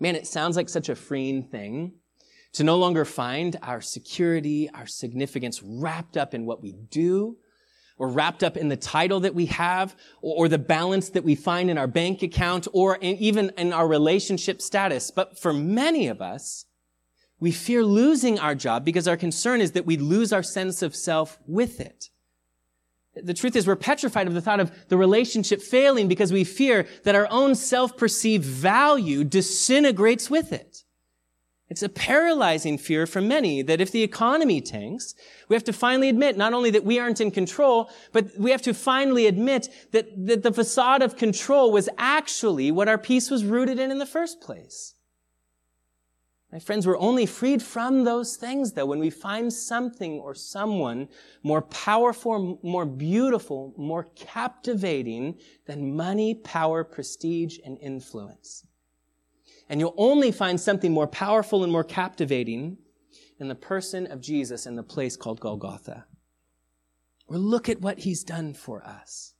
Man, 0.00 0.16
it 0.16 0.26
sounds 0.26 0.56
like 0.56 0.68
such 0.68 0.88
a 0.88 0.96
freeing 0.96 1.44
thing 1.44 1.92
to 2.54 2.64
no 2.64 2.76
longer 2.76 3.04
find 3.04 3.56
our 3.62 3.80
security, 3.80 4.68
our 4.74 4.88
significance 4.88 5.62
wrapped 5.62 6.16
up 6.16 6.34
in 6.34 6.44
what 6.44 6.60
we 6.60 6.72
do, 6.72 7.36
or 7.98 8.08
wrapped 8.08 8.42
up 8.42 8.56
in 8.56 8.68
the 8.68 8.76
title 8.76 9.20
that 9.20 9.34
we 9.34 9.46
have 9.46 9.96
or, 10.22 10.48
the 10.48 10.58
balance 10.58 11.10
that 11.10 11.24
we 11.24 11.34
find 11.34 11.68
in 11.68 11.76
our 11.76 11.86
bank 11.86 12.22
account 12.22 12.66
or 12.72 12.96
in, 12.96 13.16
even 13.16 13.52
in 13.58 13.72
our 13.72 13.86
relationship 13.86 14.62
status. 14.62 15.10
But 15.10 15.38
for 15.38 15.52
many 15.52 16.06
of 16.06 16.22
us, 16.22 16.64
we 17.40 17.50
fear 17.52 17.84
losing 17.84 18.38
our 18.38 18.54
job 18.54 18.84
because 18.84 19.06
our 19.06 19.16
concern 19.16 19.60
is 19.60 19.72
that 19.72 19.86
we 19.86 19.96
lose 19.96 20.32
our 20.32 20.42
sense 20.42 20.82
of 20.82 20.96
self 20.96 21.38
with 21.46 21.80
it. 21.80 22.06
The 23.14 23.34
truth 23.34 23.56
is 23.56 23.66
we're 23.66 23.76
petrified 23.76 24.28
of 24.28 24.34
the 24.34 24.40
thought 24.40 24.60
of 24.60 24.72
the 24.88 24.96
relationship 24.96 25.60
failing 25.60 26.08
because 26.08 26.32
we 26.32 26.44
fear 26.44 26.86
that 27.04 27.14
our 27.14 27.26
own 27.30 27.54
self-perceived 27.54 28.44
value 28.44 29.24
disintegrates 29.24 30.30
with 30.30 30.52
it. 30.52 30.84
It's 31.70 31.82
a 31.82 31.88
paralyzing 31.88 32.78
fear 32.78 33.06
for 33.06 33.20
many 33.20 33.60
that 33.62 33.80
if 33.80 33.92
the 33.92 34.02
economy 34.02 34.60
tanks, 34.62 35.14
we 35.48 35.54
have 35.54 35.64
to 35.64 35.72
finally 35.72 36.08
admit 36.08 36.36
not 36.36 36.54
only 36.54 36.70
that 36.70 36.84
we 36.84 36.98
aren't 36.98 37.20
in 37.20 37.30
control, 37.30 37.90
but 38.12 38.30
we 38.38 38.50
have 38.52 38.62
to 38.62 38.72
finally 38.72 39.26
admit 39.26 39.68
that, 39.92 40.06
that 40.26 40.42
the 40.42 40.52
facade 40.52 41.02
of 41.02 41.16
control 41.16 41.70
was 41.70 41.88
actually 41.98 42.70
what 42.70 42.88
our 42.88 42.96
peace 42.96 43.30
was 43.30 43.44
rooted 43.44 43.78
in 43.78 43.90
in 43.90 43.98
the 43.98 44.06
first 44.06 44.40
place. 44.40 44.94
My 46.50 46.58
friends, 46.58 46.86
we're 46.86 46.98
only 46.98 47.26
freed 47.26 47.62
from 47.62 48.04
those 48.04 48.36
things, 48.36 48.72
though, 48.72 48.86
when 48.86 48.98
we 48.98 49.10
find 49.10 49.52
something 49.52 50.18
or 50.18 50.34
someone 50.34 51.08
more 51.42 51.60
powerful, 51.60 52.58
more 52.62 52.86
beautiful, 52.86 53.74
more 53.76 54.04
captivating 54.16 55.38
than 55.66 55.94
money, 55.94 56.34
power, 56.34 56.84
prestige, 56.84 57.58
and 57.66 57.76
influence. 57.82 58.66
And 59.68 59.80
you'll 59.80 59.94
only 59.96 60.32
find 60.32 60.60
something 60.60 60.92
more 60.92 61.06
powerful 61.06 61.62
and 61.62 61.72
more 61.72 61.84
captivating 61.84 62.78
in 63.38 63.48
the 63.48 63.54
person 63.54 64.06
of 64.06 64.20
Jesus 64.20 64.66
in 64.66 64.76
the 64.76 64.82
place 64.82 65.16
called 65.16 65.40
Golgotha. 65.40 66.06
Or 67.26 67.36
look 67.36 67.68
at 67.68 67.80
what 67.80 68.00
he's 68.00 68.24
done 68.24 68.54
for 68.54 68.82
us. 68.82 69.34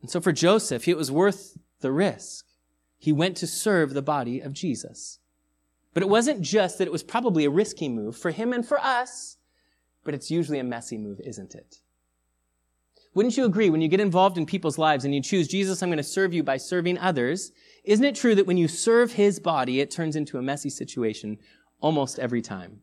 And 0.00 0.10
so 0.10 0.20
for 0.20 0.32
Joseph, 0.32 0.88
it 0.88 0.96
was 0.96 1.10
worth 1.10 1.56
the 1.80 1.92
risk. 1.92 2.46
He 2.98 3.12
went 3.12 3.36
to 3.38 3.46
serve 3.46 3.94
the 3.94 4.02
body 4.02 4.40
of 4.40 4.52
Jesus. 4.52 5.18
But 5.94 6.02
it 6.02 6.08
wasn't 6.08 6.42
just 6.42 6.78
that 6.78 6.86
it 6.86 6.92
was 6.92 7.02
probably 7.02 7.44
a 7.44 7.50
risky 7.50 7.88
move 7.88 8.16
for 8.16 8.30
him 8.30 8.52
and 8.52 8.66
for 8.66 8.78
us, 8.78 9.36
but 10.04 10.14
it's 10.14 10.30
usually 10.30 10.58
a 10.58 10.64
messy 10.64 10.98
move, 10.98 11.20
isn't 11.24 11.54
it? 11.54 11.76
Wouldn't 13.14 13.36
you 13.36 13.44
agree 13.44 13.70
when 13.70 13.80
you 13.80 13.88
get 13.88 14.00
involved 14.00 14.38
in 14.38 14.46
people's 14.46 14.78
lives 14.78 15.04
and 15.04 15.14
you 15.14 15.22
choose, 15.22 15.48
Jesus, 15.48 15.82
I'm 15.82 15.88
going 15.88 15.96
to 15.96 16.04
serve 16.04 16.32
you 16.32 16.42
by 16.42 16.56
serving 16.56 16.98
others, 16.98 17.52
isn't 17.88 18.04
it 18.04 18.16
true 18.16 18.34
that 18.34 18.46
when 18.46 18.58
you 18.58 18.68
serve 18.68 19.12
his 19.12 19.40
body, 19.40 19.80
it 19.80 19.90
turns 19.90 20.14
into 20.14 20.36
a 20.36 20.42
messy 20.42 20.68
situation 20.68 21.38
almost 21.80 22.18
every 22.18 22.42
time? 22.42 22.82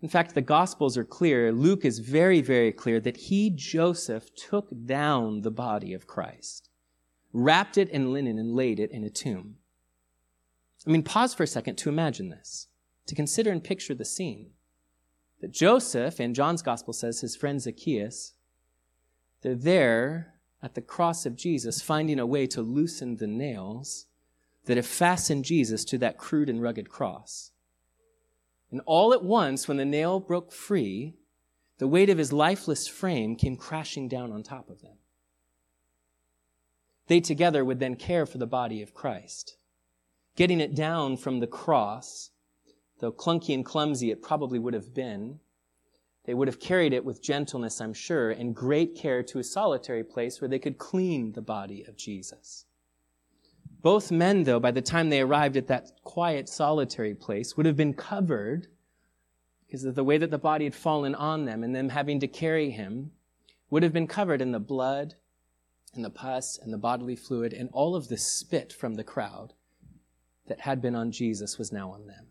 In 0.00 0.08
fact, 0.08 0.36
the 0.36 0.40
Gospels 0.40 0.96
are 0.96 1.04
clear. 1.04 1.50
Luke 1.50 1.84
is 1.84 1.98
very, 1.98 2.40
very 2.40 2.70
clear 2.70 3.00
that 3.00 3.16
he, 3.16 3.50
Joseph, 3.50 4.32
took 4.36 4.68
down 4.86 5.40
the 5.40 5.50
body 5.50 5.92
of 5.92 6.06
Christ, 6.06 6.68
wrapped 7.32 7.76
it 7.76 7.88
in 7.88 8.12
linen, 8.12 8.38
and 8.38 8.54
laid 8.54 8.78
it 8.78 8.92
in 8.92 9.02
a 9.02 9.10
tomb. 9.10 9.56
I 10.86 10.90
mean, 10.90 11.02
pause 11.02 11.34
for 11.34 11.42
a 11.42 11.48
second 11.48 11.74
to 11.78 11.88
imagine 11.88 12.28
this, 12.28 12.68
to 13.06 13.16
consider 13.16 13.50
and 13.50 13.62
picture 13.62 13.94
the 13.94 14.04
scene. 14.04 14.50
That 15.40 15.50
Joseph, 15.50 16.20
and 16.20 16.32
John's 16.32 16.62
Gospel 16.62 16.92
says 16.92 17.20
his 17.20 17.34
friend 17.34 17.60
Zacchaeus, 17.60 18.34
they're 19.42 19.56
there 19.56 20.31
at 20.62 20.74
the 20.74 20.80
cross 20.80 21.26
of 21.26 21.36
Jesus, 21.36 21.82
finding 21.82 22.18
a 22.18 22.26
way 22.26 22.46
to 22.46 22.62
loosen 22.62 23.16
the 23.16 23.26
nails 23.26 24.06
that 24.66 24.76
have 24.76 24.86
fastened 24.86 25.44
Jesus 25.44 25.84
to 25.86 25.98
that 25.98 26.18
crude 26.18 26.48
and 26.48 26.62
rugged 26.62 26.88
cross. 26.88 27.50
And 28.70 28.80
all 28.86 29.12
at 29.12 29.24
once, 29.24 29.66
when 29.66 29.76
the 29.76 29.84
nail 29.84 30.20
broke 30.20 30.52
free, 30.52 31.14
the 31.78 31.88
weight 31.88 32.08
of 32.08 32.18
his 32.18 32.32
lifeless 32.32 32.86
frame 32.86 33.34
came 33.34 33.56
crashing 33.56 34.08
down 34.08 34.30
on 34.30 34.42
top 34.42 34.70
of 34.70 34.82
them. 34.82 34.96
They 37.08 37.20
together 37.20 37.64
would 37.64 37.80
then 37.80 37.96
care 37.96 38.24
for 38.24 38.38
the 38.38 38.46
body 38.46 38.80
of 38.82 38.94
Christ, 38.94 39.56
getting 40.36 40.60
it 40.60 40.74
down 40.74 41.16
from 41.16 41.40
the 41.40 41.46
cross, 41.46 42.30
though 43.00 43.12
clunky 43.12 43.52
and 43.52 43.64
clumsy 43.64 44.10
it 44.10 44.22
probably 44.22 44.60
would 44.60 44.74
have 44.74 44.94
been, 44.94 45.40
they 46.24 46.34
would 46.34 46.48
have 46.48 46.60
carried 46.60 46.92
it 46.92 47.04
with 47.04 47.22
gentleness, 47.22 47.80
I'm 47.80 47.94
sure, 47.94 48.30
and 48.30 48.54
great 48.54 48.94
care 48.94 49.22
to 49.24 49.38
a 49.38 49.44
solitary 49.44 50.04
place 50.04 50.40
where 50.40 50.48
they 50.48 50.58
could 50.58 50.78
clean 50.78 51.32
the 51.32 51.42
body 51.42 51.84
of 51.88 51.96
Jesus. 51.96 52.66
Both 53.80 54.12
men, 54.12 54.44
though, 54.44 54.60
by 54.60 54.70
the 54.70 54.80
time 54.80 55.10
they 55.10 55.20
arrived 55.20 55.56
at 55.56 55.66
that 55.66 55.90
quiet, 56.04 56.48
solitary 56.48 57.14
place, 57.14 57.56
would 57.56 57.66
have 57.66 57.76
been 57.76 57.94
covered 57.94 58.68
because 59.66 59.84
of 59.84 59.94
the 59.94 60.04
way 60.04 60.18
that 60.18 60.30
the 60.30 60.38
body 60.38 60.64
had 60.64 60.74
fallen 60.74 61.14
on 61.14 61.46
them 61.46 61.64
and 61.64 61.74
them 61.74 61.88
having 61.88 62.20
to 62.20 62.28
carry 62.28 62.70
him, 62.70 63.10
would 63.70 63.82
have 63.82 63.92
been 63.92 64.06
covered 64.06 64.42
in 64.42 64.52
the 64.52 64.60
blood 64.60 65.14
and 65.94 66.04
the 66.04 66.10
pus 66.10 66.58
and 66.58 66.72
the 66.72 66.78
bodily 66.78 67.16
fluid 67.16 67.52
and 67.52 67.70
all 67.72 67.96
of 67.96 68.08
the 68.08 68.18
spit 68.18 68.72
from 68.72 68.94
the 68.94 69.02
crowd 69.02 69.54
that 70.46 70.60
had 70.60 70.82
been 70.82 70.94
on 70.94 71.10
Jesus 71.10 71.58
was 71.58 71.72
now 71.72 71.90
on 71.90 72.06
them. 72.06 72.26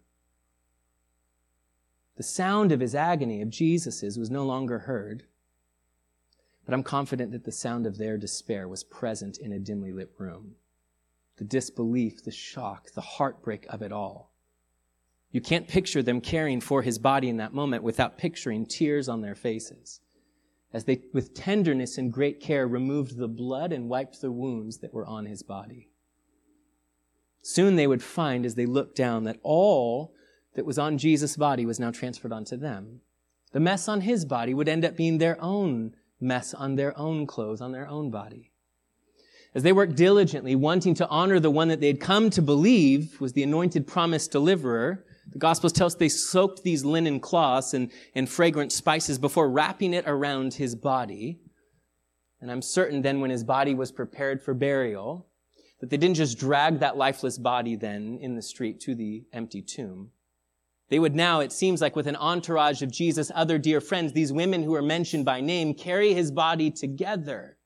The 2.22 2.28
sound 2.28 2.72
of 2.72 2.82
his 2.82 2.94
agony, 2.94 3.42
of 3.42 3.50
Jesus's, 3.50 4.20
was 4.20 4.30
no 4.30 4.46
longer 4.46 4.78
heard. 4.78 5.24
But 6.66 6.76
I'm 6.76 6.84
confident 6.84 7.32
that 7.32 7.46
the 7.46 7.52
sound 7.52 7.88
of 7.88 7.98
their 7.98 8.16
despair 8.16 8.68
was 8.68 8.84
present 8.84 9.40
in 9.40 9.52
a 9.52 9.58
dimly 9.58 9.92
lit 9.92 10.12
room. 10.20 10.54
The 11.38 11.46
disbelief, 11.46 12.24
the 12.24 12.30
shock, 12.30 12.92
the 12.92 13.02
heartbreak 13.02 13.66
of 13.70 13.82
it 13.82 13.92
all. 13.92 14.36
You 15.32 15.42
can't 15.42 15.68
picture 15.68 16.04
them 16.04 16.22
caring 16.22 16.62
for 16.62 16.84
his 16.84 17.00
body 17.00 17.28
in 17.28 17.38
that 17.38 17.56
moment 17.56 17.82
without 17.82 18.20
picturing 18.20 18.68
tears 18.68 19.10
on 19.10 19.22
their 19.22 19.34
faces 19.34 20.00
as 20.72 20.84
they, 20.84 21.02
with 21.14 21.34
tenderness 21.34 21.98
and 21.98 22.14
great 22.14 22.40
care, 22.40 22.68
removed 22.68 23.18
the 23.18 23.28
blood 23.28 23.74
and 23.74 23.90
wiped 23.90 24.22
the 24.22 24.32
wounds 24.32 24.78
that 24.78 24.94
were 24.94 25.08
on 25.08 25.26
his 25.26 25.42
body. 25.42 25.90
Soon 27.42 27.78
they 27.78 27.88
would 27.88 28.04
find, 28.04 28.46
as 28.46 28.54
they 28.54 28.68
looked 28.68 28.96
down, 28.96 29.24
that 29.24 29.40
all 29.42 30.14
that 30.56 30.66
was 30.66 30.80
on 30.80 30.98
Jesus' 30.98 31.38
body 31.38 31.66
was 31.66 31.80
now 31.80 31.92
transferred 31.92 32.34
onto 32.34 32.58
them. 32.58 33.02
The 33.52 33.60
mess 33.60 33.88
on 33.88 34.02
his 34.02 34.26
body 34.26 34.54
would 34.54 34.70
end 34.70 34.86
up 34.86 34.96
being 34.96 35.18
their 35.18 35.42
own 35.42 35.96
mess 36.20 36.54
on 36.54 36.76
their 36.76 36.98
own 36.98 37.26
clothes, 37.28 37.62
on 37.62 37.72
their 37.72 37.88
own 37.88 38.12
body. 38.12 38.52
As 39.54 39.64
they 39.64 39.74
worked 39.74 39.96
diligently, 39.96 40.56
wanting 40.56 40.94
to 40.96 41.08
honor 41.10 41.40
the 41.40 41.52
one 41.52 41.68
that 41.68 41.82
they 41.82 41.88
had 41.88 42.00
come 42.00 42.30
to 42.30 42.42
believe 42.42 43.20
was 43.20 43.34
the 43.34 43.44
anointed 43.44 43.86
promised 43.86 44.32
deliverer, 44.32 45.04
the 45.30 45.40
Gospels 45.40 45.74
tell 45.74 45.88
us 45.88 45.96
they 45.96 46.10
soaked 46.10 46.64
these 46.64 46.86
linen 46.86 47.20
cloths 47.20 47.74
and, 47.74 47.92
and 48.16 48.30
fragrant 48.30 48.72
spices 48.72 49.18
before 49.18 49.50
wrapping 49.50 49.94
it 49.94 50.06
around 50.08 50.54
his 50.54 50.76
body. 50.76 51.40
And 52.40 52.50
I'm 52.50 52.62
certain 52.62 53.02
then 53.02 53.20
when 53.20 53.30
his 53.30 53.44
body 53.44 53.74
was 53.74 53.92
prepared 53.92 54.42
for 54.42 54.54
burial, 54.54 55.28
that 55.80 55.90
they 55.90 55.98
didn't 55.98 56.16
just 56.16 56.40
drag 56.40 56.80
that 56.80 56.98
lifeless 56.98 57.38
body 57.38 57.76
then 57.76 58.20
in 58.22 58.36
the 58.36 58.42
street 58.42 58.80
to 58.82 58.96
the 58.96 59.26
empty 59.34 59.62
tomb. 59.62 60.12
They 60.92 61.00
would 61.00 61.16
now, 61.16 61.40
it 61.40 61.54
seems 61.54 61.80
like 61.80 61.96
with 61.96 62.06
an 62.06 62.18
entourage 62.18 62.82
of 62.82 62.92
Jesus' 62.92 63.32
other 63.34 63.58
dear 63.58 63.80
friends, 63.80 64.12
these 64.12 64.34
women 64.34 64.62
who 64.62 64.76
are 64.76 64.82
mentioned 64.82 65.24
by 65.24 65.40
name, 65.40 65.74
carry 65.74 66.14
his 66.14 66.32
body 66.32 66.70
together, 66.70 67.58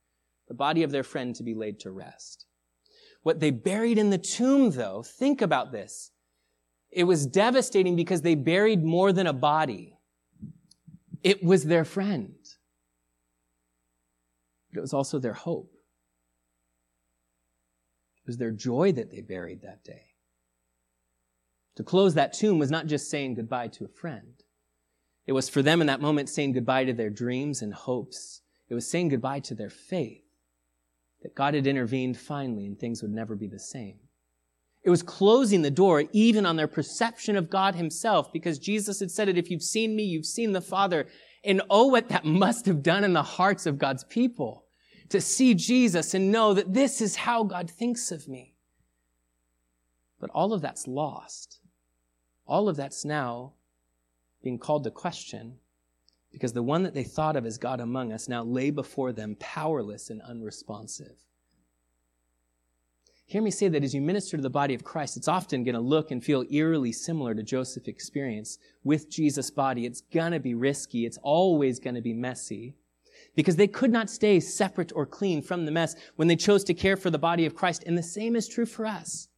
the 0.46 0.54
body 0.54 0.84
of 0.84 0.92
their 0.92 1.02
friend 1.02 1.34
to 1.34 1.42
be 1.42 1.52
laid 1.52 1.80
to 1.80 1.90
rest. 1.90 2.46
What 3.24 3.40
they 3.40 3.50
buried 3.50 3.98
in 3.98 4.10
the 4.10 4.16
tomb, 4.16 4.70
though, 4.70 5.02
think 5.02 5.42
about 5.42 5.72
this. 5.72 6.12
It 6.92 7.02
was 7.02 7.26
devastating 7.26 7.96
because 7.96 8.22
they 8.22 8.36
buried 8.36 8.84
more 8.84 9.12
than 9.12 9.26
a 9.26 9.32
body. 9.32 9.98
It 11.24 11.42
was 11.42 11.64
their 11.64 11.84
friend. 11.84 12.36
But 14.70 14.78
it 14.78 14.82
was 14.82 14.94
also 14.94 15.18
their 15.18 15.34
hope. 15.34 15.72
It 18.18 18.28
was 18.28 18.36
their 18.36 18.52
joy 18.52 18.92
that 18.92 19.10
they 19.10 19.20
buried 19.20 19.62
that 19.62 19.82
day. 19.82 20.15
To 21.76 21.82
close 21.82 22.14
that 22.14 22.32
tomb 22.32 22.58
was 22.58 22.70
not 22.70 22.86
just 22.86 23.10
saying 23.10 23.34
goodbye 23.34 23.68
to 23.68 23.84
a 23.84 23.88
friend. 23.88 24.42
It 25.26 25.32
was 25.32 25.48
for 25.48 25.62
them 25.62 25.80
in 25.80 25.86
that 25.88 26.00
moment 26.00 26.28
saying 26.28 26.52
goodbye 26.52 26.84
to 26.84 26.92
their 26.92 27.10
dreams 27.10 27.62
and 27.62 27.74
hopes. 27.74 28.40
It 28.68 28.74
was 28.74 28.88
saying 28.88 29.08
goodbye 29.10 29.40
to 29.40 29.54
their 29.54 29.70
faith 29.70 30.22
that 31.22 31.34
God 31.34 31.54
had 31.54 31.66
intervened 31.66 32.16
finally 32.16 32.66
and 32.66 32.78
things 32.78 33.02
would 33.02 33.10
never 33.10 33.34
be 33.34 33.46
the 33.46 33.58
same. 33.58 33.98
It 34.84 34.90
was 34.90 35.02
closing 35.02 35.62
the 35.62 35.70
door 35.70 36.04
even 36.12 36.46
on 36.46 36.54
their 36.54 36.68
perception 36.68 37.36
of 37.36 37.50
God 37.50 37.74
himself 37.74 38.32
because 38.32 38.58
Jesus 38.58 39.00
had 39.00 39.10
said 39.10 39.28
it, 39.28 39.36
if 39.36 39.50
you've 39.50 39.62
seen 39.62 39.96
me, 39.96 40.04
you've 40.04 40.26
seen 40.26 40.52
the 40.52 40.60
Father. 40.60 41.08
And 41.44 41.60
oh, 41.68 41.86
what 41.86 42.08
that 42.08 42.24
must 42.24 42.66
have 42.66 42.84
done 42.84 43.02
in 43.02 43.12
the 43.12 43.22
hearts 43.22 43.66
of 43.66 43.78
God's 43.78 44.04
people 44.04 44.64
to 45.08 45.20
see 45.20 45.54
Jesus 45.54 46.14
and 46.14 46.30
know 46.30 46.54
that 46.54 46.72
this 46.72 47.00
is 47.00 47.16
how 47.16 47.42
God 47.42 47.68
thinks 47.68 48.12
of 48.12 48.28
me. 48.28 48.54
But 50.20 50.30
all 50.30 50.52
of 50.52 50.62
that's 50.62 50.86
lost. 50.86 51.60
All 52.46 52.68
of 52.68 52.76
that's 52.76 53.04
now 53.04 53.52
being 54.42 54.58
called 54.58 54.84
to 54.84 54.90
question 54.90 55.58
because 56.32 56.52
the 56.52 56.62
one 56.62 56.82
that 56.82 56.94
they 56.94 57.02
thought 57.02 57.36
of 57.36 57.46
as 57.46 57.58
God 57.58 57.80
among 57.80 58.12
us 58.12 58.28
now 58.28 58.44
lay 58.44 58.70
before 58.70 59.12
them 59.12 59.36
powerless 59.40 60.10
and 60.10 60.20
unresponsive. 60.22 61.16
Hear 63.24 63.42
me 63.42 63.50
say 63.50 63.66
that 63.68 63.82
as 63.82 63.92
you 63.92 64.00
minister 64.00 64.36
to 64.36 64.42
the 64.42 64.50
body 64.50 64.74
of 64.74 64.84
Christ, 64.84 65.16
it's 65.16 65.26
often 65.26 65.64
going 65.64 65.74
to 65.74 65.80
look 65.80 66.12
and 66.12 66.22
feel 66.22 66.44
eerily 66.48 66.92
similar 66.92 67.34
to 67.34 67.42
Joseph's 67.42 67.88
experience 67.88 68.58
with 68.84 69.10
Jesus' 69.10 69.50
body. 69.50 69.84
It's 69.84 70.00
going 70.00 70.30
to 70.32 70.38
be 70.38 70.54
risky. 70.54 71.06
It's 71.06 71.18
always 71.22 71.80
going 71.80 71.96
to 71.96 72.00
be 72.00 72.12
messy 72.12 72.76
because 73.34 73.56
they 73.56 73.66
could 73.66 73.90
not 73.90 74.10
stay 74.10 74.38
separate 74.38 74.92
or 74.94 75.06
clean 75.06 75.42
from 75.42 75.64
the 75.64 75.72
mess 75.72 75.96
when 76.14 76.28
they 76.28 76.36
chose 76.36 76.62
to 76.64 76.74
care 76.74 76.96
for 76.96 77.10
the 77.10 77.18
body 77.18 77.46
of 77.46 77.56
Christ. 77.56 77.82
And 77.84 77.98
the 77.98 78.02
same 78.02 78.36
is 78.36 78.46
true 78.46 78.66
for 78.66 78.86
us. 78.86 79.28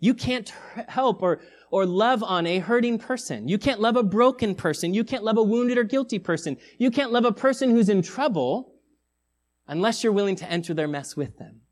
You 0.00 0.14
can't 0.14 0.52
help 0.88 1.22
or, 1.22 1.40
or 1.70 1.86
love 1.86 2.22
on 2.22 2.46
a 2.46 2.58
hurting 2.58 2.98
person. 2.98 3.48
You 3.48 3.58
can't 3.58 3.80
love 3.80 3.96
a 3.96 4.02
broken 4.02 4.54
person. 4.54 4.94
You 4.94 5.04
can't 5.04 5.24
love 5.24 5.38
a 5.38 5.42
wounded 5.42 5.78
or 5.78 5.84
guilty 5.84 6.18
person. 6.18 6.56
You 6.78 6.90
can't 6.90 7.12
love 7.12 7.24
a 7.24 7.32
person 7.32 7.70
who's 7.70 7.88
in 7.88 8.02
trouble 8.02 8.74
unless 9.66 10.02
you're 10.02 10.12
willing 10.12 10.36
to 10.36 10.50
enter 10.50 10.72
their 10.72 10.88
mess 10.88 11.16
with 11.16 11.38
them 11.38 11.62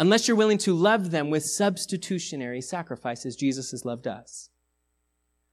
unless 0.00 0.26
you're 0.26 0.36
willing 0.36 0.58
to 0.58 0.74
love 0.74 1.10
them 1.10 1.28
with 1.28 1.44
substitutionary 1.44 2.62
sacrifices, 2.62 3.36
Jesus 3.36 3.70
has 3.70 3.84
loved 3.84 4.06
us. 4.06 4.48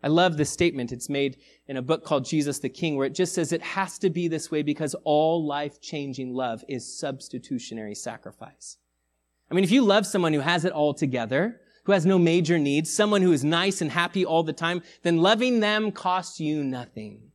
I 0.01 0.07
love 0.07 0.37
this 0.37 0.49
statement. 0.49 0.93
It's 0.93 1.09
made 1.09 1.37
in 1.67 1.75
a 1.75 1.81
book 1.81 2.05
called 2.05 2.23
Jesus 2.23 2.59
the 2.59 2.69
King, 2.69 2.95
where 2.95 3.07
it 3.07 3.13
just 3.15 3.33
says 3.33 3.51
it 3.51 3.61
has 3.61 3.97
to 3.99 4.09
be 4.09 4.29
this 4.29 4.49
way 4.49 4.61
because 4.61 4.95
all 5.03 5.45
life 5.45 5.81
changing 5.81 6.33
love 6.33 6.63
is 6.69 6.97
substitutionary 6.97 7.93
sacrifice. 7.93 8.77
I 9.51 9.53
mean, 9.53 9.65
if 9.65 9.71
you 9.71 9.81
love 9.81 10.05
someone 10.05 10.33
who 10.33 10.39
has 10.39 10.63
it 10.63 10.71
all 10.71 10.93
together, 10.93 11.59
who 11.87 11.93
has 11.93 12.05
no 12.05 12.19
major 12.19 12.59
needs, 12.59 12.93
someone 12.93 13.21
who 13.21 13.31
is 13.31 13.45
nice 13.45 13.79
and 13.79 13.89
happy 13.89 14.25
all 14.25 14.43
the 14.43 14.51
time, 14.51 14.83
then 15.03 15.17
loving 15.17 15.61
them 15.61 15.89
costs 15.89 16.37
you 16.37 16.61
nothing. 16.61 17.31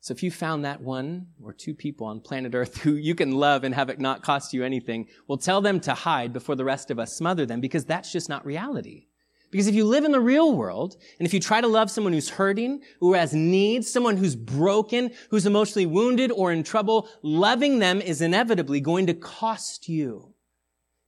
So 0.00 0.12
if 0.12 0.22
you 0.22 0.30
found 0.30 0.66
that 0.66 0.82
one 0.82 1.28
or 1.42 1.54
two 1.54 1.74
people 1.74 2.06
on 2.06 2.20
planet 2.20 2.54
Earth 2.54 2.76
who 2.82 2.92
you 2.92 3.14
can 3.14 3.32
love 3.32 3.64
and 3.64 3.74
have 3.74 3.88
it 3.88 3.98
not 3.98 4.22
cost 4.22 4.52
you 4.52 4.62
anything, 4.62 5.08
well, 5.28 5.38
tell 5.38 5.62
them 5.62 5.80
to 5.80 5.94
hide 5.94 6.34
before 6.34 6.56
the 6.56 6.64
rest 6.64 6.90
of 6.90 6.98
us 6.98 7.16
smother 7.16 7.46
them 7.46 7.58
because 7.62 7.86
that's 7.86 8.12
just 8.12 8.28
not 8.28 8.44
reality. 8.44 9.06
Because 9.50 9.66
if 9.66 9.74
you 9.74 9.86
live 9.86 10.04
in 10.04 10.12
the 10.12 10.20
real 10.20 10.54
world, 10.54 10.96
and 11.18 11.26
if 11.26 11.32
you 11.32 11.40
try 11.40 11.62
to 11.62 11.66
love 11.66 11.90
someone 11.90 12.12
who's 12.12 12.28
hurting, 12.28 12.82
who 13.00 13.14
has 13.14 13.32
needs, 13.32 13.90
someone 13.90 14.18
who's 14.18 14.36
broken, 14.36 15.10
who's 15.30 15.46
emotionally 15.46 15.86
wounded 15.86 16.30
or 16.30 16.52
in 16.52 16.64
trouble, 16.64 17.08
loving 17.22 17.78
them 17.78 18.02
is 18.02 18.20
inevitably 18.20 18.80
going 18.80 19.06
to 19.06 19.14
cost 19.14 19.88
you. 19.88 20.29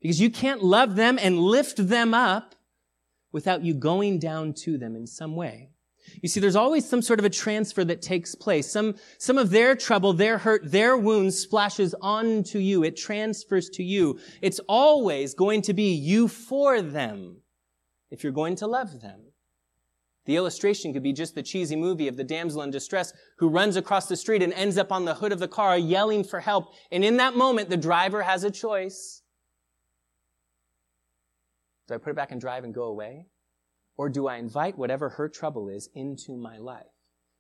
Because 0.02 0.20
you 0.20 0.30
can't 0.30 0.62
love 0.62 0.96
them 0.96 1.18
and 1.20 1.38
lift 1.38 1.88
them 1.88 2.12
up 2.12 2.56
without 3.30 3.64
you 3.64 3.72
going 3.72 4.18
down 4.18 4.52
to 4.52 4.76
them 4.76 4.96
in 4.96 5.06
some 5.06 5.36
way. 5.36 5.70
You 6.20 6.28
see, 6.28 6.40
there's 6.40 6.56
always 6.56 6.88
some 6.88 7.00
sort 7.00 7.20
of 7.20 7.24
a 7.24 7.30
transfer 7.30 7.84
that 7.84 8.02
takes 8.02 8.34
place. 8.34 8.70
Some, 8.70 8.96
some 9.18 9.38
of 9.38 9.50
their 9.50 9.76
trouble, 9.76 10.12
their 10.12 10.38
hurt, 10.38 10.70
their 10.70 10.96
wounds 10.96 11.38
splashes 11.38 11.94
onto 12.00 12.58
you. 12.58 12.82
It 12.82 12.96
transfers 12.96 13.70
to 13.70 13.84
you. 13.84 14.18
It's 14.42 14.60
always 14.68 15.34
going 15.34 15.62
to 15.62 15.72
be 15.72 15.92
you 15.94 16.26
for 16.26 16.82
them 16.82 17.36
if 18.10 18.24
you're 18.24 18.32
going 18.32 18.56
to 18.56 18.66
love 18.66 19.00
them. 19.00 19.20
The 20.24 20.36
illustration 20.36 20.92
could 20.92 21.02
be 21.02 21.12
just 21.12 21.34
the 21.34 21.42
cheesy 21.42 21.76
movie 21.76 22.08
of 22.08 22.16
the 22.16 22.24
damsel 22.24 22.62
in 22.62 22.70
distress 22.70 23.12
who 23.38 23.48
runs 23.48 23.76
across 23.76 24.06
the 24.06 24.16
street 24.16 24.42
and 24.42 24.52
ends 24.52 24.78
up 24.78 24.92
on 24.92 25.04
the 25.04 25.14
hood 25.14 25.32
of 25.32 25.38
the 25.38 25.48
car 25.48 25.78
yelling 25.78 26.22
for 26.24 26.40
help. 26.40 26.74
And 26.90 27.04
in 27.04 27.16
that 27.16 27.36
moment, 27.36 27.70
the 27.70 27.76
driver 27.76 28.22
has 28.22 28.44
a 28.44 28.50
choice. 28.50 29.21
Do 31.92 31.96
I 31.96 31.98
put 31.98 32.10
it 32.10 32.16
back 32.16 32.32
and 32.32 32.40
drive 32.40 32.64
and 32.64 32.72
go 32.72 32.84
away? 32.84 33.26
Or 33.98 34.08
do 34.08 34.26
I 34.26 34.36
invite 34.36 34.78
whatever 34.78 35.10
her 35.10 35.28
trouble 35.28 35.68
is 35.68 35.90
into 35.94 36.34
my 36.38 36.56
life? 36.56 36.86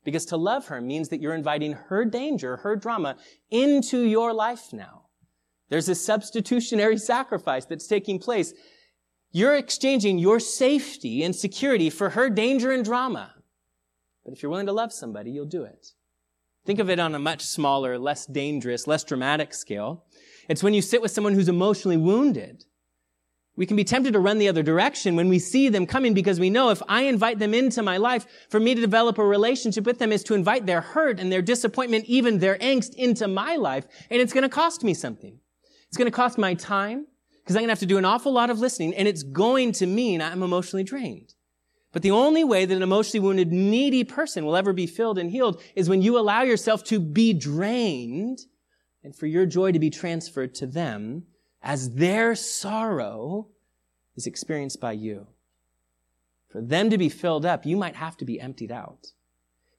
Because 0.04 0.26
to 0.26 0.36
love 0.36 0.66
her 0.66 0.78
means 0.78 1.08
that 1.08 1.22
you're 1.22 1.34
inviting 1.34 1.72
her 1.72 2.04
danger, 2.04 2.58
her 2.58 2.76
drama 2.76 3.16
into 3.50 4.02
your 4.02 4.34
life 4.34 4.70
now. 4.70 5.06
There's 5.70 5.88
a 5.88 5.94
substitutionary 5.94 6.98
sacrifice 6.98 7.64
that's 7.64 7.86
taking 7.86 8.18
place. 8.18 8.52
You're 9.30 9.56
exchanging 9.56 10.18
your 10.18 10.38
safety 10.38 11.22
and 11.22 11.34
security 11.34 11.88
for 11.88 12.10
her 12.10 12.28
danger 12.28 12.72
and 12.72 12.84
drama. 12.84 13.32
But 14.22 14.34
if 14.34 14.42
you're 14.42 14.50
willing 14.50 14.66
to 14.66 14.72
love 14.72 14.92
somebody, 14.92 15.30
you'll 15.30 15.46
do 15.46 15.64
it. 15.64 15.92
Think 16.66 16.78
of 16.78 16.90
it 16.90 17.00
on 17.00 17.14
a 17.14 17.18
much 17.18 17.40
smaller, 17.40 17.98
less 17.98 18.26
dangerous, 18.26 18.86
less 18.86 19.02
dramatic 19.02 19.54
scale. 19.54 20.04
It's 20.46 20.62
when 20.62 20.74
you 20.74 20.82
sit 20.82 21.00
with 21.00 21.10
someone 21.10 21.32
who's 21.32 21.48
emotionally 21.48 21.96
wounded 21.96 22.66
we 23.56 23.66
can 23.66 23.76
be 23.76 23.84
tempted 23.84 24.12
to 24.14 24.18
run 24.18 24.38
the 24.38 24.48
other 24.48 24.62
direction 24.62 25.14
when 25.14 25.28
we 25.28 25.38
see 25.38 25.68
them 25.68 25.86
coming 25.86 26.14
because 26.14 26.40
we 26.40 26.48
know 26.48 26.70
if 26.70 26.82
I 26.88 27.02
invite 27.02 27.38
them 27.38 27.52
into 27.52 27.82
my 27.82 27.98
life, 27.98 28.26
for 28.48 28.58
me 28.58 28.74
to 28.74 28.80
develop 28.80 29.18
a 29.18 29.24
relationship 29.24 29.84
with 29.84 29.98
them 29.98 30.10
is 30.10 30.24
to 30.24 30.34
invite 30.34 30.64
their 30.64 30.80
hurt 30.80 31.20
and 31.20 31.30
their 31.30 31.42
disappointment, 31.42 32.06
even 32.06 32.38
their 32.38 32.56
angst 32.58 32.94
into 32.94 33.28
my 33.28 33.56
life. 33.56 33.86
And 34.10 34.22
it's 34.22 34.32
going 34.32 34.42
to 34.42 34.48
cost 34.48 34.82
me 34.82 34.94
something. 34.94 35.38
It's 35.88 35.98
going 35.98 36.10
to 36.10 36.16
cost 36.16 36.38
my 36.38 36.54
time 36.54 37.06
because 37.42 37.54
I'm 37.54 37.60
going 37.60 37.68
to 37.68 37.72
have 37.72 37.80
to 37.80 37.86
do 37.86 37.98
an 37.98 38.06
awful 38.06 38.32
lot 38.32 38.48
of 38.48 38.58
listening 38.58 38.94
and 38.94 39.06
it's 39.06 39.22
going 39.22 39.72
to 39.72 39.86
mean 39.86 40.22
I'm 40.22 40.42
emotionally 40.42 40.84
drained. 40.84 41.34
But 41.92 42.00
the 42.00 42.12
only 42.12 42.44
way 42.44 42.64
that 42.64 42.74
an 42.74 42.82
emotionally 42.82 43.20
wounded, 43.20 43.52
needy 43.52 44.02
person 44.02 44.46
will 44.46 44.56
ever 44.56 44.72
be 44.72 44.86
filled 44.86 45.18
and 45.18 45.30
healed 45.30 45.60
is 45.76 45.90
when 45.90 46.00
you 46.00 46.18
allow 46.18 46.40
yourself 46.40 46.84
to 46.84 46.98
be 46.98 47.34
drained 47.34 48.38
and 49.04 49.14
for 49.14 49.26
your 49.26 49.44
joy 49.44 49.72
to 49.72 49.78
be 49.78 49.90
transferred 49.90 50.54
to 50.54 50.66
them 50.66 51.24
as 51.62 51.94
their 51.94 52.34
sorrow 52.34 53.48
is 54.16 54.26
experienced 54.26 54.80
by 54.80 54.92
you. 54.92 55.26
For 56.48 56.60
them 56.60 56.90
to 56.90 56.98
be 56.98 57.08
filled 57.08 57.46
up, 57.46 57.64
you 57.64 57.76
might 57.76 57.96
have 57.96 58.16
to 58.18 58.24
be 58.24 58.40
emptied 58.40 58.72
out. 58.72 59.12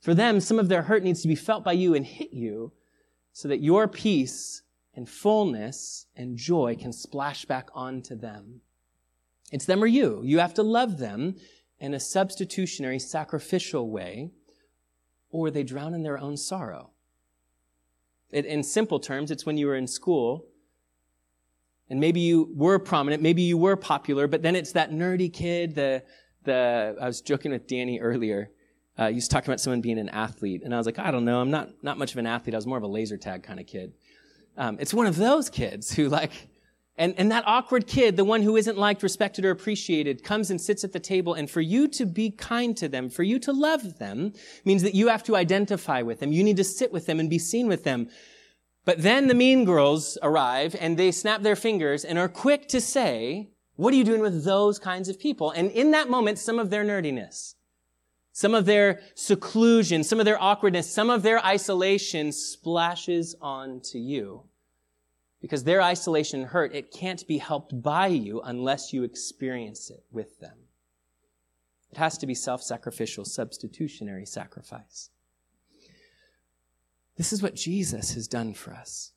For 0.01 0.13
them, 0.13 0.39
some 0.39 0.59
of 0.59 0.69
their 0.69 0.83
hurt 0.83 1.03
needs 1.03 1.21
to 1.21 1.27
be 1.27 1.35
felt 1.35 1.63
by 1.63 1.73
you 1.73 1.93
and 1.93 2.05
hit 2.05 2.33
you 2.33 2.71
so 3.31 3.47
that 3.47 3.61
your 3.61 3.87
peace 3.87 4.63
and 4.95 5.07
fullness 5.09 6.07
and 6.15 6.37
joy 6.37 6.75
can 6.79 6.91
splash 6.91 7.45
back 7.45 7.69
onto 7.73 8.15
them. 8.15 8.61
It's 9.51 9.65
them 9.65 9.83
or 9.83 9.87
you. 9.87 10.21
You 10.23 10.39
have 10.39 10.53
to 10.55 10.63
love 10.63 10.97
them 10.97 11.35
in 11.79 11.93
a 11.93 11.99
substitutionary, 11.99 12.99
sacrificial 12.99 13.89
way, 13.89 14.31
or 15.29 15.51
they 15.51 15.63
drown 15.63 15.93
in 15.93 16.03
their 16.03 16.17
own 16.17 16.37
sorrow. 16.37 16.91
It, 18.31 18.45
in 18.45 18.63
simple 18.63 18.99
terms, 18.99 19.31
it's 19.31 19.45
when 19.45 19.57
you 19.57 19.67
were 19.67 19.75
in 19.75 19.87
school 19.87 20.47
and 21.93 21.99
maybe 21.99 22.21
you 22.21 22.49
were 22.55 22.79
prominent, 22.79 23.21
maybe 23.21 23.43
you 23.43 23.55
were 23.55 23.75
popular, 23.75 24.27
but 24.27 24.41
then 24.41 24.55
it's 24.55 24.71
that 24.71 24.89
nerdy 24.89 25.31
kid, 25.31 25.75
the, 25.75 26.01
the, 26.43 26.97
I 26.99 27.05
was 27.05 27.21
joking 27.21 27.51
with 27.51 27.67
Danny 27.67 27.99
earlier. 27.99 28.49
Uh, 28.97 29.09
he 29.09 29.13
was 29.13 29.27
talking 29.27 29.47
about 29.47 29.59
someone 29.59 29.79
being 29.79 29.99
an 29.99 30.09
athlete, 30.09 30.63
and 30.63 30.73
I 30.73 30.79
was 30.79 30.87
like, 30.87 30.97
I 30.97 31.11
don't 31.11 31.23
know, 31.23 31.39
I'm 31.39 31.51
not, 31.51 31.69
not 31.83 31.99
much 31.99 32.11
of 32.11 32.17
an 32.17 32.25
athlete. 32.25 32.55
I 32.55 32.57
was 32.57 32.65
more 32.65 32.79
of 32.79 32.83
a 32.83 32.87
laser 32.87 33.15
tag 33.15 33.43
kind 33.43 33.59
of 33.59 33.67
kid. 33.67 33.93
Um, 34.57 34.77
it's 34.79 34.91
one 34.91 35.05
of 35.05 35.17
those 35.17 35.51
kids 35.51 35.93
who 35.93 36.09
like, 36.09 36.31
and, 36.97 37.13
and 37.19 37.31
that 37.31 37.43
awkward 37.45 37.85
kid, 37.85 38.17
the 38.17 38.25
one 38.25 38.41
who 38.41 38.57
isn't 38.57 38.75
liked, 38.75 39.03
respected, 39.03 39.45
or 39.45 39.51
appreciated, 39.51 40.23
comes 40.23 40.49
and 40.49 40.59
sits 40.59 40.83
at 40.83 40.93
the 40.93 40.99
table. 40.99 41.35
And 41.35 41.47
for 41.47 41.61
you 41.61 41.87
to 41.89 42.07
be 42.07 42.31
kind 42.31 42.75
to 42.77 42.87
them, 42.87 43.07
for 43.11 43.21
you 43.21 43.37
to 43.37 43.51
love 43.51 43.99
them, 43.99 44.33
means 44.65 44.81
that 44.81 44.95
you 44.95 45.09
have 45.09 45.21
to 45.25 45.35
identify 45.35 46.01
with 46.01 46.19
them. 46.19 46.31
You 46.31 46.43
need 46.43 46.57
to 46.57 46.63
sit 46.63 46.91
with 46.91 47.05
them 47.05 47.19
and 47.19 47.29
be 47.29 47.39
seen 47.39 47.67
with 47.67 47.83
them. 47.83 48.09
But 48.85 49.01
then 49.01 49.27
the 49.27 49.33
mean 49.33 49.63
girls 49.63 50.17
arrive 50.21 50.75
and 50.79 50.97
they 50.97 51.11
snap 51.11 51.41
their 51.41 51.55
fingers 51.55 52.03
and 52.03 52.19
are 52.19 52.27
quick 52.27 52.67
to 52.69 52.81
say, 52.81 53.49
what 53.75 53.93
are 53.93 53.97
you 53.97 54.03
doing 54.03 54.21
with 54.21 54.43
those 54.43 54.77
kinds 54.77 55.09
of 55.09 55.19
people? 55.19 55.51
And 55.51 55.71
in 55.71 55.91
that 55.91 56.09
moment, 56.09 56.37
some 56.37 56.59
of 56.59 56.69
their 56.69 56.83
nerdiness, 56.83 57.55
some 58.33 58.53
of 58.53 58.65
their 58.65 58.99
seclusion, 59.15 60.03
some 60.03 60.19
of 60.19 60.25
their 60.25 60.41
awkwardness, 60.41 60.91
some 60.91 61.09
of 61.09 61.23
their 61.23 61.43
isolation 61.45 62.31
splashes 62.31 63.35
onto 63.41 63.97
you. 63.97 64.43
Because 65.41 65.63
their 65.63 65.81
isolation 65.81 66.43
hurt, 66.43 66.73
it 66.73 66.91
can't 66.91 67.25
be 67.27 67.37
helped 67.37 67.81
by 67.81 68.07
you 68.07 68.41
unless 68.41 68.93
you 68.93 69.03
experience 69.03 69.89
it 69.89 70.03
with 70.11 70.39
them. 70.39 70.57
It 71.91 71.97
has 71.97 72.17
to 72.19 72.27
be 72.27 72.33
self-sacrificial, 72.33 73.25
substitutionary 73.25 74.25
sacrifice. 74.25 75.09
This 77.17 77.31
is 77.31 77.43
what 77.43 77.55
Jesus 77.55 78.13
has 78.13 78.27
done 78.27 78.53
for 78.53 78.73
us. 78.73 79.11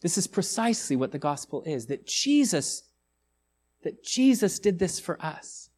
This 0.00 0.16
is 0.16 0.26
precisely 0.26 0.96
what 0.96 1.12
the 1.12 1.18
gospel 1.18 1.62
is, 1.66 1.86
that 1.86 2.06
Jesus 2.06 2.84
that 3.82 4.04
Jesus 4.04 4.58
did 4.58 4.78
this 4.78 4.98
for 4.98 5.20
us. 5.24 5.70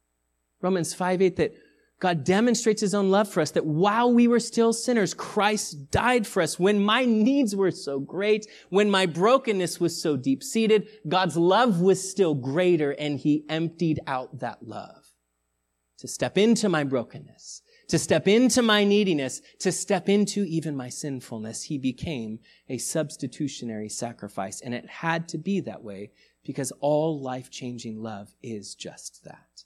Romans 0.61 0.93
5 0.93 1.21
8, 1.21 1.35
that 1.37 1.53
God 1.99 2.23
demonstrates 2.23 2.81
his 2.81 2.95
own 2.95 3.11
love 3.11 3.29
for 3.29 3.41
us, 3.41 3.51
that 3.51 3.65
while 3.65 4.11
we 4.11 4.27
were 4.27 4.39
still 4.39 4.73
sinners, 4.73 5.13
Christ 5.13 5.91
died 5.91 6.25
for 6.25 6.41
us. 6.41 6.59
When 6.59 6.79
my 6.79 7.05
needs 7.05 7.55
were 7.55 7.69
so 7.69 7.99
great, 7.99 8.47
when 8.69 8.89
my 8.89 9.05
brokenness 9.05 9.79
was 9.79 10.01
so 10.01 10.17
deep 10.17 10.41
seated, 10.41 10.87
God's 11.07 11.37
love 11.37 11.79
was 11.79 12.09
still 12.09 12.33
greater 12.33 12.91
and 12.91 13.19
he 13.19 13.45
emptied 13.49 13.99
out 14.07 14.39
that 14.39 14.67
love 14.67 15.05
to 15.99 16.07
step 16.07 16.39
into 16.39 16.69
my 16.69 16.83
brokenness, 16.83 17.61
to 17.91 17.99
step 17.99 18.25
into 18.25 18.61
my 18.61 18.85
neediness, 18.85 19.41
to 19.59 19.69
step 19.69 20.07
into 20.07 20.45
even 20.45 20.77
my 20.77 20.87
sinfulness. 20.87 21.63
He 21.63 21.77
became 21.77 22.39
a 22.69 22.77
substitutionary 22.77 23.89
sacrifice 23.89 24.61
and 24.61 24.73
it 24.73 24.89
had 24.89 25.27
to 25.27 25.37
be 25.37 25.59
that 25.59 25.83
way 25.83 26.11
because 26.45 26.71
all 26.79 27.19
life 27.19 27.51
changing 27.51 28.01
love 28.01 28.33
is 28.41 28.75
just 28.75 29.25
that. 29.25 29.65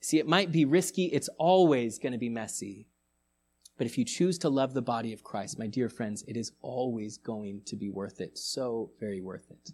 See, 0.00 0.20
it 0.20 0.28
might 0.28 0.52
be 0.52 0.64
risky, 0.64 1.06
it's 1.06 1.28
always 1.38 1.98
going 1.98 2.12
to 2.12 2.18
be 2.18 2.28
messy. 2.28 2.86
But 3.76 3.88
if 3.88 3.98
you 3.98 4.04
choose 4.04 4.38
to 4.38 4.48
love 4.48 4.72
the 4.72 4.80
body 4.80 5.12
of 5.12 5.24
Christ, 5.24 5.58
my 5.58 5.66
dear 5.66 5.88
friends, 5.88 6.22
it 6.28 6.36
is 6.36 6.52
always 6.62 7.18
going 7.18 7.62
to 7.66 7.74
be 7.74 7.90
worth 7.90 8.20
it. 8.20 8.38
So 8.38 8.92
very 9.00 9.20
worth 9.20 9.50
it. 9.50 9.72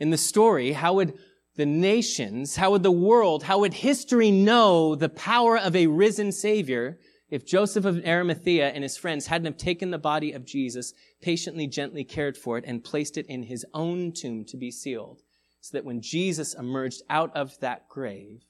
In 0.00 0.10
the 0.10 0.18
story, 0.18 0.72
how 0.72 0.94
would 0.94 1.16
the 1.56 1.66
nations, 1.66 2.56
how 2.56 2.72
would 2.72 2.82
the 2.82 2.90
world, 2.90 3.44
how 3.44 3.60
would 3.60 3.74
history 3.74 4.30
know 4.30 4.94
the 4.94 5.08
power 5.08 5.56
of 5.56 5.76
a 5.76 5.86
risen 5.86 6.32
Savior 6.32 6.98
if 7.30 7.46
Joseph 7.46 7.84
of 7.84 8.04
Arimathea 8.04 8.68
and 8.68 8.82
his 8.82 8.96
friends 8.96 9.26
hadn't 9.26 9.46
have 9.46 9.56
taken 9.56 9.90
the 9.90 9.98
body 9.98 10.32
of 10.32 10.44
Jesus, 10.44 10.92
patiently, 11.20 11.66
gently 11.66 12.04
cared 12.04 12.36
for 12.36 12.58
it, 12.58 12.64
and 12.66 12.84
placed 12.84 13.16
it 13.16 13.26
in 13.26 13.44
his 13.44 13.64
own 13.72 14.12
tomb 14.12 14.44
to 14.46 14.56
be 14.56 14.70
sealed, 14.70 15.22
so 15.60 15.76
that 15.76 15.84
when 15.84 16.00
Jesus 16.00 16.54
emerged 16.54 17.02
out 17.08 17.34
of 17.34 17.58
that 17.60 17.88
grave, 17.88 18.44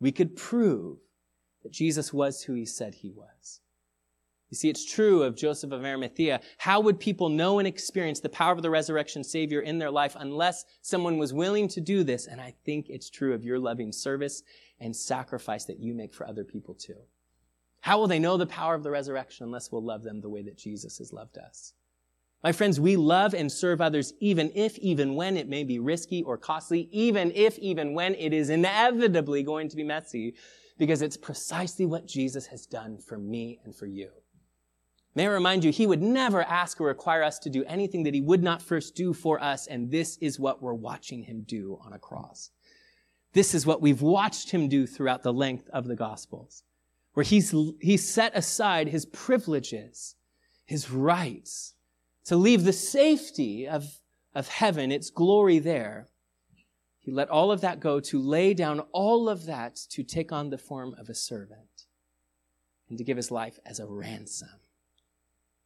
we 0.00 0.10
could 0.10 0.36
prove 0.36 0.98
that 1.62 1.72
Jesus 1.72 2.12
was 2.12 2.42
who 2.42 2.54
he 2.54 2.66
said 2.66 2.96
he 2.96 3.10
was. 3.10 3.60
You 4.54 4.56
see, 4.56 4.70
it's 4.70 4.84
true 4.84 5.24
of 5.24 5.34
Joseph 5.34 5.72
of 5.72 5.84
Arimathea. 5.84 6.40
How 6.58 6.78
would 6.78 7.00
people 7.00 7.28
know 7.28 7.58
and 7.58 7.66
experience 7.66 8.20
the 8.20 8.28
power 8.28 8.52
of 8.52 8.62
the 8.62 8.70
resurrection 8.70 9.24
Savior 9.24 9.62
in 9.62 9.80
their 9.80 9.90
life 9.90 10.14
unless 10.16 10.64
someone 10.80 11.18
was 11.18 11.32
willing 11.32 11.66
to 11.66 11.80
do 11.80 12.04
this? 12.04 12.28
And 12.28 12.40
I 12.40 12.54
think 12.64 12.86
it's 12.88 13.10
true 13.10 13.34
of 13.34 13.42
your 13.42 13.58
loving 13.58 13.90
service 13.90 14.44
and 14.78 14.94
sacrifice 14.94 15.64
that 15.64 15.80
you 15.80 15.92
make 15.92 16.14
for 16.14 16.24
other 16.24 16.44
people 16.44 16.72
too. 16.72 16.94
How 17.80 17.98
will 17.98 18.06
they 18.06 18.20
know 18.20 18.36
the 18.36 18.46
power 18.46 18.76
of 18.76 18.84
the 18.84 18.92
resurrection 18.92 19.44
unless 19.44 19.72
we'll 19.72 19.82
love 19.82 20.04
them 20.04 20.20
the 20.20 20.30
way 20.30 20.42
that 20.42 20.56
Jesus 20.56 20.98
has 20.98 21.12
loved 21.12 21.36
us? 21.36 21.72
My 22.44 22.52
friends, 22.52 22.78
we 22.78 22.94
love 22.94 23.34
and 23.34 23.50
serve 23.50 23.80
others 23.80 24.14
even 24.20 24.52
if, 24.54 24.78
even 24.78 25.16
when 25.16 25.36
it 25.36 25.48
may 25.48 25.64
be 25.64 25.80
risky 25.80 26.22
or 26.22 26.38
costly, 26.38 26.88
even 26.92 27.32
if, 27.34 27.58
even 27.58 27.92
when 27.92 28.14
it 28.14 28.32
is 28.32 28.50
inevitably 28.50 29.42
going 29.42 29.68
to 29.68 29.74
be 29.74 29.82
messy, 29.82 30.36
because 30.78 31.02
it's 31.02 31.16
precisely 31.16 31.86
what 31.86 32.06
Jesus 32.06 32.46
has 32.46 32.66
done 32.66 32.98
for 32.98 33.18
me 33.18 33.58
and 33.64 33.74
for 33.74 33.86
you. 33.86 34.10
May 35.14 35.26
I 35.26 35.30
remind 35.30 35.64
you, 35.64 35.70
he 35.70 35.86
would 35.86 36.02
never 36.02 36.42
ask 36.42 36.80
or 36.80 36.86
require 36.86 37.22
us 37.22 37.38
to 37.40 37.50
do 37.50 37.64
anything 37.64 38.02
that 38.02 38.14
he 38.14 38.20
would 38.20 38.42
not 38.42 38.62
first 38.62 38.96
do 38.96 39.12
for 39.12 39.40
us, 39.42 39.66
and 39.68 39.90
this 39.90 40.16
is 40.18 40.40
what 40.40 40.60
we're 40.60 40.74
watching 40.74 41.22
him 41.22 41.42
do 41.46 41.78
on 41.84 41.92
a 41.92 41.98
cross. 41.98 42.50
This 43.32 43.54
is 43.54 43.66
what 43.66 43.80
we've 43.80 44.02
watched 44.02 44.50
him 44.50 44.68
do 44.68 44.86
throughout 44.86 45.22
the 45.22 45.32
length 45.32 45.68
of 45.70 45.86
the 45.86 45.96
Gospels 45.96 46.64
where 47.14 47.24
he's, 47.24 47.54
he's 47.80 48.06
set 48.06 48.36
aside 48.36 48.88
his 48.88 49.06
privileges, 49.06 50.16
his 50.66 50.90
rights, 50.90 51.74
to 52.24 52.36
leave 52.36 52.64
the 52.64 52.72
safety 52.72 53.66
of, 53.66 54.00
of 54.34 54.48
heaven, 54.48 54.92
its 54.92 55.10
glory 55.10 55.58
there. 55.60 56.08
He 56.98 57.12
let 57.12 57.30
all 57.30 57.52
of 57.52 57.60
that 57.60 57.80
go 57.80 58.00
to 58.00 58.20
lay 58.20 58.52
down 58.52 58.80
all 58.92 59.28
of 59.28 59.46
that 59.46 59.76
to 59.90 60.02
take 60.02 60.32
on 60.32 60.50
the 60.50 60.58
form 60.58 60.94
of 60.98 61.08
a 61.08 61.14
servant 61.14 61.86
and 62.88 62.98
to 62.98 63.04
give 63.04 63.16
his 63.16 63.30
life 63.30 63.58
as 63.64 63.78
a 63.78 63.86
ransom. 63.86 64.48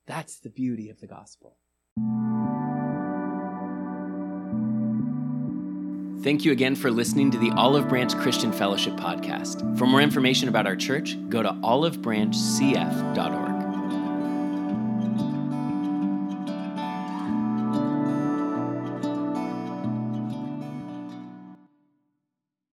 That's 0.09 0.41
the 0.41 0.49
beauty 0.49 0.89
of 0.89 1.01
the 1.01 1.07
gospel. 1.07 1.59
Thank 6.25 6.45
you 6.45 6.51
again 6.51 6.75
for 6.75 6.91
listening 6.91 7.31
to 7.31 7.39
the 7.39 7.53
Olive 7.53 7.89
Branch 7.89 8.17
Christian 8.17 8.51
Fellowship 8.51 8.95
podcast. 8.95 9.79
For 9.79 9.87
more 9.87 10.01
information 10.01 10.49
about 10.49 10.67
our 10.67 10.77
church, 10.77 11.17
go 11.29 11.43
to 11.43 11.51
olivebranchcf.org. 11.51 13.48